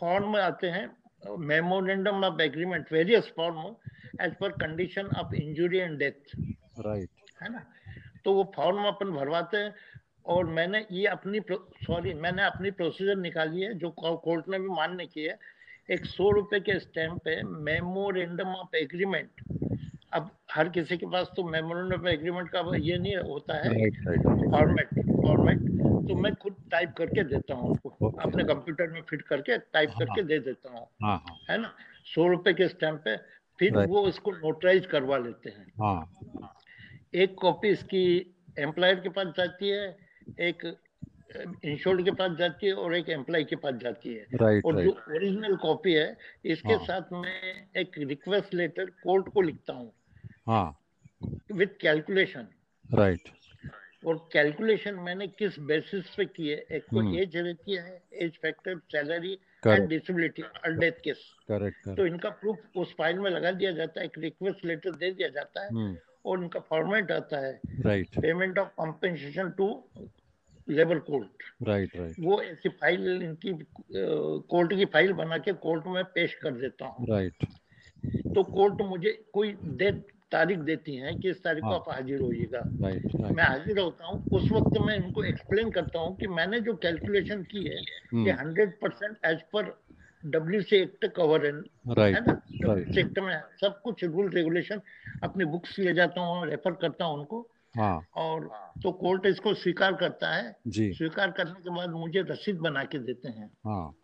[0.00, 3.74] फॉर्म में आते हैं memorandum of agreement various form
[4.20, 6.36] as per condition of injury and death
[6.78, 7.10] right
[7.42, 7.64] है ना?
[8.24, 9.74] तो वो फॉर्म अपन भरवाते हैं
[10.26, 11.40] और मैंने ये अपनी
[11.86, 15.38] सॉरी मैंने अपनी प्रोसीजर निकाली है जो कोर्ट ने भी मान्य की है।
[15.90, 19.40] एक सौ रुपए के स्टैम्प पे मेमोरेंडम ऑफ़ एग्रीमेंट
[20.12, 24.22] अब हर किसी के पास तो मेमोरेंडम एग्रीमेंट का ये नहीं होता है। राइट राइट
[24.50, 24.88] फॉर्मेट
[25.22, 25.60] फॉर्मेट
[26.08, 28.20] तो मैं खुद टाइप करके देता हूँ उसको। Okay.
[28.22, 31.72] अपने कंप्यूटर में फिट करके टाइप हाँ। करके दे देता हूँ। हाँ हाँ। है ना?
[32.14, 33.16] सौ रुपए के स्टैम्प पे
[33.58, 36.54] फिर वो इसको नोटराइज करवा लेते हैं। हाँ।
[37.14, 38.04] एक कॉपी इसकी
[38.58, 39.96] एम्प्लॉयर के पास जाती है
[40.40, 40.64] एक
[41.64, 44.90] इंश्योर्ड के पास जाती है और एक एम्प्लॉय के पास जाती है। राइट और जो
[44.90, 50.01] ओरिजिनल कॉपी है इसके हाँ। साथ मैं एक रिक्वेस्ट लेटर कोर्ट को लिखता हूँ हाँ।
[50.46, 52.46] विथ कैलकुलेशन
[52.90, 53.28] राइट
[54.06, 58.38] और कैलकुलेशन मैंने किस बेसिस पे की है एक तो हम्म। एज रहती है age
[58.42, 59.32] factor salary
[59.62, 64.00] and disability और डेथ केस करेक्ट तो इनका प्रूफ उस फ़ाइल में लगा दिया जाता
[64.00, 67.52] है एक रिक्वेस्ट लेटर दे दिया जाता है हम्म। और इनका फॉर्मेट आता है।
[67.84, 69.68] Right payment of compensation to
[70.68, 73.52] labour court right right वो ऐसी फ़ाइल इनकी
[74.50, 77.44] कोर्ट की फ़ाइल बना के कोर्ट में पेश कर देता हूँ। राइट
[78.34, 82.20] तो कोर्ट मुझे कोई डेट तारीख देती है कि इस तारीख को हाँ। आप हाजिर
[82.20, 82.62] होइएगा।
[83.30, 87.42] मैं हाजिर होता हूँ उस वक्त मैं इनको एक्सप्लेन करता हूँ कि मैंने जो कैलकुलेशन
[87.42, 87.80] की है
[88.12, 89.72] हम्म। Hundred percent as per
[90.24, 92.32] W C act cover है है ना?
[92.62, 94.80] डब्ल्यू सी एक्ट में सब कुछ रूल रेगुलेशन
[95.22, 98.48] अपनी बुक्स ले जाता हूँ रेफर करता हूँ उनको। हाँ। और
[98.82, 103.28] तो कोर्ट इसको स्वीकार करता है। स्वीकार करने के बाद मुझे रसीद बना के देते
[103.28, 103.94] हैं। हाँ।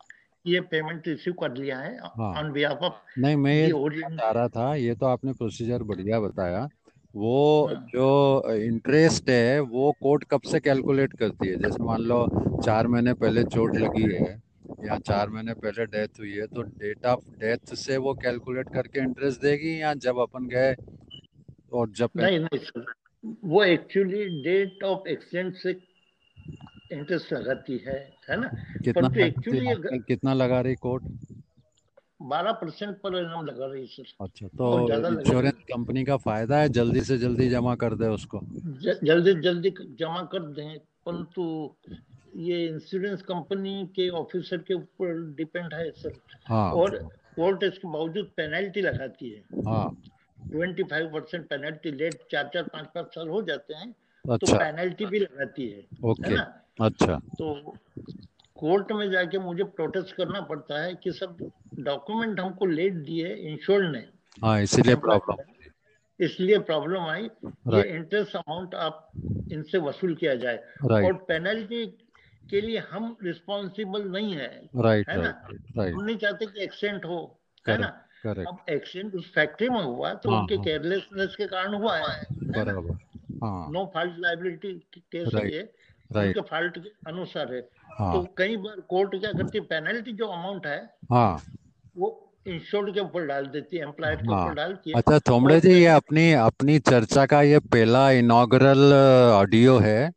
[0.45, 3.71] ये पेमेंट रिसीव कर लिया है। ऑन बिहाफ ऑफ़ नहीं मैं
[4.11, 6.67] चाह रहा था ये तो आपने प्रोसीजर बढ़िया बताया
[7.15, 12.25] वो हाँ। जो इंटरेस्ट है वो कोर्ट कब से कैलकुलेट करती है जैसे मान लो
[12.65, 14.37] चार महीने पहले चोट लगी है
[14.85, 18.99] या चार महीने पहले डेथ हुई है तो डेट ऑफ़ डेथ से वो कैलकुलेट करके
[18.99, 20.75] इंटरेस्ट देगी या जब अपन गए
[21.73, 22.85] और जब नहीं नहीं सर
[23.45, 25.73] वो एक्चुअली डेट ऑफ़ एक्सीडेंट से
[26.91, 28.47] इंटरेस्ट लगाती है है ना?
[28.83, 31.03] कितना एक्चुअली कितना लगा रही कोर्ट?
[32.21, 36.69] बारह परसेंट पर इनाम लगा रही है सर। अच्छा तो इंश्योरेंस कंपनी का फ़ायदा है
[36.69, 41.75] जल्दी से जल्दी जमा कर दे उसको। ज- जल्दी जल्दी जमा कर दें परंतु
[42.35, 46.13] ये इंश्योरेंस कंपनी के ऑफिसर के ऊपर डिपेंड है सर।
[46.45, 46.97] हाँ। और
[47.35, 50.01] कोर्ट इसके बावजूद पेनल्टी लगाती है। हाँ।
[50.51, 54.33] Twenty five percent penalty late चार चार पाँच पाँच साल हो जाते हैं अच्छा। तो
[54.33, 56.61] अच्छा। पेनल्टी भी लगाती है ओके। है ना?
[56.81, 57.75] अच्छा। तो
[58.57, 61.37] कोर्ट में जाके मुझे प्रोटेस्ट करना पड़ता है कि सब
[61.79, 64.05] डॉक्यूमेंट हमको लेट दिए इंश्योर्ड ने।
[64.43, 65.35] हाँ इसीलिए प्रॉब्लम
[66.19, 69.11] इसलिए प्रॉब्लम आई ये इंटरेस्ट अमाउंट आप
[69.51, 71.85] इनसे वसूल किया जाए। और पेनल्टी
[72.49, 75.29] के लिए हम रिस्पॉन्सिबल नहीं है राइट है ना?
[75.77, 77.39] हम नहीं चाहते कि एक्सीडेंट हो
[77.69, 77.87] है ना?
[78.27, 82.03] अब एक्सीडेंट उस फैक्ट्री में हुआ तो हाँ, उनके हाँ। केयरलेसनेस के कारण हुआ है
[82.03, 82.63] है
[83.43, 84.73] हाँ। नो फॉल्ट लाइबिलिटी
[85.11, 85.61] केस है
[86.09, 86.17] Right.
[86.17, 87.59] राइट उनके फॉल्ट के अनुसार है।
[87.97, 88.13] हाँ.
[88.13, 90.79] तो कई बार कोर्ट क्या करती है पेनल्टी जो अमाउंट है
[91.11, 91.41] हाँ।
[91.97, 92.07] वो
[92.47, 95.71] इंश्योर्ड के ऊपर डाल देती है एम्प्लॉयर के हाँ। ऊपर डालती है। अच्छा थोमड़े जी
[95.71, 98.93] ये अपनी अपनी चर्चा का ये पहला इनॉग्रल
[99.33, 100.09] ऑडियो है।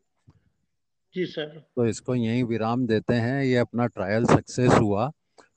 [1.14, 1.47] जी सर
[1.77, 5.10] तो इसको यहीं विराम देते हैं। ये अपना ट्रायल सक्सेस हुआ।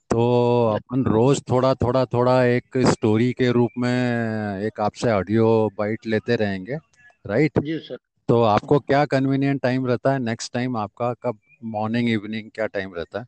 [0.10, 0.26] तो
[0.76, 5.48] अपन रोज थोड़ा थोड़ा थोड़ा एक स्टोरी के रूप में एक आपसे ऑडियो
[5.78, 6.78] बाइट लेते रहेंगे।
[7.26, 7.98] राइट जी सर
[8.30, 10.19] तो आपको क्या कन्वीनियंट टाइम रहता है?
[10.19, 11.39] नेक्स्ट टाइम आपका कब?
[11.64, 13.26] मॉर्निंग इवनिंग क्या टाइम रहता है?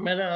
[0.00, 0.28] मेरा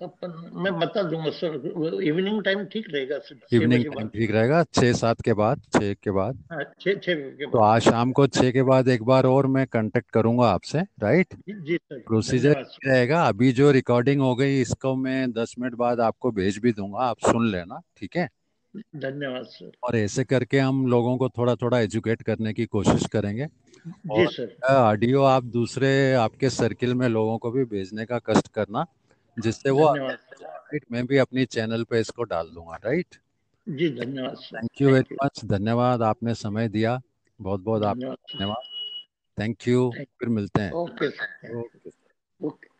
[0.00, 1.54] अपन मैं बता दूँगा सर
[2.02, 6.10] इवनिंग टाइम ठीक रहेगा सर इवनिंग टाइम ठीक रहेगा छः सात के बाद छः के
[6.10, 9.66] बाद। हाँ, छः छः तो आज शाम को छः के बाद एक बार और मैं
[9.66, 12.56] कांटेक्ट करूँगा आपसे राइट जी जी सर प्रोसीजर
[12.86, 13.22] रहेगा?
[13.28, 17.18] अभी जो रिकॉर्डिंग हो गई इसको मैं दस मिनट बाद आपको भेज भी दूँगा आप
[17.20, 18.28] सुन लेना ठीक है?
[18.96, 23.46] धन्यवाद सर। और ऐसे करके हम लोगों को थोड़ा थोड़ा एजुकेट करने की कोशिश करेंगे।
[23.86, 28.48] जी और सर। ऑडियो आप दूसरे आपके सर्किल में लोगों को भी भेजने का कष्ट
[28.48, 28.86] करना
[29.36, 33.16] जिससे वो राइट मैं भी अपनी चैनल पे इसको डाल दूँगा राइट
[33.66, 37.00] जी धन्यवाद थैंक यू वेरी मच धन्यवाद आपने समय दिया।
[37.40, 38.62] बहुत बहुत आप धन्यवाद।
[39.38, 39.90] थैंक यू
[40.20, 41.08] फिर मिलते हैं। Okay
[42.40, 42.75] okay